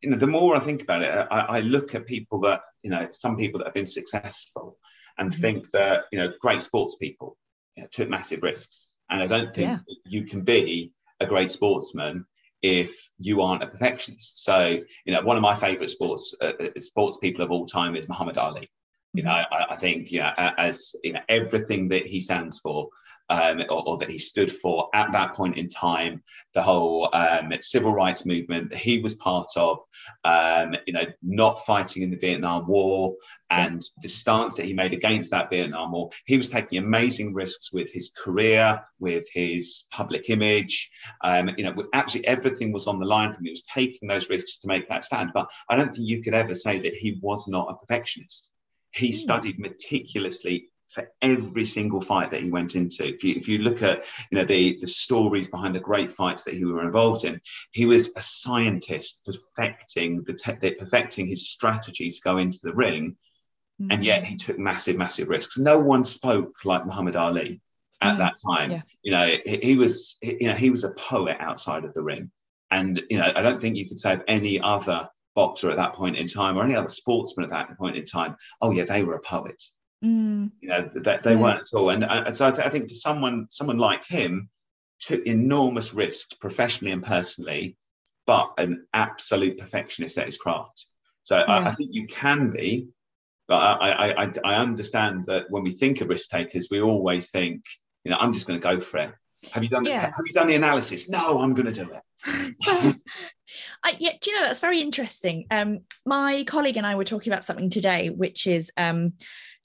you 0.00 0.10
know, 0.10 0.16
the 0.16 0.26
more 0.26 0.56
I 0.56 0.60
think 0.60 0.82
about 0.82 1.02
it, 1.02 1.10
I, 1.30 1.40
I, 1.40 1.60
look 1.60 1.94
at 1.94 2.06
people 2.06 2.40
that, 2.40 2.60
you 2.82 2.90
know, 2.90 3.08
some 3.10 3.36
people 3.36 3.58
that 3.58 3.66
have 3.66 3.74
been 3.74 3.86
successful 3.86 4.78
and 5.16 5.30
mm-hmm. 5.30 5.40
think 5.40 5.70
that, 5.72 6.04
you 6.12 6.18
know, 6.18 6.32
great 6.40 6.62
sports 6.62 6.96
people 6.96 7.36
you 7.76 7.82
know, 7.82 7.88
took 7.90 8.08
massive 8.08 8.42
risks. 8.42 8.90
And 9.10 9.22
I 9.22 9.26
don't 9.26 9.54
think 9.54 9.80
yeah. 9.86 9.94
you 10.06 10.24
can 10.24 10.42
be 10.42 10.92
a 11.20 11.26
great 11.26 11.50
sportsman 11.50 12.26
if 12.62 13.10
you 13.18 13.42
aren't 13.42 13.62
a 13.62 13.66
perfectionist. 13.66 14.44
So, 14.44 14.80
you 15.04 15.12
know, 15.12 15.22
one 15.22 15.36
of 15.36 15.42
my 15.42 15.54
favorite 15.54 15.90
sports 15.90 16.34
uh, 16.40 16.52
uh 16.60 16.80
sports 16.80 17.18
people 17.18 17.44
of 17.44 17.50
all 17.50 17.66
time 17.66 17.96
is 17.96 18.08
Muhammad 18.08 18.36
Ali. 18.36 18.70
You 19.14 19.22
know, 19.22 19.30
mm-hmm. 19.30 19.54
I, 19.54 19.74
I 19.74 19.76
think, 19.76 20.12
yeah, 20.12 20.52
as 20.58 20.94
you 21.02 21.14
know, 21.14 21.20
everything 21.28 21.88
that 21.88 22.06
he 22.06 22.20
stands 22.20 22.58
for 22.58 22.90
um, 23.30 23.62
or, 23.68 23.86
or, 23.86 23.98
that 23.98 24.10
he 24.10 24.18
stood 24.18 24.50
for 24.50 24.88
at 24.94 25.12
that 25.12 25.34
point 25.34 25.56
in 25.56 25.68
time, 25.68 26.22
the 26.54 26.62
whole 26.62 27.08
um, 27.12 27.52
civil 27.60 27.92
rights 27.92 28.24
movement 28.24 28.70
that 28.70 28.78
he 28.78 29.00
was 29.00 29.14
part 29.14 29.48
of, 29.56 29.78
um, 30.24 30.74
you 30.86 30.92
know, 30.92 31.04
not 31.22 31.58
fighting 31.66 32.02
in 32.02 32.10
the 32.10 32.16
Vietnam 32.16 32.66
War 32.66 33.14
and 33.50 33.82
the 34.02 34.08
stance 34.08 34.56
that 34.56 34.66
he 34.66 34.72
made 34.72 34.92
against 34.92 35.30
that 35.30 35.50
Vietnam 35.50 35.92
War. 35.92 36.10
He 36.26 36.36
was 36.36 36.48
taking 36.48 36.78
amazing 36.78 37.34
risks 37.34 37.72
with 37.72 37.92
his 37.92 38.10
career, 38.16 38.80
with 38.98 39.26
his 39.32 39.84
public 39.90 40.30
image. 40.30 40.90
Um, 41.22 41.50
you 41.56 41.64
know, 41.64 41.74
actually 41.92 42.26
everything 42.26 42.72
was 42.72 42.86
on 42.86 42.98
the 42.98 43.06
line 43.06 43.32
for 43.32 43.38
him. 43.38 43.44
He 43.44 43.50
was 43.50 43.64
taking 43.64 44.08
those 44.08 44.28
risks 44.28 44.58
to 44.60 44.68
make 44.68 44.88
that 44.88 45.04
stand. 45.04 45.30
But 45.34 45.48
I 45.68 45.76
don't 45.76 45.94
think 45.94 46.08
you 46.08 46.22
could 46.22 46.34
ever 46.34 46.54
say 46.54 46.78
that 46.80 46.94
he 46.94 47.18
was 47.22 47.48
not 47.48 47.70
a 47.70 47.76
perfectionist. 47.76 48.52
He 48.92 49.08
hmm. 49.08 49.12
studied 49.12 49.58
meticulously 49.58 50.68
for 50.88 51.10
every 51.20 51.64
single 51.64 52.00
fight 52.00 52.30
that 52.30 52.42
he 52.42 52.50
went 52.50 52.74
into. 52.74 53.06
If 53.06 53.22
you, 53.22 53.34
if 53.34 53.48
you 53.48 53.58
look 53.58 53.82
at 53.82 54.04
you 54.30 54.38
know 54.38 54.44
the, 54.44 54.78
the 54.80 54.86
stories 54.86 55.48
behind 55.48 55.74
the 55.74 55.80
great 55.80 56.10
fights 56.10 56.44
that 56.44 56.54
he 56.54 56.64
were 56.64 56.84
involved 56.84 57.24
in, 57.24 57.40
he 57.72 57.84
was 57.84 58.10
a 58.16 58.22
scientist 58.22 59.26
perfecting 59.26 60.24
the 60.24 60.32
te- 60.32 60.74
perfecting 60.74 61.28
his 61.28 61.48
strategy 61.48 62.10
to 62.10 62.20
go 62.24 62.38
into 62.38 62.58
the 62.62 62.72
ring, 62.72 63.16
mm-hmm. 63.80 63.90
and 63.90 64.04
yet 64.04 64.24
he 64.24 64.36
took 64.36 64.58
massive, 64.58 64.96
massive 64.96 65.28
risks. 65.28 65.58
No 65.58 65.78
one 65.80 66.04
spoke 66.04 66.64
like 66.64 66.86
Muhammad 66.86 67.16
Ali 67.16 67.60
at 68.00 68.14
mm, 68.14 68.18
that 68.18 68.36
time. 68.44 68.70
Yeah. 68.70 68.82
You 69.02 69.12
know, 69.12 69.36
he, 69.44 69.58
he 69.62 69.76
was 69.76 70.16
you 70.22 70.48
know 70.48 70.54
he 70.54 70.70
was 70.70 70.84
a 70.84 70.94
poet 70.94 71.36
outside 71.38 71.84
of 71.84 71.92
the 71.92 72.02
ring, 72.02 72.30
and 72.70 73.02
you 73.10 73.18
know 73.18 73.30
I 73.34 73.42
don't 73.42 73.60
think 73.60 73.76
you 73.76 73.88
could 73.88 74.00
say 74.00 74.14
of 74.14 74.22
any 74.26 74.58
other 74.60 75.08
boxer 75.34 75.70
at 75.70 75.76
that 75.76 75.92
point 75.92 76.16
in 76.16 76.26
time 76.26 76.56
or 76.56 76.64
any 76.64 76.74
other 76.74 76.88
sportsman 76.88 77.44
at 77.44 77.50
that 77.50 77.78
point 77.78 77.96
in 77.96 78.04
time. 78.04 78.36
Oh 78.62 78.70
yeah, 78.70 78.84
they 78.84 79.02
were 79.02 79.14
a 79.14 79.20
poet 79.20 79.62
Mm. 80.04 80.52
You 80.60 80.68
know 80.68 80.90
that 80.94 81.22
they, 81.22 81.32
yeah. 81.32 81.40
weren't 81.40 81.60
at 81.60 81.76
all, 81.76 81.90
and, 81.90 82.04
and 82.04 82.34
so 82.34 82.46
I, 82.46 82.50
th- 82.52 82.66
I, 82.66 82.70
think 82.70 82.88
for 82.88 82.94
someone 82.94 83.48
someone 83.50 83.78
like 83.78 84.06
him 84.06 84.48
took 85.00 85.26
enormous 85.26 85.92
risk 85.92 86.38
professionally 86.40 86.92
and 86.92 87.02
personally, 87.02 87.76
but 88.26 88.52
an 88.58 88.86
absolute 88.94 89.58
perfectionist 89.58 90.16
at 90.18 90.26
his 90.26 90.36
craft. 90.36 90.86
So 91.22 91.38
yeah. 91.38 91.44
I, 91.46 91.68
I, 91.68 91.70
think 91.72 91.94
you 91.94 92.06
can 92.06 92.50
be, 92.50 92.88
but 93.48 93.56
I, 93.56 94.12
I 94.12 94.32
I 94.44 94.54
understand 94.56 95.24
that 95.24 95.50
when 95.50 95.64
we 95.64 95.70
think 95.70 96.00
of 96.00 96.08
risk 96.08 96.30
takers, 96.30 96.68
we 96.70 96.80
always 96.80 97.30
think, 97.30 97.64
you 98.04 98.12
know, 98.12 98.18
I'm 98.20 98.32
just 98.32 98.46
going 98.46 98.60
to 98.60 98.62
go 98.62 98.78
for 98.78 98.98
it. 98.98 99.12
Have 99.52 99.62
you 99.62 99.68
done 99.68 99.84
yeah. 99.84 100.02
have 100.02 100.26
you 100.26 100.32
done 100.32 100.46
the 100.46 100.54
analysis? 100.54 101.08
No, 101.08 101.40
I'm 101.40 101.54
going 101.54 101.72
to 101.72 101.84
do 101.84 101.90
it. 101.90 102.02
I, 103.84 103.96
yeah, 103.98 104.12
do 104.20 104.30
you 104.30 104.38
know 104.38 104.46
that's 104.46 104.60
very 104.60 104.80
interesting. 104.80 105.46
Um, 105.50 105.80
my 106.04 106.44
colleague 106.46 106.76
and 106.76 106.86
I 106.86 106.96
were 106.96 107.04
talking 107.04 107.32
about 107.32 107.44
something 107.44 107.70
today, 107.70 108.10
which 108.10 108.46
is 108.46 108.70
um, 108.76 109.14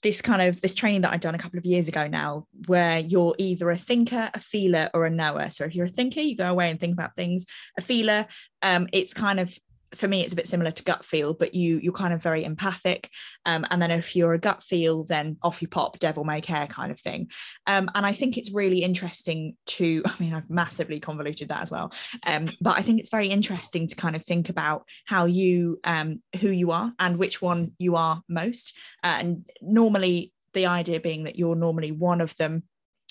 this 0.04 0.20
kind 0.20 0.42
of 0.42 0.60
this 0.60 0.74
training 0.74 1.00
that 1.00 1.12
I'd 1.12 1.20
done 1.20 1.34
a 1.34 1.38
couple 1.38 1.58
of 1.58 1.64
years 1.64 1.88
ago 1.88 2.06
now, 2.06 2.46
where 2.66 2.98
you're 3.00 3.34
either 3.38 3.70
a 3.70 3.76
thinker, 3.76 4.30
a 4.32 4.38
feeler, 4.38 4.90
or 4.94 5.06
a 5.06 5.10
knower. 5.10 5.50
So 5.50 5.64
if 5.64 5.74
you're 5.74 5.86
a 5.86 5.88
thinker, 5.88 6.20
you 6.20 6.36
go 6.36 6.48
away 6.48 6.70
and 6.70 6.78
think 6.78 6.92
about 6.92 7.16
things. 7.16 7.46
A 7.78 7.80
feeler, 7.80 8.26
um, 8.62 8.86
it's 8.92 9.14
kind 9.14 9.40
of 9.40 9.58
for 9.94 10.08
me 10.08 10.22
it's 10.22 10.32
a 10.32 10.36
bit 10.36 10.48
similar 10.48 10.70
to 10.70 10.82
gut 10.82 11.04
feel 11.04 11.34
but 11.34 11.54
you 11.54 11.78
you're 11.78 11.92
kind 11.92 12.14
of 12.14 12.22
very 12.22 12.44
empathic. 12.44 13.10
Um, 13.46 13.66
and 13.70 13.80
then 13.80 13.90
if 13.90 14.16
you're 14.16 14.34
a 14.34 14.38
gut 14.38 14.62
feel 14.62 15.04
then 15.04 15.36
off 15.42 15.62
you 15.62 15.68
pop 15.68 15.98
devil 15.98 16.24
may 16.24 16.40
care 16.40 16.66
kind 16.66 16.90
of 16.90 17.00
thing. 17.00 17.30
Um, 17.66 17.90
and 17.94 18.04
i 18.06 18.12
think 18.12 18.36
it's 18.36 18.52
really 18.52 18.82
interesting 18.82 19.56
to 19.66 20.02
i 20.06 20.12
mean 20.20 20.34
i've 20.34 20.50
massively 20.50 21.00
convoluted 21.00 21.48
that 21.48 21.62
as 21.62 21.70
well. 21.70 21.92
Um, 22.26 22.46
but 22.60 22.76
i 22.78 22.82
think 22.82 23.00
it's 23.00 23.10
very 23.10 23.28
interesting 23.28 23.86
to 23.88 23.96
kind 23.96 24.16
of 24.16 24.24
think 24.24 24.48
about 24.48 24.84
how 25.04 25.26
you 25.26 25.80
um, 25.84 26.22
who 26.40 26.48
you 26.48 26.70
are 26.70 26.92
and 26.98 27.18
which 27.18 27.40
one 27.40 27.72
you 27.78 27.96
are 27.96 28.22
most. 28.28 28.76
Uh, 29.02 29.16
and 29.18 29.50
normally 29.60 30.32
the 30.54 30.66
idea 30.66 31.00
being 31.00 31.24
that 31.24 31.36
you're 31.36 31.56
normally 31.56 31.92
one 31.92 32.20
of 32.20 32.34
them 32.36 32.62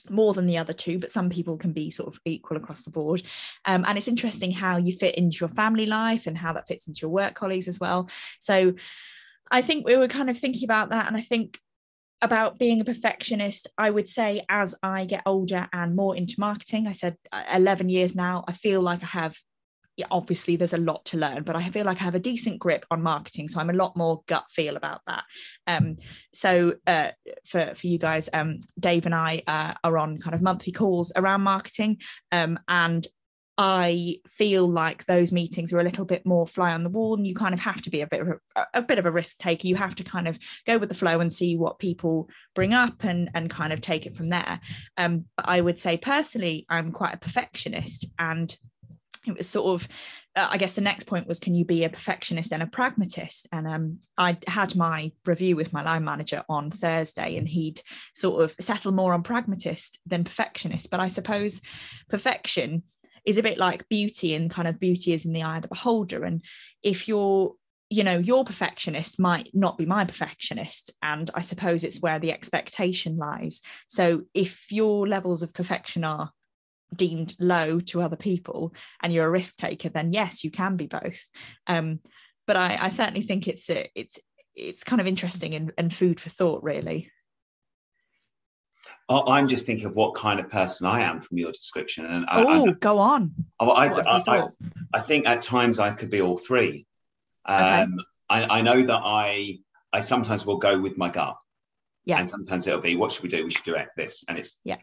more 0.09 0.33
than 0.33 0.45
the 0.45 0.57
other 0.57 0.73
two, 0.73 0.99
but 0.99 1.11
some 1.11 1.29
people 1.29 1.57
can 1.57 1.71
be 1.71 1.91
sort 1.91 2.13
of 2.13 2.19
equal 2.25 2.57
across 2.57 2.83
the 2.83 2.91
board. 2.91 3.23
Um, 3.65 3.85
and 3.87 3.97
it's 3.97 4.07
interesting 4.07 4.51
how 4.51 4.77
you 4.77 4.93
fit 4.93 5.15
into 5.15 5.37
your 5.39 5.49
family 5.49 5.85
life 5.85 6.27
and 6.27 6.37
how 6.37 6.53
that 6.53 6.67
fits 6.67 6.87
into 6.87 7.01
your 7.01 7.11
work 7.11 7.33
colleagues 7.33 7.67
as 7.67 7.79
well. 7.79 8.09
So 8.39 8.73
I 9.51 9.61
think 9.61 9.85
we 9.85 9.97
were 9.97 10.07
kind 10.07 10.29
of 10.29 10.37
thinking 10.37 10.63
about 10.63 10.89
that. 10.89 11.07
And 11.07 11.17
I 11.17 11.21
think 11.21 11.59
about 12.21 12.57
being 12.57 12.79
a 12.79 12.85
perfectionist, 12.85 13.67
I 13.77 13.89
would 13.89 14.07
say 14.07 14.41
as 14.49 14.73
I 14.81 15.05
get 15.05 15.23
older 15.25 15.67
and 15.73 15.95
more 15.95 16.15
into 16.15 16.39
marketing, 16.39 16.87
I 16.87 16.93
said 16.93 17.17
uh, 17.31 17.43
11 17.53 17.89
years 17.89 18.15
now, 18.15 18.45
I 18.47 18.53
feel 18.53 18.81
like 18.81 19.03
I 19.03 19.07
have 19.07 19.37
obviously 20.09 20.55
there's 20.55 20.73
a 20.73 20.77
lot 20.77 21.05
to 21.05 21.17
learn, 21.17 21.43
but 21.43 21.55
I 21.55 21.69
feel 21.69 21.85
like 21.85 22.01
I 22.01 22.05
have 22.05 22.15
a 22.15 22.19
decent 22.19 22.59
grip 22.59 22.85
on 22.89 23.01
marketing, 23.01 23.49
so 23.49 23.59
I'm 23.59 23.69
a 23.69 23.73
lot 23.73 23.95
more 23.95 24.23
gut 24.27 24.45
feel 24.49 24.75
about 24.75 25.01
that. 25.07 25.23
Um, 25.67 25.97
so 26.33 26.73
uh, 26.87 27.09
for 27.45 27.73
for 27.75 27.87
you 27.87 27.97
guys, 27.97 28.29
um, 28.33 28.59
Dave 28.79 29.05
and 29.05 29.15
I 29.15 29.43
uh, 29.47 29.73
are 29.83 29.97
on 29.97 30.17
kind 30.17 30.35
of 30.35 30.41
monthly 30.41 30.71
calls 30.71 31.11
around 31.15 31.41
marketing, 31.41 31.97
um, 32.31 32.59
and 32.67 33.05
I 33.55 34.17
feel 34.27 34.67
like 34.67 35.05
those 35.05 35.31
meetings 35.31 35.71
are 35.73 35.79
a 35.79 35.83
little 35.83 36.05
bit 36.05 36.25
more 36.25 36.47
fly 36.47 36.73
on 36.73 36.83
the 36.83 36.89
wall, 36.89 37.15
and 37.15 37.27
you 37.27 37.35
kind 37.35 37.53
of 37.53 37.59
have 37.59 37.81
to 37.83 37.91
be 37.91 38.01
a 38.01 38.07
bit 38.07 38.21
of 38.21 38.27
a, 38.55 38.65
a, 38.73 38.81
bit 38.81 38.97
of 38.97 39.05
a 39.05 39.11
risk 39.11 39.37
taker. 39.37 39.67
You 39.67 39.75
have 39.75 39.93
to 39.95 40.03
kind 40.03 40.27
of 40.27 40.39
go 40.65 40.79
with 40.79 40.89
the 40.89 40.95
flow 40.95 41.19
and 41.19 41.31
see 41.31 41.55
what 41.55 41.77
people 41.77 42.29
bring 42.55 42.73
up 42.73 43.03
and 43.03 43.29
and 43.35 43.49
kind 43.49 43.71
of 43.71 43.79
take 43.79 44.07
it 44.07 44.17
from 44.17 44.29
there. 44.29 44.59
Um, 44.97 45.25
I 45.37 45.61
would 45.61 45.77
say 45.77 45.97
personally, 45.97 46.65
I'm 46.67 46.91
quite 46.91 47.13
a 47.13 47.19
perfectionist, 47.19 48.07
and 48.17 48.55
it 49.27 49.37
was 49.37 49.49
sort 49.49 49.81
of 49.81 49.87
uh, 50.35 50.47
i 50.49 50.57
guess 50.57 50.73
the 50.73 50.81
next 50.81 51.05
point 51.05 51.27
was 51.27 51.39
can 51.39 51.53
you 51.53 51.65
be 51.65 51.83
a 51.83 51.89
perfectionist 51.89 52.51
and 52.51 52.63
a 52.63 52.67
pragmatist? 52.67 53.47
And 53.51 53.67
um, 53.67 53.99
i 54.17 54.37
had 54.47 54.75
my 54.75 55.11
review 55.25 55.55
with 55.55 55.73
my 55.73 55.83
line 55.83 56.03
manager 56.03 56.43
on 56.49 56.71
thursday 56.71 57.37
and 57.37 57.47
he'd 57.47 57.81
sort 58.13 58.43
of 58.43 58.55
settle 58.59 58.91
more 58.91 59.13
on 59.13 59.23
pragmatist 59.23 59.99
than 60.05 60.23
perfectionist. 60.23 60.89
But 60.89 60.99
i 60.99 61.07
suppose 61.07 61.61
perfection 62.09 62.83
is 63.25 63.37
a 63.37 63.43
bit 63.43 63.57
like 63.57 63.87
beauty 63.89 64.35
and 64.35 64.49
kind 64.49 64.67
of 64.67 64.79
beauty 64.79 65.13
is 65.13 65.25
in 65.25 65.33
the 65.33 65.43
eye 65.43 65.57
of 65.57 65.61
the 65.61 65.69
beholder. 65.69 66.23
And 66.23 66.43
if 66.81 67.07
you're 67.07 67.53
you 67.89 68.03
know 68.03 68.17
your 68.17 68.43
perfectionist 68.43 69.19
might 69.19 69.49
not 69.53 69.77
be 69.77 69.85
my 69.85 70.03
perfectionist 70.03 70.89
and 71.03 71.29
i 71.35 71.41
suppose 71.41 71.83
it's 71.83 72.01
where 72.01 72.17
the 72.17 72.31
expectation 72.31 73.17
lies. 73.17 73.61
So 73.87 74.23
if 74.33 74.71
your 74.71 75.07
levels 75.07 75.43
of 75.43 75.53
perfection 75.53 76.03
are 76.03 76.31
deemed 76.93 77.35
low 77.39 77.79
to 77.79 78.01
other 78.01 78.15
people 78.15 78.73
and 79.01 79.11
you're 79.11 79.27
a 79.27 79.31
risk 79.31 79.57
taker 79.57 79.89
then 79.89 80.13
yes 80.13 80.43
you 80.43 80.51
can 80.51 80.75
be 80.75 80.87
both 80.87 81.29
um, 81.67 81.99
but 82.45 82.55
I, 82.57 82.77
I, 82.81 82.89
certainly 82.89 83.21
think 83.21 83.47
it's 83.47 83.69
a, 83.69 83.89
it's 83.95 84.19
it's 84.55 84.83
kind 84.83 84.99
of 84.99 85.07
interesting 85.07 85.55
and, 85.55 85.71
and 85.77 85.93
food 85.93 86.19
for 86.19 86.29
thought 86.29 86.63
really 86.63 87.09
I'm 89.09 89.47
just 89.47 89.65
thinking 89.65 89.85
of 89.85 89.95
what 89.95 90.15
kind 90.15 90.39
of 90.39 90.49
person 90.49 90.87
I 90.87 91.01
am 91.01 91.19
from 91.19 91.37
your 91.37 91.51
description. 91.51 92.05
And 92.05 92.25
oh, 92.31 92.71
go 92.73 92.99
on. 92.99 93.33
I, 93.59 93.65
I, 93.65 94.23
I, 94.27 94.47
I, 94.93 94.99
think 94.99 95.27
at 95.27 95.41
times 95.41 95.79
I 95.79 95.91
could 95.91 96.09
be 96.09 96.21
all 96.21 96.37
three. 96.37 96.85
Um, 97.45 97.99
okay. 98.31 98.45
I, 98.49 98.61
know 98.61 98.81
that 98.81 99.01
I 99.03 99.59
I 99.91 99.99
sometimes 99.99 100.45
will 100.45 100.57
go 100.57 100.79
with 100.79 100.97
my 100.97 101.09
gut. 101.09 101.35
Yeah. 102.05 102.19
And 102.19 102.29
sometimes 102.29 102.67
it'll 102.67 102.81
be, 102.81 102.95
what 102.95 103.11
should 103.11 103.23
we 103.23 103.29
do? 103.29 103.43
We 103.45 103.51
should 103.51 103.63
do 103.63 103.75
this. 103.95 104.23
And 104.27 104.37
it's 104.37 104.59
yeah. 104.63 104.77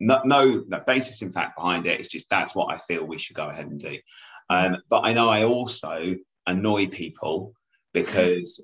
No, 0.00 0.20
no, 0.24 0.64
no 0.66 0.80
basis 0.86 1.22
in 1.22 1.30
fact 1.30 1.56
behind 1.56 1.86
it. 1.86 2.00
It's 2.00 2.08
just 2.08 2.28
that's 2.28 2.54
what 2.54 2.74
I 2.74 2.78
feel 2.78 3.04
we 3.04 3.18
should 3.18 3.36
go 3.36 3.48
ahead 3.48 3.66
and 3.66 3.78
do. 3.78 3.98
Um, 4.50 4.78
but 4.88 5.00
I 5.00 5.12
know 5.12 5.28
I 5.28 5.44
also 5.44 6.16
annoy 6.46 6.88
people 6.88 7.54
because 7.92 8.62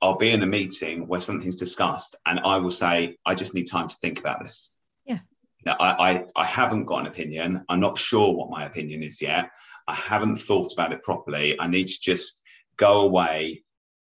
I'll 0.00 0.16
be 0.16 0.30
in 0.30 0.42
a 0.42 0.46
meeting 0.46 1.06
where 1.06 1.20
something's 1.20 1.56
discussed 1.56 2.16
and 2.26 2.40
I 2.40 2.58
will 2.58 2.70
say, 2.70 3.16
I 3.24 3.34
just 3.34 3.54
need 3.54 3.70
time 3.70 3.88
to 3.88 3.96
think 4.02 4.18
about 4.18 4.42
this. 4.42 4.72
Yeah. 5.04 5.20
I, 5.66 5.74
I, 5.80 6.24
I 6.36 6.44
haven't 6.44 6.86
got 6.86 7.00
an 7.00 7.06
opinion. 7.06 7.64
I'm 7.68 7.80
not 7.80 7.98
sure 7.98 8.34
what 8.34 8.50
my 8.50 8.64
opinion 8.66 9.02
is 9.02 9.22
yet. 9.22 9.50
I 9.86 9.94
haven't 9.94 10.36
thought 10.36 10.72
about 10.72 10.92
it 10.92 11.02
properly. 11.02 11.58
I 11.60 11.68
need 11.68 11.86
to 11.86 12.00
just 12.00 12.42
go 12.76 13.02
away 13.02 13.62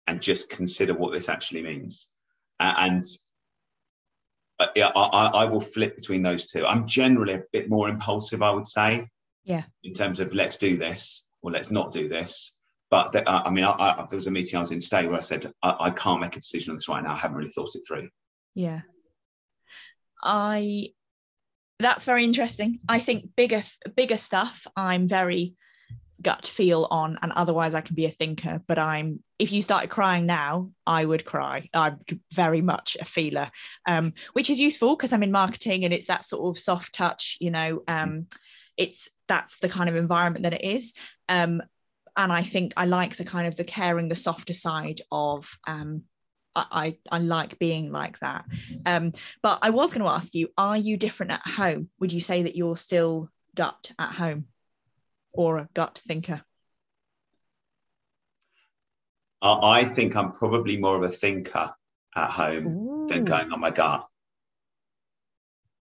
and 0.07 0.21
just 0.21 0.51
consider 0.51 0.95
what 0.95 1.13
this 1.13 1.29
actually 1.29 1.63
means. 1.63 2.09
And 2.59 3.05
yeah, 4.75 4.89
I, 4.95 5.27
I 5.27 5.45
will 5.45 5.61
flip 5.61 5.97
between 5.97 6.23
those 6.23 6.47
two. 6.47 6.65
I'm 6.65 6.87
generally 6.87 7.35
a 7.35 7.43
bit 7.53 7.69
more 7.69 7.89
impulsive, 7.89 8.43
I 8.43 8.51
would 8.51 8.67
say. 8.67 9.09
Yeah. 9.45 9.65
In 9.85 9.93
terms 9.93 10.19
of 10.21 10.35
let's 10.35 10.57
do 10.57 10.77
this 10.77 11.25
or 11.43 11.51
let's 11.51 11.71
not 11.71 11.93
do 11.93 12.09
this. 12.09 12.57
But 12.91 13.13
the, 13.13 13.29
I 13.29 13.51
mean, 13.51 13.65
I, 13.65 13.71
I, 13.73 14.07
there 14.09 14.17
was 14.17 14.27
a 14.27 14.31
meeting 14.31 14.57
I 14.57 14.61
was 14.61 14.73
in 14.73 14.81
today 14.81 15.07
where 15.07 15.17
I 15.17 15.21
said 15.21 15.53
I, 15.63 15.77
I 15.81 15.91
can't 15.91 16.21
make 16.21 16.37
a 16.37 16.41
decision 16.41 16.71
on 16.71 16.77
this 16.77 16.89
right 16.89 17.03
now. 17.03 17.13
I 17.13 17.17
haven't 17.17 17.37
really 17.37 17.51
thought 17.51 17.75
it 17.75 17.83
through. 17.87 18.09
Yeah. 18.55 18.83
I. 20.23 20.89
That's 21.79 22.07
very 22.07 22.25
interesting. 22.25 22.81
I 22.89 23.01
think 23.01 23.37
bigger 23.37 23.63
bigger 23.97 24.17
stuff. 24.17 24.67
I'm 24.77 25.07
very 25.07 25.55
gut 26.23 26.47
feel 26.47 26.87
on 26.91 27.19
and 27.23 27.33
otherwise 27.33 27.75
i 27.75 27.81
can 27.81 27.95
be 27.95 28.07
a 28.07 28.11
thinker 28.11 28.63
but 28.67 28.79
i'm 28.79 29.23
if 29.39 29.53
you 29.53 29.61
started 29.61 29.91
crying 29.91 30.27
now 30.27 30.71
i 30.87 31.05
would 31.05 31.25
cry 31.25 31.69
i'm 31.75 31.99
very 32.35 32.63
much 32.63 32.97
a 33.01 33.05
feeler 33.05 33.51
um, 33.87 34.13
which 34.33 34.49
is 34.49 34.61
useful 34.61 34.97
because 34.97 35.13
i'm 35.13 35.23
in 35.23 35.33
marketing 35.33 35.85
and 35.85 35.93
it's 35.93 36.07
that 36.07 36.25
sort 36.25 36.49
of 36.49 36.61
soft 36.61 36.95
touch 36.95 37.37
you 37.41 37.51
know 37.51 37.83
um, 37.89 38.27
it's 38.77 39.09
that's 39.29 39.59
the 39.59 39.69
kind 39.69 39.89
of 39.89 39.97
environment 39.97 40.45
that 40.45 40.55
it 40.55 40.65
is 40.65 40.95
um, 41.29 41.63
and 42.17 42.33
i 42.33 42.43
think 42.43 42.73
i 42.77 42.87
like 42.87 43.17
the 43.17 43.25
kind 43.25 43.47
of 43.47 43.57
the 43.57 43.65
caring 43.65 44.09
the 44.09 44.17
softer 44.17 44.55
side 44.55 45.01
of 45.13 45.59
um, 45.67 46.03
I, 46.59 46.97
I 47.13 47.19
like 47.19 47.59
being 47.59 47.93
like 47.93 48.19
that. 48.21 48.47
Um, 48.87 49.13
but 49.43 49.59
I 49.61 49.69
was 49.69 49.93
going 49.93 50.03
to 50.03 50.11
ask 50.11 50.35
you, 50.35 50.49
are 50.57 50.79
you 50.79 50.97
different 50.97 51.33
at 51.33 51.47
home? 51.47 51.91
Would 52.01 52.13
you 52.13 52.23
say 52.23 52.45
that 52.45 52.57
you're 52.57 52.79
still 52.79 53.29
gut 53.55 53.93
at 53.99 54.13
home? 54.13 54.47
Or 55.37 55.59
a 55.59 55.69
gut 55.75 55.99
thinker? 56.07 56.43
I 59.43 59.85
think 59.85 60.17
I'm 60.17 60.33
probably 60.33 60.77
more 60.77 60.97
of 60.97 61.03
a 61.03 61.09
thinker 61.09 61.73
at 62.15 62.31
home 62.31 62.67
Ooh. 62.67 63.07
than 63.09 63.25
going 63.25 63.53
on 63.53 63.61
my 63.61 63.71
gut. 63.71 64.07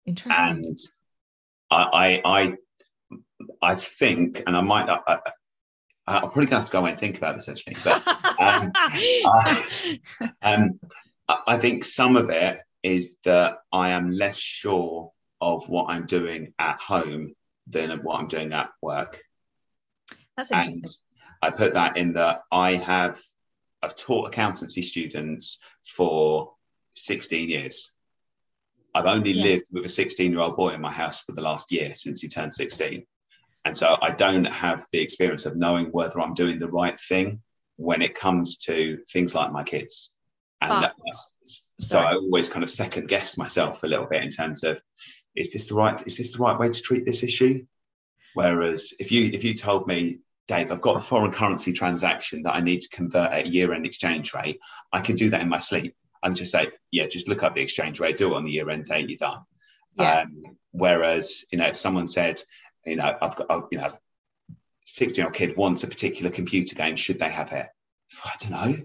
Interesting. 0.06 0.64
And 0.64 0.78
I, 1.70 2.20
I, 2.24 2.42
I, 2.42 2.56
I 3.62 3.74
think, 3.74 4.42
and 4.46 4.56
I 4.56 4.60
might, 4.60 4.88
I, 4.88 5.18
I'm 6.06 6.22
probably 6.22 6.46
going 6.46 6.48
to 6.48 6.56
have 6.56 6.66
to 6.66 6.72
go 6.72 6.78
away 6.80 6.90
and 6.90 7.00
think 7.00 7.16
about 7.18 7.36
this 7.36 7.48
actually, 7.48 7.76
but 7.82 8.06
um, 8.38 8.72
I, 8.76 9.98
um, 10.42 10.80
I 11.46 11.58
think 11.58 11.84
some 11.84 12.16
of 12.16 12.30
it 12.30 12.60
is 12.82 13.16
that 13.24 13.58
I 13.72 13.90
am 13.90 14.10
less 14.10 14.38
sure 14.38 15.12
of 15.40 15.68
what 15.68 15.86
I'm 15.88 16.06
doing 16.06 16.52
at 16.58 16.78
home 16.80 17.34
than 17.66 17.90
of 17.90 18.00
what 18.02 18.20
I'm 18.20 18.26
doing 18.26 18.52
at 18.52 18.70
work. 18.82 19.22
That's 20.48 20.66
And. 20.68 20.84
I 21.42 21.50
put 21.50 21.74
that 21.74 21.96
in 21.96 22.14
that 22.14 22.42
I 22.50 22.74
have 22.76 23.20
I've 23.82 23.96
taught 23.96 24.28
accountancy 24.28 24.82
students 24.82 25.58
for 25.86 26.52
16 26.94 27.48
years. 27.48 27.92
I've 28.94 29.06
only 29.06 29.30
Yeah. 29.32 29.44
lived 29.44 29.66
with 29.72 29.84
a 29.86 29.88
16 29.88 30.30
year 30.32 30.40
old 30.40 30.56
boy 30.56 30.70
in 30.70 30.80
my 30.82 30.92
house 30.92 31.20
for 31.20 31.32
the 31.32 31.40
last 31.40 31.72
year 31.72 31.94
since 31.94 32.20
he 32.20 32.28
turned 32.28 32.52
16. 32.52 33.06
And 33.64 33.74
so 33.76 33.96
I 34.02 34.10
don't 34.10 34.44
have 34.44 34.86
the 34.92 35.00
experience 35.00 35.46
of 35.46 35.56
knowing 35.56 35.86
whether 35.92 36.20
I'm 36.20 36.34
doing 36.34 36.58
the 36.58 36.68
right 36.68 37.00
thing 37.00 37.42
when 37.76 38.02
it 38.02 38.14
comes 38.14 38.58
to 38.58 38.98
things 39.10 39.34
like 39.34 39.50
my 39.50 39.62
kids. 39.64 40.12
And 40.60 40.70
But- 40.70 40.94
so 41.44 41.64
sorry. 41.78 42.06
I 42.08 42.14
always 42.16 42.50
kind 42.50 42.62
of 42.62 42.70
second 42.70 43.08
guess 43.08 43.38
myself 43.38 43.82
a 43.82 43.86
little 43.86 44.06
bit 44.06 44.22
in 44.22 44.28
terms 44.30 44.62
of 44.62 44.78
is 45.34 45.52
this 45.54 45.68
the 45.68 45.74
right 45.74 45.98
is 46.06 46.16
this 46.18 46.32
the 46.32 46.38
right 46.38 46.58
way 46.58 46.68
to 46.68 46.82
treat 46.82 47.06
this 47.06 47.22
issue? 47.22 47.64
Whereas 48.34 48.92
if 48.98 49.10
you 49.10 49.30
if 49.32 49.42
you 49.42 49.54
told 49.54 49.86
me, 49.86 50.18
Dave, 50.48 50.72
I've 50.72 50.80
got 50.80 50.96
a 50.96 51.00
foreign 51.00 51.32
currency 51.32 51.72
transaction 51.72 52.42
that 52.42 52.54
I 52.54 52.60
need 52.60 52.80
to 52.80 52.88
convert 52.88 53.32
at 53.32 53.46
year-end 53.46 53.86
exchange 53.86 54.34
rate, 54.34 54.58
I 54.92 55.00
can 55.00 55.16
do 55.16 55.30
that 55.30 55.40
in 55.40 55.48
my 55.48 55.58
sleep. 55.58 55.94
I 56.22 56.28
can 56.28 56.34
just 56.34 56.52
say, 56.52 56.70
yeah, 56.90 57.06
just 57.06 57.28
look 57.28 57.42
up 57.42 57.54
the 57.54 57.62
exchange 57.62 58.00
rate, 58.00 58.16
do 58.16 58.32
it 58.32 58.36
on 58.36 58.44
the 58.44 58.50
year-end 58.50 58.86
date, 58.86 59.08
you're 59.08 59.18
done. 59.18 59.40
Yeah. 59.96 60.22
Um, 60.22 60.42
whereas, 60.72 61.44
you 61.50 61.58
know, 61.58 61.66
if 61.66 61.76
someone 61.76 62.06
said, 62.06 62.40
you 62.84 62.96
know, 62.96 63.16
I've 63.20 63.36
got, 63.36 63.46
oh, 63.50 63.68
you 63.70 63.78
know, 63.78 63.92
16 64.86 65.16
year 65.16 65.26
old 65.26 65.34
kid 65.34 65.56
wants 65.56 65.84
a 65.84 65.88
particular 65.88 66.30
computer 66.30 66.74
game, 66.74 66.96
should 66.96 67.18
they 67.18 67.30
have 67.30 67.52
it? 67.52 67.66
I 68.24 68.32
don't 68.40 68.84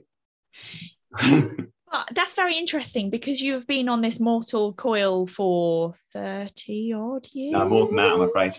know. 1.28 1.66
But 1.92 2.10
that's 2.14 2.36
very 2.36 2.58
interesting 2.58 3.10
because 3.10 3.42
you've 3.42 3.68
been 3.68 3.88
on 3.88 4.02
this 4.02 4.20
mortal 4.20 4.74
coil 4.74 5.28
for 5.28 5.94
30 6.12 6.94
odd 6.94 7.28
years. 7.32 7.54
no, 7.54 7.70
more 7.70 7.88
than 7.88 7.96
that, 7.96 8.12
I'm 8.12 8.22
afraid. 8.22 8.52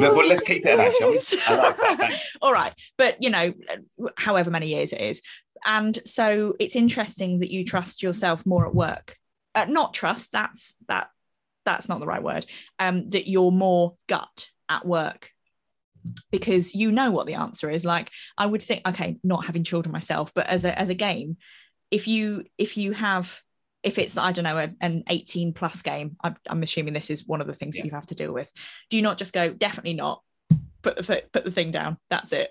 But, 0.00 0.14
well, 0.14 0.26
let's 0.26 0.42
keep 0.42 0.64
it 0.64 0.70
at 0.70 0.76
that, 0.76 0.92
shall 0.94 1.10
we? 1.10 1.16
Like 1.56 1.76
that. 1.98 2.20
All 2.40 2.52
right. 2.52 2.72
But, 2.96 3.22
you 3.22 3.30
know, 3.30 3.52
however 4.16 4.50
many 4.50 4.68
years 4.68 4.92
it 4.92 5.00
is. 5.00 5.22
And 5.64 5.98
so 6.06 6.54
it's 6.58 6.76
interesting 6.76 7.40
that 7.40 7.50
you 7.50 7.64
trust 7.64 8.02
yourself 8.02 8.44
more 8.46 8.66
at 8.66 8.74
work. 8.74 9.16
Uh, 9.54 9.66
not 9.68 9.94
trust, 9.94 10.32
that's 10.32 10.76
that 10.88 11.08
that's 11.64 11.88
not 11.88 12.00
the 12.00 12.06
right 12.06 12.22
word. 12.22 12.46
Um, 12.78 13.10
that 13.10 13.28
you're 13.28 13.52
more 13.52 13.94
gut 14.08 14.48
at 14.68 14.86
work 14.86 15.30
because 16.30 16.74
you 16.74 16.90
know 16.90 17.10
what 17.10 17.26
the 17.26 17.34
answer 17.34 17.70
is. 17.70 17.84
Like 17.84 18.10
I 18.36 18.46
would 18.46 18.62
think, 18.62 18.86
okay, 18.88 19.18
not 19.22 19.44
having 19.44 19.62
children 19.62 19.92
myself, 19.92 20.32
but 20.34 20.46
as 20.46 20.64
a 20.64 20.76
as 20.76 20.88
a 20.88 20.94
game, 20.94 21.36
if 21.90 22.08
you 22.08 22.44
if 22.58 22.76
you 22.76 22.92
have 22.92 23.40
if 23.82 23.98
it's 23.98 24.16
I 24.16 24.32
don't 24.32 24.44
know 24.44 24.58
a, 24.58 24.72
an 24.80 25.04
18 25.08 25.52
plus 25.54 25.82
game, 25.82 26.16
I'm, 26.22 26.36
I'm 26.48 26.62
assuming 26.62 26.94
this 26.94 27.10
is 27.10 27.26
one 27.26 27.40
of 27.40 27.46
the 27.46 27.54
things 27.54 27.76
Yeah. 27.76 27.82
that 27.82 27.88
you 27.88 27.94
have 27.94 28.06
to 28.06 28.14
deal 28.14 28.32
with. 28.32 28.50
Do 28.90 28.96
you 28.96 29.02
not 29.02 29.18
just 29.18 29.34
go 29.34 29.50
definitely 29.52 29.94
not 29.94 30.22
put 30.82 30.96
the 30.96 31.02
th- 31.02 31.32
put 31.32 31.44
the 31.44 31.50
thing 31.50 31.70
down? 31.70 31.98
That's 32.10 32.32
it. 32.32 32.50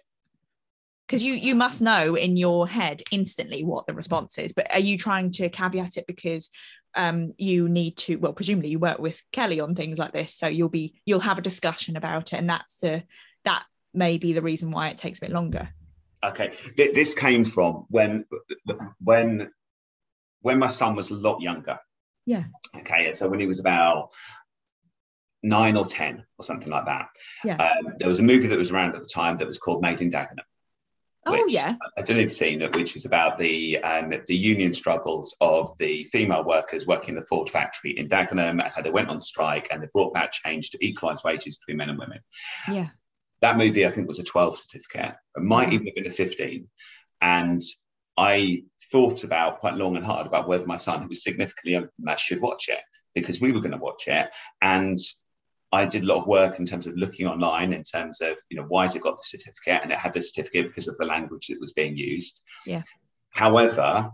Because 1.07 1.23
you 1.23 1.33
you 1.33 1.55
must 1.55 1.81
know 1.81 2.15
in 2.15 2.37
your 2.37 2.67
head 2.67 3.03
instantly 3.11 3.63
what 3.63 3.87
the 3.87 3.93
response 3.93 4.37
is. 4.37 4.53
But 4.53 4.73
are 4.73 4.79
you 4.79 4.97
trying 4.97 5.31
to 5.31 5.49
caveat 5.49 5.97
it 5.97 6.07
because 6.07 6.49
um, 6.95 7.33
you 7.37 7.69
need 7.69 7.97
to? 7.97 8.17
Well, 8.17 8.33
presumably 8.33 8.69
you 8.69 8.79
work 8.79 8.99
with 8.99 9.21
Kelly 9.31 9.59
on 9.59 9.75
things 9.75 9.97
like 9.99 10.13
this, 10.13 10.35
so 10.35 10.47
you'll 10.47 10.69
be 10.69 11.01
you'll 11.05 11.19
have 11.19 11.37
a 11.37 11.41
discussion 11.41 11.97
about 11.97 12.33
it, 12.33 12.37
and 12.37 12.49
that's 12.49 12.77
the 12.79 13.03
that 13.45 13.63
may 13.93 14.17
be 14.17 14.33
the 14.33 14.41
reason 14.41 14.71
why 14.71 14.89
it 14.89 14.97
takes 14.97 15.19
a 15.19 15.25
bit 15.25 15.31
longer. 15.33 15.69
Okay, 16.23 16.51
Th- 16.77 16.93
this 16.93 17.13
came 17.13 17.43
from 17.43 17.85
when 17.89 18.25
when 19.03 19.49
when 20.41 20.59
my 20.59 20.67
son 20.67 20.95
was 20.95 21.11
a 21.11 21.15
lot 21.15 21.41
younger. 21.41 21.79
Yeah. 22.25 22.43
Okay, 22.77 23.13
so 23.13 23.29
when 23.29 23.39
he 23.39 23.47
was 23.47 23.59
about 23.59 24.09
nine 25.43 25.75
or 25.75 25.85
ten 25.85 26.23
or 26.37 26.43
something 26.43 26.69
like 26.69 26.85
that. 26.85 27.07
Yeah. 27.43 27.55
Um, 27.57 27.93
there 27.97 28.09
was 28.09 28.19
a 28.19 28.23
movie 28.23 28.47
that 28.47 28.57
was 28.57 28.71
around 28.71 28.95
at 28.95 29.01
the 29.01 29.09
time 29.09 29.37
that 29.37 29.47
was 29.47 29.57
called 29.57 29.81
Made 29.81 30.01
in 30.01 30.11
Dagenham. 30.11 30.37
Oh 31.25 31.33
which- 31.43 31.53
yeah, 31.53 31.75
I 31.97 32.01
don't 32.01 32.15
know 32.17 32.21
if 32.21 32.29
you've 32.29 32.33
seen 32.33 32.61
it, 32.63 32.75
which 32.75 32.95
is 32.95 33.05
about 33.05 33.37
the 33.37 33.77
um, 33.79 34.11
the 34.25 34.35
union 34.35 34.73
struggles 34.73 35.35
of 35.39 35.77
the 35.77 36.03
female 36.05 36.43
workers 36.43 36.87
working 36.87 37.09
in 37.09 37.15
the 37.15 37.25
Ford 37.25 37.47
factory 37.49 37.91
in 37.97 38.07
Dagenham 38.09 38.59
and 38.59 38.71
how 38.73 38.81
they 38.81 38.89
went 38.89 39.09
on 39.09 39.19
strike 39.19 39.67
and 39.71 39.81
they 39.83 39.87
brought 39.93 40.09
about 40.09 40.31
change 40.31 40.71
to 40.71 40.83
equalise 40.83 41.23
wages 41.23 41.57
between 41.57 41.77
men 41.77 41.89
and 41.89 41.99
women. 41.99 42.19
yeah, 42.67 42.87
That 43.41 43.57
movie, 43.57 43.85
I 43.85 43.91
think, 43.91 44.07
was 44.07 44.17
a 44.17 44.23
12 44.23 44.57
certificate. 44.57 45.15
It 45.35 45.43
might 45.43 45.73
even 45.73 45.85
have 45.87 45.95
been 45.95 46.07
a 46.07 46.09
15. 46.09 46.67
And 47.21 47.61
I 48.17 48.63
thought 48.91 49.23
about 49.23 49.59
quite 49.59 49.75
long 49.75 49.95
and 49.95 50.05
hard 50.05 50.27
about 50.27 50.47
whether 50.47 50.65
my 50.65 50.77
son, 50.77 51.01
who 51.01 51.07
was 51.07 51.23
significantly 51.23 51.73
younger 51.73 51.91
than 51.97 52.05
that, 52.05 52.19
should 52.19 52.41
watch 52.41 52.69
it 52.69 52.79
because 53.15 53.41
we 53.41 53.51
were 53.51 53.61
going 53.61 53.71
to 53.71 53.77
watch 53.77 54.07
it. 54.07 54.29
And 54.61 54.97
I 55.71 55.85
did 55.85 56.03
a 56.03 56.05
lot 56.05 56.17
of 56.17 56.27
work 56.27 56.59
in 56.59 56.65
terms 56.65 56.87
of 56.87 56.97
looking 56.97 57.27
online 57.27 57.73
in 57.73 57.83
terms 57.83 58.19
of, 58.21 58.35
you 58.49 58.57
know, 58.57 58.65
why 58.67 58.83
has 58.83 58.95
it 58.95 59.01
got 59.01 59.17
the 59.17 59.23
certificate? 59.23 59.81
And 59.83 59.91
it 59.91 59.97
had 59.97 60.13
the 60.13 60.21
certificate 60.21 60.67
because 60.67 60.87
of 60.87 60.97
the 60.97 61.05
language 61.05 61.47
that 61.47 61.61
was 61.61 61.71
being 61.71 61.95
used. 61.95 62.41
Yeah. 62.65 62.83
However, 63.29 64.11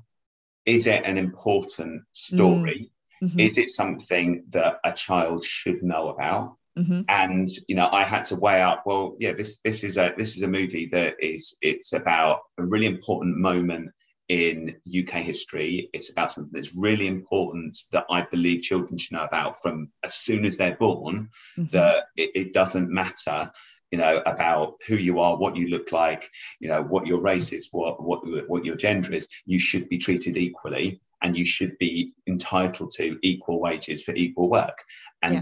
is 0.66 0.86
it 0.86 1.04
an 1.06 1.18
important 1.18 2.04
story? 2.12 2.92
Mhm, 3.24 3.40
Is 3.44 3.58
it 3.58 3.70
something 3.70 4.44
that 4.50 4.80
a 4.84 4.94
child 4.94 5.44
should 5.44 5.82
know 5.82 6.10
about? 6.10 6.58
Mhm. 6.78 7.06
and 7.10 7.48
you 7.68 7.76
know 7.76 7.90
i 7.92 8.04
had 8.04 8.24
to 8.24 8.36
weigh 8.36 8.62
up 8.62 8.84
well 8.86 9.16
yeah 9.20 9.34
this 9.34 9.60
this 9.64 9.84
is 9.84 9.98
a 9.98 10.14
this 10.18 10.38
is 10.38 10.44
a 10.44 10.48
movie 10.48 10.88
that 10.92 11.16
is 11.20 11.56
it's 11.62 11.94
about 11.94 12.42
a 12.58 12.64
really 12.64 12.86
important 12.86 13.38
moment 13.38 13.90
in 14.30 14.76
uk 15.00 15.10
history 15.10 15.90
it's 15.94 16.12
about 16.12 16.32
something 16.32 16.52
that's 16.54 16.76
really 16.76 17.08
important 17.08 17.78
that 17.94 18.06
i 18.12 18.22
believe 18.24 18.62
children 18.62 18.98
should 18.98 19.14
know 19.16 19.24
about 19.24 19.62
from 19.62 19.90
as 20.04 20.14
soon 20.16 20.46
as 20.46 20.58
they're 20.58 20.76
born 20.76 21.30
Mhm. 21.58 21.72
that 21.72 22.06
it, 22.16 22.32
it 22.36 22.54
doesn't 22.54 22.90
matter 22.90 23.52
you 23.92 23.98
know 23.98 24.22
about 24.26 24.74
who 24.88 24.96
you 24.96 25.20
are 25.22 25.38
what 25.38 25.56
you 25.56 25.70
look 25.70 25.94
like 25.94 26.30
you 26.60 26.68
know 26.68 26.84
what 26.84 27.08
your 27.08 27.22
race 27.22 27.54
is 27.54 27.70
what 27.72 28.04
what 28.04 28.20
what 28.50 28.66
your 28.66 28.76
gender 28.76 29.14
is 29.14 29.30
you 29.46 29.60
should 29.60 29.88
be 29.88 29.98
treated 29.98 30.36
equally 30.36 31.00
and 31.22 31.38
you 31.38 31.46
should 31.46 31.74
be 31.80 32.12
entitled 32.28 32.92
to 32.92 33.18
equal 33.24 33.60
wages 33.62 34.04
for 34.04 34.14
equal 34.14 34.50
work 34.50 34.78
and. 35.22 35.42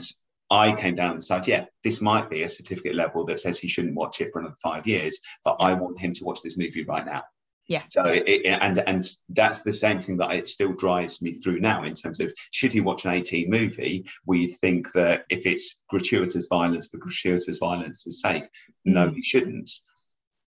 I 0.49 0.75
came 0.75 0.95
down 0.95 1.11
and 1.11 1.19
decided, 1.19 1.47
yeah, 1.47 1.65
this 1.83 2.01
might 2.01 2.29
be 2.29 2.43
a 2.43 2.49
certificate 2.49 2.95
level 2.95 3.25
that 3.25 3.39
says 3.39 3.57
he 3.57 3.67
shouldn't 3.67 3.95
watch 3.95 4.21
it 4.21 4.29
for 4.31 4.39
another 4.39 4.55
five 4.61 4.85
years, 4.85 5.19
but 5.43 5.57
I 5.59 5.73
want 5.73 5.99
him 5.99 6.13
to 6.13 6.23
watch 6.23 6.41
this 6.43 6.57
movie 6.57 6.83
right 6.83 7.05
now. 7.05 7.23
Yeah. 7.67 7.81
So 7.87 8.05
it, 8.05 8.23
it- 8.27 8.45
and 8.61 8.77
and 8.77 9.03
that's 9.29 9.63
the 9.63 9.73
same 9.73 9.99
thing 10.03 10.17
that 10.17 10.29
it 10.35 10.47
still 10.47 10.73
drives 10.73 11.19
me 11.23 11.31
through 11.33 11.61
now 11.61 11.83
in 11.83 11.93
terms 11.95 12.19
of 12.19 12.31
should 12.51 12.71
he 12.73 12.79
watch 12.79 13.05
an 13.05 13.13
18 13.13 13.49
movie? 13.49 14.05
We'd 14.27 14.51
think 14.61 14.91
that 14.91 15.25
if 15.29 15.47
it's 15.47 15.81
gratuitous 15.89 16.45
violence 16.47 16.85
for 16.87 16.97
gratuitous 16.97 17.57
violence' 17.57 18.05
sake, 18.21 18.43
no, 18.85 19.09
Mm. 19.09 19.15
he 19.15 19.21
shouldn't. 19.23 19.71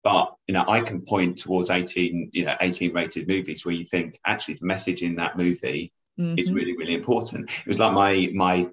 But 0.05 0.35
you 0.47 0.53
know, 0.53 0.65
I 0.69 0.83
can 0.83 1.01
point 1.05 1.39
towards 1.39 1.71
18, 1.71 2.31
you 2.35 2.45
know, 2.45 2.55
18 2.61 2.93
rated 2.93 3.27
movies 3.29 3.65
where 3.65 3.75
you 3.75 3.87
think 3.87 4.19
actually 4.27 4.55
the 4.55 4.67
message 4.67 5.03
in 5.03 5.17
that 5.17 5.39
movie 5.39 5.93
is 6.19 6.51
Mhm. 6.51 6.55
really 6.55 6.77
really 6.77 6.95
important 6.95 7.51
it 7.51 7.67
was 7.67 7.79
like 7.79 7.93
my 7.93 8.31
my 8.35 8.67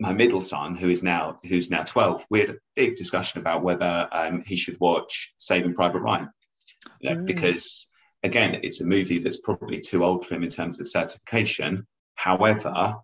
my 0.00 0.12
middle 0.12 0.40
son 0.40 0.74
who 0.76 0.88
is 0.88 1.02
now 1.02 1.38
who's 1.48 1.70
now 1.70 1.82
12 1.82 2.24
we 2.30 2.40
had 2.40 2.50
a 2.50 2.56
big 2.76 2.94
discussion 2.94 3.40
about 3.40 3.62
whether 3.62 4.08
um, 4.12 4.42
he 4.46 4.56
should 4.56 4.78
watch 4.80 5.34
saving 5.38 5.74
private 5.74 6.00
ryan 6.00 6.28
you 7.00 7.10
know, 7.10 7.20
Ooh. 7.20 7.24
because 7.24 7.88
again 8.22 8.60
it's 8.62 8.80
a 8.80 8.84
movie 8.86 9.18
that's 9.18 9.38
probably 9.40 9.80
too 9.80 10.04
old 10.04 10.24
for 10.24 10.34
him 10.34 10.44
in 10.44 10.50
terms 10.50 10.80
of 10.80 10.88
certification 10.88 11.86
however 12.14 12.94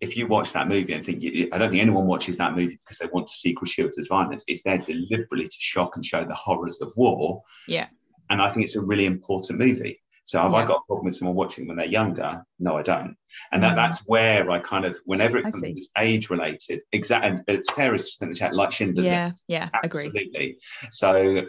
if 0.00 0.16
you 0.16 0.26
watch 0.26 0.52
that 0.52 0.68
movie 0.68 0.92
and 0.92 1.04
think 1.04 1.22
you, 1.22 1.48
i 1.52 1.58
don't 1.58 1.70
think 1.70 1.82
anyone 1.82 2.06
watches 2.06 2.36
that 2.38 2.54
movie 2.54 2.78
because 2.82 2.98
they 2.98 3.08
want 3.12 3.26
to 3.26 3.34
see 3.34 3.52
gratuitous 3.52 4.06
violence 4.06 4.44
it's 4.46 4.62
there 4.62 4.78
deliberately 4.78 5.46
to 5.46 5.56
shock 5.58 5.96
and 5.96 6.04
show 6.04 6.24
the 6.24 6.34
horrors 6.34 6.80
of 6.80 6.92
war 6.96 7.42
Yeah. 7.66 7.88
and 8.30 8.40
i 8.40 8.48
think 8.48 8.64
it's 8.64 8.76
a 8.76 8.80
really 8.82 9.06
important 9.06 9.58
movie 9.58 10.00
so 10.24 10.40
have 10.40 10.54
I 10.54 10.64
got 10.64 10.78
a 10.78 10.86
problem 10.86 11.06
with 11.06 11.16
someone 11.16 11.34
watching 11.36 11.66
when 11.66 11.76
they're 11.76 11.86
younger? 11.86 12.44
No, 12.58 12.76
I 12.76 12.82
don't. 12.82 13.16
And 13.52 13.62
that, 13.62 13.72
Mm. 13.72 13.76
that's 13.76 14.06
where 14.06 14.50
I 14.50 14.58
kind 14.60 14.84
of, 14.84 14.96
whenever 15.04 15.38
it's 15.38 15.50
something 15.50 15.74
that's 15.74 15.88
age 15.98 16.30
related, 16.30 16.80
exactly. 16.92 17.42
And 17.48 17.66
Sarah's 17.66 18.02
just 18.02 18.22
in 18.22 18.28
the 18.28 18.34
chat, 18.34 18.54
like 18.54 18.70
Schindler's 18.70 19.06
Yeah, 19.06 19.24
List. 19.24 19.44
yeah, 19.48 19.68
agree. 19.82 20.06
Absolutely. 20.06 20.58
So 20.92 21.42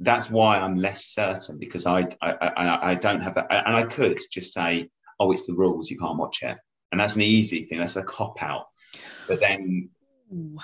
that's 0.00 0.30
why 0.30 0.58
I'm 0.58 0.76
less 0.76 1.06
certain 1.06 1.58
because 1.58 1.86
I, 1.86 2.00
I, 2.20 2.32
I, 2.32 2.90
I 2.90 2.94
don't 2.94 3.22
have 3.22 3.34
that. 3.34 3.46
And 3.50 3.74
I 3.74 3.84
could 3.84 4.18
just 4.30 4.52
say, 4.52 4.90
oh, 5.18 5.32
it's 5.32 5.46
the 5.46 5.54
rules, 5.54 5.90
you 5.90 5.98
can't 5.98 6.18
watch 6.18 6.42
it. 6.42 6.58
And 6.92 7.00
that's 7.00 7.16
an 7.16 7.22
easy 7.22 7.64
thing. 7.64 7.78
That's 7.78 7.96
a 7.96 8.02
cop 8.02 8.42
out. 8.42 8.66
But 9.28 9.40
then, 9.40 9.88
Ooh. 10.32 10.58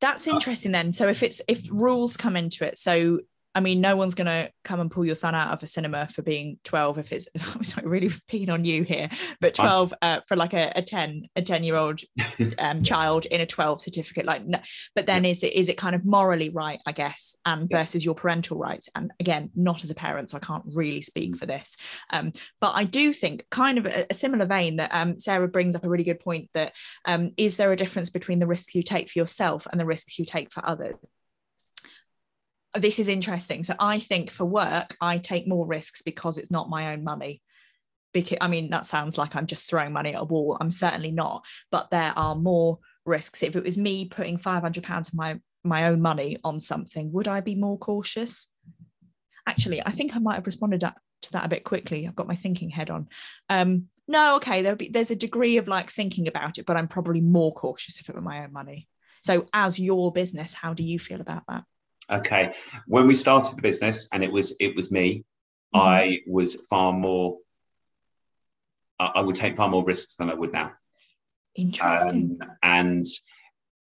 That's 0.00 0.26
interesting 0.26 0.72
then. 0.72 0.92
So 0.92 1.06
if 1.08 1.22
it's 1.22 1.40
if 1.46 1.68
rules 1.70 2.16
come 2.16 2.34
into 2.36 2.66
it, 2.66 2.76
so 2.76 3.20
I 3.54 3.60
mean, 3.60 3.80
no 3.80 3.96
one's 3.96 4.14
going 4.14 4.26
to 4.26 4.50
come 4.64 4.80
and 4.80 4.90
pull 4.90 5.04
your 5.04 5.14
son 5.14 5.34
out 5.34 5.52
of 5.52 5.62
a 5.62 5.66
cinema 5.66 6.08
for 6.08 6.22
being 6.22 6.58
12 6.64 6.98
if 6.98 7.12
it's, 7.12 7.28
I'm 7.54 7.62
sorry, 7.62 7.86
really 7.86 8.10
picking 8.28 8.50
on 8.50 8.64
you 8.64 8.82
here, 8.82 9.10
but 9.40 9.54
12 9.54 9.94
uh, 10.02 10.20
for 10.26 10.36
like 10.36 10.54
a, 10.54 10.72
a 10.76 10.82
10, 10.82 11.28
a 11.36 11.42
10 11.42 11.64
year 11.64 11.76
old 11.76 12.00
um, 12.58 12.82
child 12.82 13.26
in 13.26 13.40
a 13.40 13.46
12 13.46 13.80
certificate. 13.80 14.26
Like, 14.26 14.46
no, 14.46 14.58
but 14.94 15.06
then 15.06 15.24
is 15.24 15.42
it, 15.42 15.52
is 15.52 15.68
it 15.68 15.76
kind 15.76 15.94
of 15.94 16.04
morally 16.04 16.50
right, 16.50 16.80
I 16.86 16.92
guess, 16.92 17.36
and 17.44 17.68
versus 17.70 18.04
your 18.04 18.14
parental 18.14 18.58
rights? 18.58 18.88
And 18.94 19.12
again, 19.20 19.50
not 19.54 19.84
as 19.84 19.90
a 19.90 19.94
parent, 19.94 20.30
so 20.30 20.36
I 20.36 20.40
can't 20.40 20.64
really 20.74 21.02
speak 21.02 21.36
for 21.36 21.46
this. 21.46 21.76
Um, 22.10 22.32
but 22.60 22.72
I 22.74 22.84
do 22.84 23.12
think 23.12 23.44
kind 23.50 23.78
of 23.78 23.86
a, 23.86 24.06
a 24.10 24.14
similar 24.14 24.46
vein 24.46 24.76
that 24.76 24.94
um, 24.94 25.18
Sarah 25.18 25.48
brings 25.48 25.76
up 25.76 25.84
a 25.84 25.88
really 25.88 26.04
good 26.04 26.20
point 26.20 26.50
that 26.54 26.72
um, 27.04 27.32
is 27.36 27.56
there 27.56 27.72
a 27.72 27.76
difference 27.76 28.10
between 28.10 28.38
the 28.38 28.46
risks 28.46 28.74
you 28.74 28.82
take 28.82 29.10
for 29.10 29.18
yourself 29.18 29.66
and 29.70 29.80
the 29.80 29.86
risks 29.86 30.18
you 30.18 30.24
take 30.24 30.52
for 30.52 30.64
others? 30.66 30.94
This 32.74 32.98
is 32.98 33.08
interesting. 33.08 33.64
So 33.64 33.74
I 33.78 33.98
think 33.98 34.30
for 34.30 34.44
work, 34.44 34.96
I 35.00 35.18
take 35.18 35.46
more 35.46 35.66
risks 35.66 36.02
because 36.02 36.38
it's 36.38 36.50
not 36.50 36.70
my 36.70 36.92
own 36.92 37.04
money. 37.04 37.42
Because 38.12 38.38
I 38.40 38.48
mean, 38.48 38.70
that 38.70 38.86
sounds 38.86 39.16
like 39.16 39.36
I'm 39.36 39.46
just 39.46 39.68
throwing 39.68 39.92
money 39.92 40.14
at 40.14 40.20
a 40.20 40.24
wall. 40.24 40.56
I'm 40.60 40.70
certainly 40.70 41.12
not, 41.12 41.44
but 41.70 41.90
there 41.90 42.12
are 42.16 42.34
more 42.34 42.78
risks. 43.04 43.42
If 43.42 43.56
it 43.56 43.64
was 43.64 43.78
me 43.78 44.06
putting 44.06 44.36
500 44.36 44.84
pounds 44.84 45.08
of 45.08 45.14
my 45.14 45.40
my 45.64 45.86
own 45.86 46.02
money 46.02 46.38
on 46.44 46.60
something, 46.60 47.12
would 47.12 47.28
I 47.28 47.40
be 47.40 47.54
more 47.54 47.78
cautious? 47.78 48.50
Actually, 49.46 49.80
I 49.84 49.90
think 49.90 50.14
I 50.14 50.18
might 50.18 50.34
have 50.34 50.46
responded 50.46 50.80
to 50.80 51.32
that 51.32 51.44
a 51.44 51.48
bit 51.48 51.64
quickly. 51.64 52.06
I've 52.06 52.16
got 52.16 52.28
my 52.28 52.36
thinking 52.36 52.70
head 52.70 52.90
on. 52.90 53.08
Um, 53.48 53.86
no, 54.08 54.36
okay, 54.36 54.62
there'll 54.62 54.76
be 54.76 54.88
there's 54.88 55.10
a 55.10 55.16
degree 55.16 55.56
of 55.56 55.68
like 55.68 55.90
thinking 55.90 56.28
about 56.28 56.58
it, 56.58 56.66
but 56.66 56.76
I'm 56.76 56.88
probably 56.88 57.20
more 57.20 57.52
cautious 57.54 57.98
if 58.00 58.08
it 58.08 58.14
were 58.14 58.20
my 58.20 58.44
own 58.44 58.52
money. 58.52 58.88
So, 59.22 59.46
as 59.52 59.78
your 59.78 60.12
business, 60.12 60.52
how 60.52 60.74
do 60.74 60.82
you 60.82 60.98
feel 60.98 61.20
about 61.20 61.44
that? 61.48 61.64
Okay. 62.12 62.52
When 62.86 63.06
we 63.06 63.14
started 63.14 63.56
the 63.56 63.62
business 63.62 64.08
and 64.12 64.22
it 64.22 64.30
was 64.30 64.54
it 64.60 64.76
was 64.76 64.92
me, 64.92 65.24
mm-hmm. 65.74 65.80
I 65.80 66.20
was 66.26 66.56
far 66.68 66.92
more 66.92 67.38
I 68.98 69.20
would 69.20 69.36
take 69.36 69.56
far 69.56 69.68
more 69.68 69.84
risks 69.84 70.16
than 70.16 70.30
I 70.30 70.34
would 70.34 70.52
now. 70.52 70.72
Interesting. 71.54 72.38
Um, 72.40 72.52
and 72.62 73.06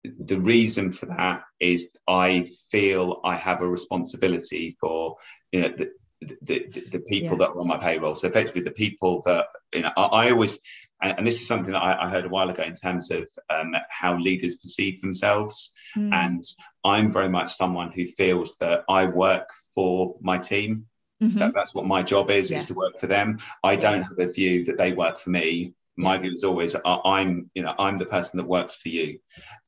the 0.04 0.38
reason 0.38 0.92
for 0.92 1.06
that 1.06 1.42
is 1.58 1.96
I 2.06 2.46
feel 2.70 3.20
I 3.24 3.36
have 3.36 3.60
a 3.60 3.68
responsibility 3.68 4.76
for 4.80 5.16
you 5.52 5.60
know 5.62 5.68
the 5.76 5.90
the, 6.20 6.66
the, 6.72 6.80
the 6.92 6.98
people 7.00 7.36
yeah. 7.38 7.46
that 7.46 7.50
are 7.50 7.60
on 7.60 7.66
my 7.66 7.76
payroll. 7.76 8.14
So 8.14 8.28
effectively, 8.28 8.62
the 8.62 8.70
people 8.70 9.22
that 9.26 9.46
you 9.72 9.82
know, 9.82 9.92
I, 9.96 10.02
I 10.04 10.30
always 10.30 10.58
and, 11.02 11.18
and, 11.18 11.26
this 11.26 11.40
is 11.40 11.46
something 11.46 11.72
that 11.72 11.82
I, 11.82 12.04
I, 12.04 12.08
heard 12.08 12.24
a 12.24 12.28
while 12.28 12.48
ago 12.48 12.62
in 12.62 12.74
terms 12.74 13.10
of 13.10 13.28
um, 13.50 13.74
how 13.88 14.16
leaders 14.18 14.56
perceive 14.56 15.00
themselves. 15.00 15.72
Mm. 15.96 16.12
And 16.12 16.44
I'm 16.84 17.12
very 17.12 17.28
much 17.28 17.52
someone 17.52 17.92
who 17.92 18.06
feels 18.06 18.56
that 18.58 18.84
I 18.88 19.06
work 19.06 19.50
for 19.74 20.16
my 20.20 20.38
team. 20.38 20.86
Mm-hmm. 21.22 21.38
That, 21.38 21.54
that's 21.54 21.74
what 21.74 21.86
my 21.86 22.02
job 22.02 22.30
is, 22.30 22.50
yeah. 22.50 22.58
is 22.58 22.66
to 22.66 22.74
work 22.74 22.98
for 22.98 23.06
them. 23.06 23.38
I 23.62 23.72
yeah. 23.72 23.80
don't 23.80 24.02
have 24.02 24.18
a 24.18 24.30
view 24.30 24.64
that 24.64 24.78
they 24.78 24.92
work 24.92 25.18
for 25.18 25.30
me. 25.30 25.74
My 25.96 26.18
view 26.18 26.32
is 26.32 26.44
always 26.44 26.76
I'm, 26.84 27.50
you 27.54 27.62
know, 27.62 27.74
I'm 27.78 27.96
the 27.96 28.04
person 28.04 28.36
that 28.38 28.46
works 28.46 28.76
for 28.76 28.90
you. 28.90 29.18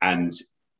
And, 0.02 0.30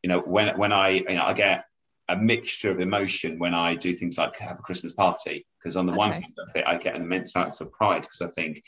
you 0.03 0.09
know, 0.09 0.21
when 0.21 0.59
when 0.59 0.73
I, 0.73 0.91
you 0.91 1.15
know, 1.15 1.25
I 1.25 1.33
get 1.33 1.65
a 2.09 2.17
mixture 2.17 2.71
of 2.71 2.81
emotion 2.81 3.39
when 3.39 3.55
I 3.55 3.75
do 3.75 3.95
things 3.95 4.19
like 4.19 4.37
have 4.39 4.59
a 4.59 4.63
Christmas 4.63 4.93
party. 4.93 5.47
Because 5.59 5.77
on 5.77 5.87
the 5.87 5.93
okay. 5.93 5.99
one 5.99 6.13
hand, 6.13 6.35
I 6.67 6.77
get 6.77 6.95
an 6.95 7.03
immense 7.03 7.33
sense 7.33 7.61
of 7.61 7.73
pride 7.73 8.03
because 8.03 8.21
I 8.23 8.29
think 8.29 8.63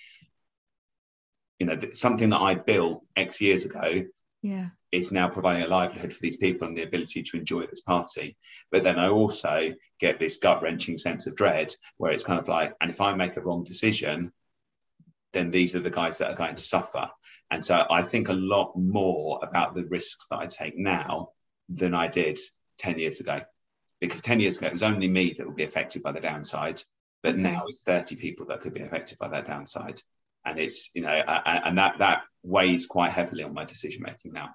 you 1.60 1.66
know 1.66 1.78
something 1.92 2.30
that 2.30 2.40
I 2.40 2.54
built 2.54 3.04
X 3.14 3.40
years 3.40 3.64
ago 3.66 4.04
yeah. 4.42 4.68
is 4.90 5.12
now 5.12 5.28
providing 5.28 5.62
a 5.62 5.68
livelihood 5.68 6.12
for 6.12 6.20
these 6.20 6.38
people 6.38 6.66
and 6.66 6.76
the 6.76 6.82
ability 6.82 7.22
to 7.22 7.36
enjoy 7.36 7.66
this 7.66 7.82
party. 7.82 8.36
But 8.72 8.82
then 8.82 8.98
I 8.98 9.08
also 9.08 9.74
get 10.00 10.18
this 10.18 10.38
gut 10.38 10.62
wrenching 10.62 10.96
sense 10.98 11.26
of 11.26 11.36
dread 11.36 11.72
where 11.98 12.12
it's 12.12 12.24
kind 12.24 12.40
of 12.40 12.48
like 12.48 12.74
and 12.80 12.90
if 12.90 13.00
I 13.00 13.14
make 13.14 13.36
a 13.36 13.42
wrong 13.42 13.62
decision 13.62 14.32
then 15.32 15.50
these 15.50 15.76
are 15.76 15.80
the 15.80 15.90
guys 15.90 16.18
that 16.18 16.30
are 16.30 16.36
going 16.36 16.56
to 16.56 16.64
suffer. 16.64 17.08
And 17.52 17.64
so 17.64 17.84
I 17.88 18.02
think 18.02 18.28
a 18.28 18.32
lot 18.32 18.72
more 18.76 19.38
about 19.42 19.74
the 19.74 19.84
risks 19.84 20.26
that 20.28 20.38
I 20.38 20.46
take 20.46 20.76
now 20.76 21.30
than 21.68 21.94
I 21.94 22.08
did 22.08 22.36
10 22.78 22.98
years 22.98 23.20
ago. 23.20 23.42
Because 24.00 24.22
10 24.22 24.40
years 24.40 24.58
ago 24.58 24.66
it 24.66 24.72
was 24.72 24.82
only 24.82 25.06
me 25.06 25.34
that 25.34 25.46
would 25.46 25.56
be 25.56 25.62
affected 25.62 26.02
by 26.02 26.10
the 26.10 26.20
downside 26.20 26.82
but 27.22 27.34
okay. 27.34 27.42
now 27.42 27.64
it's 27.68 27.82
30 27.82 28.16
people 28.16 28.46
that 28.46 28.60
could 28.60 28.74
be 28.74 28.80
affected 28.80 29.18
by 29.18 29.28
that 29.28 29.46
downside 29.46 30.02
and 30.44 30.58
it's 30.58 30.90
you 30.94 31.02
know 31.02 31.10
and 31.10 31.78
that 31.78 31.98
that 31.98 32.22
weighs 32.42 32.86
quite 32.86 33.12
heavily 33.12 33.42
on 33.42 33.54
my 33.54 33.64
decision 33.64 34.02
making 34.04 34.32
now. 34.32 34.50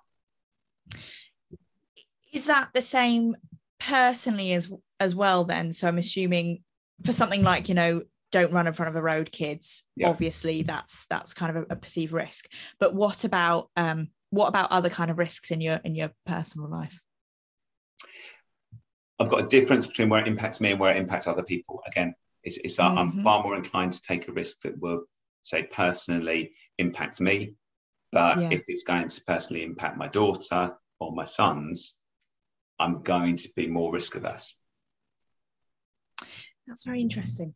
Is 2.34 2.46
that 2.48 2.70
the 2.74 2.82
same 2.82 3.36
personally 3.80 4.54
as 4.54 4.72
as 5.00 5.16
well 5.16 5.44
then? 5.44 5.74
So 5.74 5.88
i'm 5.88 5.98
assuming 5.98 6.64
for 7.04 7.14
something 7.14 7.44
like 7.44 7.70
you 7.70 7.76
know 7.76 8.02
don't 8.32 8.52
run 8.52 8.68
in 8.68 8.74
front 8.74 8.90
of 8.90 8.96
a 8.96 9.02
road 9.02 9.32
kids 9.32 9.84
yeah. 9.96 10.10
obviously 10.10 10.62
that's 10.62 11.06
that's 11.10 11.34
kind 11.34 11.56
of 11.56 11.64
a, 11.64 11.74
a, 11.74 11.76
perceived 11.76 12.12
risk. 12.12 12.50
But 12.80 12.94
what 12.94 13.24
about 13.24 13.70
um 13.76 14.10
what 14.30 14.48
about 14.48 14.72
other 14.72 14.90
kind 14.90 15.12
of 15.12 15.18
risks 15.18 15.52
in 15.52 15.62
your 15.62 15.76
in 15.84 15.96
your 15.96 16.12
personal 16.26 16.70
life? 16.70 17.00
I've 19.20 19.30
got 19.30 19.46
a 19.46 19.48
difference 19.48 19.88
between 19.88 20.10
where 20.10 20.22
it 20.22 20.28
impacts 20.28 20.60
me 20.60 20.72
and 20.72 20.80
where 20.80 20.94
it 20.94 20.98
impacts 20.98 21.28
other 21.28 21.44
people. 21.44 21.82
Again 21.88 22.16
it's, 22.46 22.58
it's 22.64 22.78
mm-hmm. 22.78 22.98
i'm 22.98 23.24
far 23.24 23.44
more 23.44 23.56
inclined 23.56 23.92
to 23.92 24.02
take 24.02 24.28
a 24.28 24.32
risk 24.32 24.62
that 24.62 24.80
will 24.80 25.04
say 25.46 25.64
personally 25.64 26.52
impact 26.78 27.22
me. 27.22 27.56
But 28.12 28.38
yeah. 28.38 28.50
if 28.52 28.64
it's 28.68 28.84
going 28.84 29.08
to 29.10 29.22
personally 29.26 29.64
impact 29.64 29.98
my 29.98 30.08
daughter 30.08 30.76
or 31.00 31.14
my 31.14 31.26
sons 31.26 31.96
i'm 32.80 33.02
going 33.02 33.36
to 33.36 33.50
be 33.56 33.68
more 33.68 33.92
risk 33.92 34.16
averse 34.16 34.56
that's 36.68 36.84
very 36.84 37.02
interesting. 37.02 37.54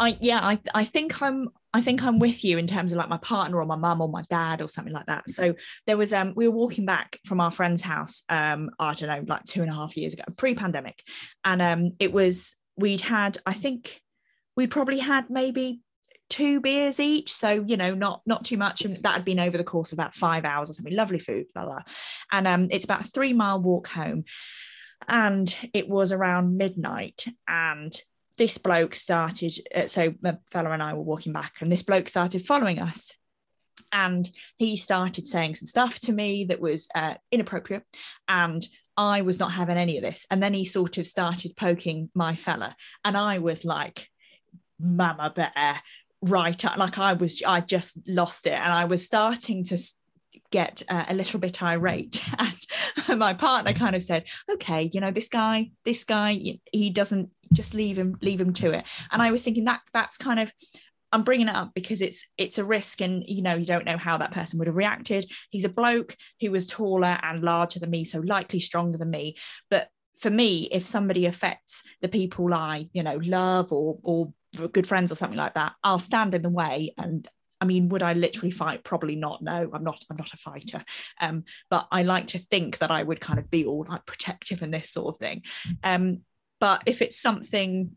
I 0.00 0.16
yeah 0.20 0.40
i 0.42 0.58
i 0.74 0.84
think 0.84 1.20
i'm 1.20 1.50
i 1.74 1.82
think 1.82 2.02
i'm 2.02 2.18
with 2.18 2.42
you 2.44 2.56
in 2.56 2.66
terms 2.66 2.90
of 2.90 2.98
like 2.98 3.10
my 3.10 3.18
partner 3.18 3.58
or 3.58 3.66
my 3.66 3.76
mum 3.76 4.00
or 4.00 4.08
my 4.08 4.22
dad 4.30 4.62
or 4.62 4.68
something 4.68 4.92
like 4.92 5.06
that. 5.06 5.28
So 5.28 5.54
there 5.86 5.96
was 5.96 6.12
um 6.12 6.32
we 6.34 6.48
were 6.48 6.54
walking 6.54 6.86
back 6.86 7.20
from 7.26 7.40
our 7.40 7.50
friend's 7.50 7.82
house 7.82 8.24
um 8.28 8.70
i 8.78 8.94
don't 8.94 9.08
know 9.08 9.24
like 9.28 9.44
two 9.44 9.60
and 9.60 9.70
a 9.70 9.74
half 9.74 9.96
years 9.96 10.14
ago 10.14 10.24
pre-pandemic. 10.36 11.02
And 11.44 11.60
um 11.60 11.92
it 11.98 12.12
was 12.12 12.56
we'd 12.76 13.02
had 13.02 13.36
i 13.44 13.52
think 13.52 14.00
we 14.56 14.66
probably 14.66 14.98
had 14.98 15.28
maybe 15.28 15.82
two 16.28 16.60
beers 16.60 17.00
each 17.00 17.32
so 17.32 17.64
you 17.66 17.76
know 17.76 17.94
not 17.94 18.20
not 18.26 18.44
too 18.44 18.56
much 18.56 18.84
and 18.84 19.02
that 19.02 19.14
had 19.14 19.24
been 19.24 19.40
over 19.40 19.56
the 19.56 19.64
course 19.64 19.92
of 19.92 19.98
about 19.98 20.14
five 20.14 20.44
hours 20.44 20.68
or 20.68 20.72
something 20.72 20.94
lovely 20.94 21.18
food 21.18 21.46
blah 21.54 21.64
blah 21.64 21.82
and 22.32 22.46
um 22.46 22.68
it's 22.70 22.84
about 22.84 23.00
a 23.00 23.08
three 23.08 23.32
mile 23.32 23.60
walk 23.60 23.88
home 23.88 24.24
and 25.08 25.56
it 25.72 25.88
was 25.88 26.12
around 26.12 26.56
midnight 26.56 27.26
and 27.46 28.00
this 28.36 28.58
bloke 28.58 28.94
started 28.94 29.52
uh, 29.74 29.86
so 29.86 30.12
my 30.20 30.36
fella 30.50 30.70
and 30.70 30.82
i 30.82 30.92
were 30.92 31.02
walking 31.02 31.32
back 31.32 31.54
and 31.60 31.72
this 31.72 31.82
bloke 31.82 32.08
started 32.08 32.44
following 32.44 32.78
us 32.78 33.12
and 33.92 34.28
he 34.58 34.76
started 34.76 35.26
saying 35.26 35.54
some 35.54 35.66
stuff 35.66 35.98
to 35.98 36.12
me 36.12 36.44
that 36.44 36.60
was 36.60 36.88
uh, 36.94 37.14
inappropriate 37.32 37.84
and 38.28 38.66
I 38.98 39.22
was 39.22 39.38
not 39.38 39.52
having 39.52 39.76
any 39.76 39.96
of 39.96 40.02
this. 40.02 40.26
And 40.28 40.42
then 40.42 40.52
he 40.52 40.64
sort 40.64 40.98
of 40.98 41.06
started 41.06 41.56
poking 41.56 42.10
my 42.14 42.34
fella. 42.34 42.74
And 43.04 43.16
I 43.16 43.38
was 43.38 43.64
like, 43.64 44.08
Mama 44.80 45.32
Bear, 45.34 45.80
right 46.22 46.64
like 46.76 46.98
i 46.98 47.12
was 47.12 47.42
i 47.46 47.60
just 47.60 47.98
lost 48.08 48.46
it. 48.46 48.52
And 48.52 48.72
i 48.72 48.84
was 48.84 49.04
starting 49.04 49.64
to 49.64 49.78
get 50.50 50.82
uh, 50.88 51.04
a 51.08 51.14
little 51.14 51.40
bit 51.40 51.62
irate. 51.62 52.22
And 53.08 53.20
my 53.20 53.32
partner 53.32 53.72
kind 53.72 53.96
of 53.96 54.02
said 54.02 54.26
okay 54.50 54.90
you 54.92 55.00
know 55.00 55.10
this 55.10 55.28
guy 55.28 55.70
this 55.84 56.04
guy 56.04 56.58
he 56.72 56.90
doesn't 56.90 57.30
just 57.52 57.72
leave 57.72 57.98
him 57.98 58.18
leave 58.20 58.40
him 58.40 58.52
to 58.54 58.72
it. 58.72 58.84
And 59.10 59.22
i 59.22 59.30
was 59.30 59.42
thinking 59.42 59.64
that 59.64 59.80
that's 59.92 60.18
kind 60.18 60.40
of 60.40 60.52
i'm 61.10 61.22
bringing 61.22 61.48
it 61.48 61.54
up 61.54 61.72
because 61.74 62.02
it's 62.02 62.26
it's 62.36 62.58
a 62.58 62.64
risk 62.64 63.00
and 63.00 63.24
you 63.26 63.40
know 63.40 63.54
you 63.54 63.64
don't 63.64 63.86
know 63.86 63.96
how 63.96 64.18
that 64.18 64.32
person 64.32 64.58
would 64.58 64.68
have 64.68 64.76
reacted. 64.76 65.30
He's 65.50 65.64
a 65.64 65.70
bloke 65.70 66.16
who 66.40 66.50
was 66.50 66.66
taller 66.66 67.18
and 67.22 67.42
larger 67.42 67.80
than 67.80 67.90
me 67.90 68.04
so 68.04 68.20
likely 68.20 68.60
stronger 68.60 68.98
than 68.98 69.10
me. 69.10 69.36
But 69.70 69.88
for 70.20 70.30
me 70.30 70.68
if 70.72 70.84
somebody 70.84 71.26
affects 71.26 71.82
the 72.02 72.08
people 72.08 72.52
i 72.52 72.88
you 72.92 73.02
know 73.02 73.18
love 73.22 73.72
or 73.72 73.98
or 74.02 74.32
good 74.72 74.86
friends 74.86 75.12
or 75.12 75.14
something 75.14 75.38
like 75.38 75.54
that, 75.54 75.74
I'll 75.84 75.98
stand 75.98 76.34
in 76.34 76.42
the 76.42 76.50
way 76.50 76.94
and 76.96 77.28
I 77.60 77.64
mean, 77.64 77.88
would 77.88 78.02
I 78.02 78.12
literally 78.12 78.50
fight? 78.50 78.84
Probably 78.84 79.16
not. 79.16 79.42
No, 79.42 79.68
I'm 79.72 79.82
not. 79.82 80.04
I'm 80.10 80.16
not 80.16 80.32
a 80.32 80.36
fighter. 80.36 80.84
Um, 81.20 81.44
but 81.70 81.88
I 81.90 82.02
like 82.02 82.28
to 82.28 82.38
think 82.38 82.78
that 82.78 82.90
I 82.90 83.02
would 83.02 83.20
kind 83.20 83.38
of 83.38 83.50
be 83.50 83.64
all 83.64 83.84
like 83.88 84.06
protective 84.06 84.62
and 84.62 84.72
this 84.72 84.90
sort 84.90 85.14
of 85.14 85.18
thing. 85.18 85.42
Um, 85.82 86.20
but 86.60 86.82
if 86.86 87.02
it's 87.02 87.20
something, 87.20 87.96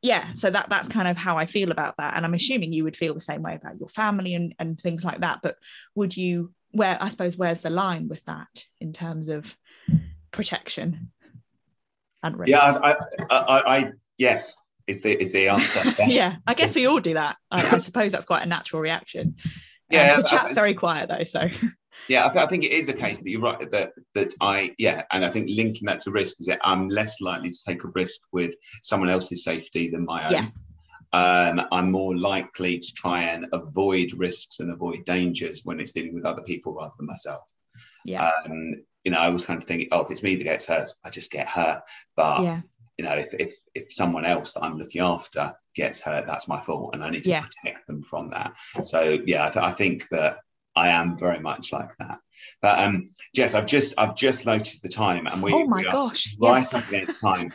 yeah. 0.00 0.32
So 0.34 0.50
that 0.50 0.68
that's 0.68 0.88
kind 0.88 1.08
of 1.08 1.16
how 1.16 1.36
I 1.36 1.46
feel 1.46 1.72
about 1.72 1.96
that, 1.98 2.16
and 2.16 2.24
I'm 2.24 2.34
assuming 2.34 2.72
you 2.72 2.84
would 2.84 2.96
feel 2.96 3.14
the 3.14 3.20
same 3.20 3.42
way 3.42 3.54
about 3.54 3.80
your 3.80 3.88
family 3.88 4.34
and 4.34 4.54
and 4.58 4.80
things 4.80 5.04
like 5.04 5.20
that. 5.20 5.40
But 5.42 5.56
would 5.94 6.16
you? 6.16 6.52
Where 6.74 6.96
I 7.00 7.10
suppose 7.10 7.36
where's 7.36 7.60
the 7.60 7.68
line 7.70 8.08
with 8.08 8.24
that 8.24 8.64
in 8.80 8.94
terms 8.94 9.28
of 9.28 9.54
protection 10.30 11.10
and 12.22 12.38
risk? 12.38 12.48
Yeah, 12.48 12.78
I, 12.82 12.96
I, 13.28 13.36
I, 13.36 13.76
I 13.78 13.92
yes, 14.16 14.56
is 14.86 15.02
the 15.02 15.20
is 15.20 15.32
the 15.32 15.48
answer. 15.48 15.82
yeah, 16.06 16.36
I 16.46 16.54
guess 16.54 16.74
we 16.74 16.86
all 16.86 17.00
do 17.00 17.14
that. 17.14 17.36
I, 17.50 17.76
I 17.76 17.78
suppose 17.78 18.12
that's 18.12 18.26
quite 18.26 18.42
a 18.42 18.48
natural 18.48 18.82
reaction. 18.82 19.36
Um, 19.38 19.54
yeah, 19.90 20.16
the 20.16 20.22
chat's 20.22 20.54
very 20.54 20.74
quiet 20.74 21.08
though, 21.08 21.24
so. 21.24 21.48
Yeah, 22.08 22.26
I, 22.26 22.30
th- 22.30 22.44
I, 22.44 22.48
think 22.48 22.64
it 22.64 22.72
is 22.72 22.88
a 22.88 22.92
case 22.92 23.18
that 23.18 23.30
you're 23.30 23.40
right 23.40 23.70
that 23.70 23.92
that 24.14 24.32
I 24.40 24.74
yeah, 24.76 25.02
and 25.12 25.24
I 25.24 25.30
think 25.30 25.48
linking 25.48 25.86
that 25.86 26.00
to 26.00 26.10
risk 26.10 26.40
is 26.40 26.46
that 26.46 26.58
I'm 26.64 26.88
less 26.88 27.20
likely 27.20 27.50
to 27.50 27.58
take 27.64 27.84
a 27.84 27.88
risk 27.94 28.22
with 28.32 28.54
someone 28.82 29.08
else's 29.08 29.44
safety 29.44 29.88
than 29.88 30.04
my 30.04 30.26
own. 30.26 30.32
Yeah. 30.32 30.46
Um, 31.12 31.66
I'm 31.70 31.90
more 31.90 32.16
likely 32.16 32.78
to 32.78 32.92
try 32.94 33.24
and 33.24 33.46
avoid 33.52 34.14
risks 34.14 34.60
and 34.60 34.72
avoid 34.72 35.04
dangers 35.04 35.60
when 35.64 35.78
it's 35.78 35.92
dealing 35.92 36.14
with 36.14 36.24
other 36.24 36.42
people 36.42 36.72
rather 36.74 36.94
than 36.98 37.06
myself. 37.06 37.42
Yeah. 38.04 38.32
Um, 38.46 38.82
you 39.04 39.12
know, 39.12 39.18
I 39.18 39.28
was 39.28 39.44
kind 39.44 39.60
of 39.60 39.68
thinking, 39.68 39.88
oh, 39.92 40.00
if 40.00 40.10
it's 40.10 40.22
me 40.22 40.36
that 40.36 40.44
gets 40.44 40.66
hurt, 40.66 40.88
I 41.04 41.10
just 41.10 41.30
get 41.30 41.48
hurt. 41.48 41.82
But 42.16 42.42
yeah. 42.42 42.60
You 42.98 43.04
know, 43.04 43.14
if 43.14 43.34
if 43.34 43.54
if 43.74 43.92
someone 43.92 44.24
else 44.24 44.52
that 44.52 44.62
I'm 44.62 44.78
looking 44.78 45.00
after 45.00 45.54
gets 45.74 46.00
hurt, 46.00 46.26
that's 46.26 46.48
my 46.48 46.60
fault, 46.60 46.90
and 46.94 47.02
I 47.02 47.10
need 47.10 47.24
to 47.24 47.30
Yeah. 47.30 47.42
protect 47.42 47.86
them 47.86 48.02
from 48.02 48.30
that. 48.30 48.54
So 48.84 49.18
yeah, 49.24 49.46
I, 49.46 49.50
th- 49.50 49.64
I 49.64 49.72
think 49.72 50.08
that 50.08 50.38
I 50.76 50.88
am 50.88 51.18
very 51.18 51.40
much 51.40 51.72
like 51.72 51.90
that. 51.98 52.18
But 52.60 52.78
um, 52.78 53.08
Jess, 53.34 53.54
I've 53.54 53.66
just 53.66 53.94
I've 53.98 54.16
just 54.16 54.46
noticed 54.46 54.82
the 54.82 54.88
time, 54.88 55.26
and 55.26 55.42
we 55.42 55.52
oh 55.52 55.66
my 55.66 55.78
we 55.78 55.84
gosh. 55.84 56.34
right 56.40 56.60
yes. 56.60 56.74
up 56.74 56.88
against 56.88 57.20
time, 57.20 57.52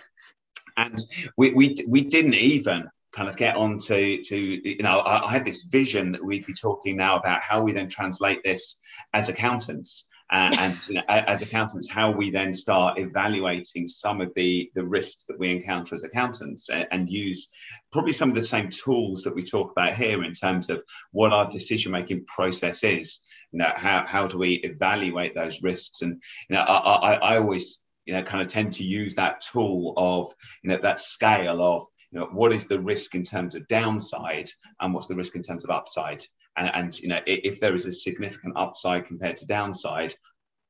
and 0.75 0.97
we 1.37 1.53
we 1.53 1.75
we 1.87 2.01
didn't 2.01 2.35
even 2.35 2.89
kind 3.13 3.29
of 3.29 3.37
get 3.37 3.55
on 3.55 3.77
to 3.79 4.21
to 4.21 4.37
you 4.37 4.83
know 4.83 4.99
I, 4.99 5.25
I 5.25 5.31
had 5.31 5.45
this 5.45 5.63
vision 5.63 6.11
that 6.11 6.23
we'd 6.23 6.45
be 6.45 6.53
talking 6.53 6.97
now 6.97 7.17
about 7.17 7.41
how 7.41 7.61
we 7.61 7.73
then 7.73 7.89
translate 7.89 8.43
this 8.43 8.77
as 9.13 9.29
accountants 9.29 10.07
uh, 10.29 10.53
and 10.59 10.87
you 10.89 10.95
know, 10.95 11.03
as 11.07 11.41
accountants 11.41 11.89
how 11.89 12.11
we 12.11 12.29
then 12.29 12.53
start 12.53 12.99
evaluating 12.99 13.87
some 13.87 14.19
of 14.19 14.33
the 14.33 14.69
the 14.75 14.85
risks 14.85 15.23
that 15.25 15.39
we 15.39 15.49
encounter 15.49 15.95
as 15.95 16.03
accountants 16.03 16.69
and, 16.69 17.07
use 17.09 17.49
probably 17.93 18.11
some 18.11 18.27
of 18.27 18.35
the 18.35 18.43
same 18.43 18.67
tools 18.69 19.23
that 19.23 19.33
we 19.33 19.41
talk 19.41 19.71
about 19.71 19.93
here 19.93 20.23
in 20.23 20.33
terms 20.33 20.69
of 20.69 20.83
what 21.11 21.31
our 21.31 21.47
decision 21.49 21.91
making 21.91 22.25
process 22.25 22.83
is. 22.83 23.21
You 23.53 23.59
know 23.59 23.71
how, 23.73 24.05
how 24.05 24.27
do 24.27 24.37
we 24.37 24.55
evaluate 24.55 25.33
those 25.33 25.63
risks? 25.63 26.01
And 26.01 26.21
you 26.49 26.55
know 26.55 26.63
I, 26.63 26.95
I, 26.95 27.13
I 27.13 27.37
always 27.37 27.81
you 28.05 28.13
know 28.13 28.23
kind 28.23 28.41
of 28.41 28.49
tend 28.49 28.73
to 28.73 28.83
use 28.83 29.15
that 29.15 29.39
tool 29.39 29.93
of 29.95 30.27
you 30.63 30.69
know 30.69 30.77
that 30.77 30.99
scale 30.99 31.61
of 31.61 31.85
you 32.11 32.19
know 32.19 32.25
what 32.31 32.51
is 32.51 32.67
the 32.67 32.79
risk 32.79 33.15
in 33.15 33.23
terms 33.23 33.55
of 33.55 33.67
downside 33.67 34.49
and 34.81 34.93
what's 34.93 35.07
the 35.07 35.15
risk 35.15 35.35
in 35.35 35.41
terms 35.41 35.63
of 35.63 35.69
upside 35.69 36.23
and, 36.57 36.71
and 36.73 36.99
you 36.99 37.07
know 37.07 37.19
if 37.25 37.59
there 37.59 37.73
is 37.73 37.85
a 37.85 37.91
significant 37.91 38.53
upside 38.57 39.05
compared 39.05 39.35
to 39.37 39.45
downside 39.45 40.13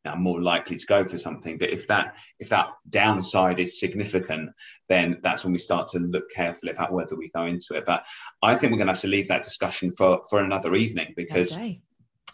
I'm 0.07 0.21
more 0.21 0.41
likely 0.41 0.77
to 0.77 0.85
go 0.85 1.05
for 1.05 1.17
something. 1.17 1.57
But 1.57 1.69
if 1.69 1.87
that 1.87 2.15
if 2.39 2.49
that 2.49 2.69
downside 2.89 3.59
is 3.59 3.79
significant, 3.79 4.51
then 4.89 5.19
that's 5.21 5.43
when 5.43 5.53
we 5.53 5.59
start 5.59 5.87
to 5.89 5.99
look 5.99 6.29
carefully 6.31 6.71
about 6.71 6.93
whether 6.93 7.15
we 7.15 7.29
go 7.29 7.45
into 7.45 7.75
it. 7.75 7.85
But 7.85 8.05
I 8.41 8.55
think 8.55 8.71
we're 8.71 8.77
going 8.77 8.87
to 8.87 8.93
have 8.93 9.01
to 9.01 9.07
leave 9.07 9.27
that 9.27 9.43
discussion 9.43 9.91
for 9.91 10.21
for 10.29 10.39
another 10.39 10.75
evening 10.75 11.13
because 11.15 11.57
Okay. 11.57 11.81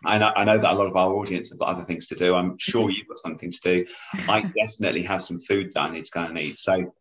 I 0.06 0.18
know, 0.18 0.34
I 0.36 0.44
know 0.44 0.58
that 0.58 0.74
a 0.74 0.76
lot 0.76 0.88
of 0.88 0.98
our 0.98 1.14
audience 1.14 1.50
have 1.50 1.60
got 1.60 1.70
other 1.70 1.84
things 1.84 2.08
to 2.08 2.16
do. 2.16 2.36
I'm 2.36 2.58
sure 2.58 2.90
you've 2.90 3.08
got 3.08 3.20
something 3.20 3.50
to 3.50 3.60
do. 3.64 3.86
I 4.28 4.42
definitely 4.62 5.04
have 5.04 5.22
some 5.22 5.40
food 5.40 5.72
that 5.74 5.80
I 5.80 5.92
need 5.92 6.04
to 6.04 6.12
go 6.12 6.24
and 6.24 6.38
eat. 6.38 6.58
So 6.58 6.94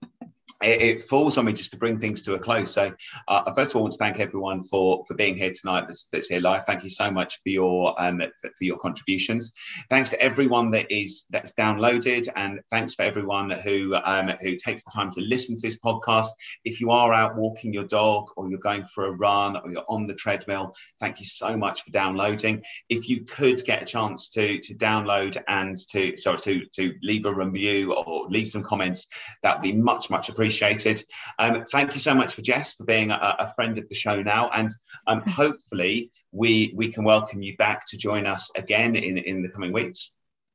it, 0.62 1.02
falls 1.02 1.38
on 1.38 1.44
me 1.44 1.52
just 1.52 1.70
to 1.72 1.76
bring 1.76 1.98
things 1.98 2.22
to 2.22 2.34
a 2.34 2.38
close. 2.38 2.72
So, 2.72 2.92
uh, 3.28 3.52
first 3.54 3.72
of 3.72 3.76
all, 3.76 3.82
I 3.82 3.84
want 3.84 3.92
to 3.92 3.98
thank 3.98 4.20
everyone 4.20 4.62
for 4.62 5.04
for 5.06 5.14
being 5.14 5.36
here 5.36 5.52
tonight. 5.52 5.82
That's, 5.82 6.04
that's 6.12 6.28
here 6.28 6.40
live. 6.40 6.64
Thank 6.64 6.84
you 6.84 6.90
so 6.90 7.10
much 7.10 7.40
for 7.42 7.48
your 7.48 8.00
um, 8.00 8.22
for, 8.40 8.50
for 8.56 8.64
your 8.64 8.78
contributions. 8.78 9.52
Thanks 9.90 10.10
to 10.10 10.20
everyone 10.20 10.70
that 10.72 10.90
is 10.90 11.24
that's 11.30 11.54
downloaded, 11.54 12.28
and 12.36 12.60
thanks 12.70 12.94
for 12.94 13.02
everyone 13.02 13.50
who 13.50 13.94
um, 14.04 14.28
who 14.40 14.56
takes 14.56 14.84
the 14.84 14.92
time 14.94 15.10
to 15.12 15.20
listen 15.20 15.56
to 15.56 15.62
this 15.62 15.78
podcast. 15.78 16.28
If 16.64 16.80
you 16.80 16.90
are 16.90 17.12
out 17.12 17.36
walking 17.36 17.72
your 17.72 17.84
dog, 17.84 18.28
or 18.36 18.48
you're 18.48 18.58
going 18.58 18.86
for 18.86 19.06
a 19.06 19.12
run, 19.12 19.56
or 19.56 19.70
you're 19.70 19.84
on 19.88 20.06
the 20.06 20.14
treadmill, 20.14 20.74
thank 21.00 21.20
you 21.20 21.26
so 21.26 21.56
much 21.56 21.82
for 21.82 21.90
downloading. 21.90 22.62
If 22.88 23.08
you 23.08 23.24
could 23.24 23.64
get 23.64 23.82
a 23.82 23.86
chance 23.86 24.28
to 24.30 24.58
to 24.58 24.74
download 24.74 25.42
and 25.48 25.76
to 25.90 26.16
sorry 26.16 26.38
to 26.38 26.64
to 26.76 26.94
leave 27.02 27.26
a 27.26 27.34
review 27.34 27.94
or 27.94 28.28
leave 28.28 28.48
some 28.48 28.62
comments, 28.62 29.06
that 29.42 29.56
would 29.56 29.62
be 29.62 29.72
much 29.72 30.10
much 30.10 30.28
appreciated. 30.32 31.02
Um, 31.38 31.64
thank 31.70 31.94
you 31.94 32.00
so 32.00 32.14
much 32.14 32.34
for 32.34 32.42
Jess 32.42 32.74
for 32.74 32.84
being 32.84 33.10
a, 33.10 33.36
a 33.38 33.52
friend 33.54 33.78
of 33.78 33.88
the 33.88 33.94
show 33.94 34.22
now, 34.22 34.50
and 34.54 34.70
um, 35.06 35.20
hopefully 35.26 36.10
we 36.32 36.72
we 36.74 36.88
can 36.88 37.04
welcome 37.04 37.42
you 37.42 37.56
back 37.56 37.86
to 37.88 37.96
join 37.96 38.26
us 38.26 38.50
again 38.56 38.96
in 38.96 39.18
in 39.18 39.42
the 39.42 39.48
coming 39.48 39.72
weeks. 39.72 40.12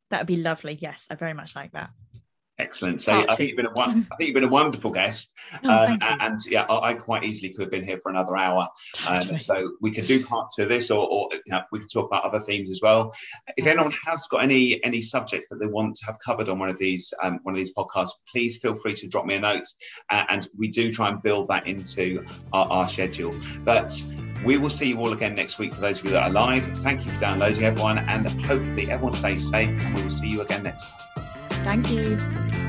That 0.09 0.21
would 0.21 0.27
be 0.27 0.37
lovely. 0.37 0.77
Yes, 0.79 1.07
I 1.09 1.15
very 1.15 1.33
much 1.33 1.55
like 1.55 1.71
that. 1.73 1.89
Excellent. 2.59 3.01
So 3.03 3.11
Part 3.11 3.33
I 3.33 3.35
think 3.35 3.49
you've 3.49 3.57
been 3.57 3.67
a 3.67 3.91
think 3.93 4.05
you've 4.19 4.33
been 4.33 4.43
a 4.43 4.47
wonderful 4.47 4.89
guest, 4.89 5.35
Oh, 5.63 5.69
um, 5.69 5.99
and, 6.01 6.21
and 6.21 6.39
yeah, 6.47 6.63
I, 6.63 6.89
I 6.89 6.93
quite 6.95 7.23
easily 7.23 7.53
could 7.53 7.61
have 7.61 7.71
been 7.71 7.83
here 7.83 7.99
for 8.01 8.09
another 8.09 8.35
hour. 8.35 8.67
Um, 9.05 9.37
so 9.37 9.73
we 9.79 9.91
could 9.91 10.05
do 10.05 10.25
part 10.25 10.49
two 10.55 10.63
of 10.63 10.69
this, 10.69 10.89
or, 10.89 11.07
or 11.07 11.29
you 11.33 11.51
know, 11.51 11.61
we 11.71 11.79
could 11.79 11.91
talk 11.91 12.07
about 12.07 12.23
other 12.23 12.39
themes 12.39 12.71
as 12.71 12.79
well. 12.81 13.13
If 13.57 13.67
anyone 13.67 13.93
has 14.05 14.27
got 14.27 14.43
any 14.43 14.83
any 14.83 15.01
subjects 15.01 15.49
that 15.49 15.59
they 15.59 15.67
want 15.67 15.95
to 15.97 16.05
have 16.07 16.17
covered 16.19 16.49
on 16.49 16.57
one 16.57 16.69
of 16.69 16.79
these 16.79 17.13
um, 17.21 17.39
one 17.43 17.53
of 17.53 17.57
these 17.57 17.73
podcasts, 17.73 18.13
please 18.27 18.57
feel 18.59 18.75
free 18.75 18.95
to 18.95 19.07
drop 19.07 19.27
me 19.27 19.35
a 19.35 19.39
note, 19.39 19.65
uh, 20.11 20.23
and 20.29 20.49
we 20.57 20.67
do 20.67 20.91
try 20.91 21.09
and 21.09 21.21
build 21.21 21.47
that 21.49 21.67
into 21.67 22.25
our, 22.53 22.65
our 22.71 22.87
schedule. 22.87 23.35
But 23.63 23.91
we 24.43 24.57
will 24.57 24.69
see 24.69 24.89
you 24.89 24.97
all 24.99 25.13
again 25.13 25.35
next 25.35 25.59
week 25.59 25.75
for 25.75 25.81
those 25.81 25.99
of 25.99 26.05
you 26.05 26.11
that 26.11 26.23
are 26.23 26.29
live. 26.31 26.63
Thank 26.79 27.05
you 27.05 27.11
for 27.11 27.19
downloading, 27.19 27.63
everyone, 27.65 27.99
and 27.99 28.27
hopefully 28.41 28.89
everyone 28.89 29.13
stays 29.13 29.47
safe, 29.47 29.69
and 29.69 29.95
we 29.95 30.01
will 30.01 30.09
see 30.09 30.29
you 30.29 30.41
again 30.41 30.63
next. 30.63 30.87
Thank 31.67 31.91
you. 31.91 32.66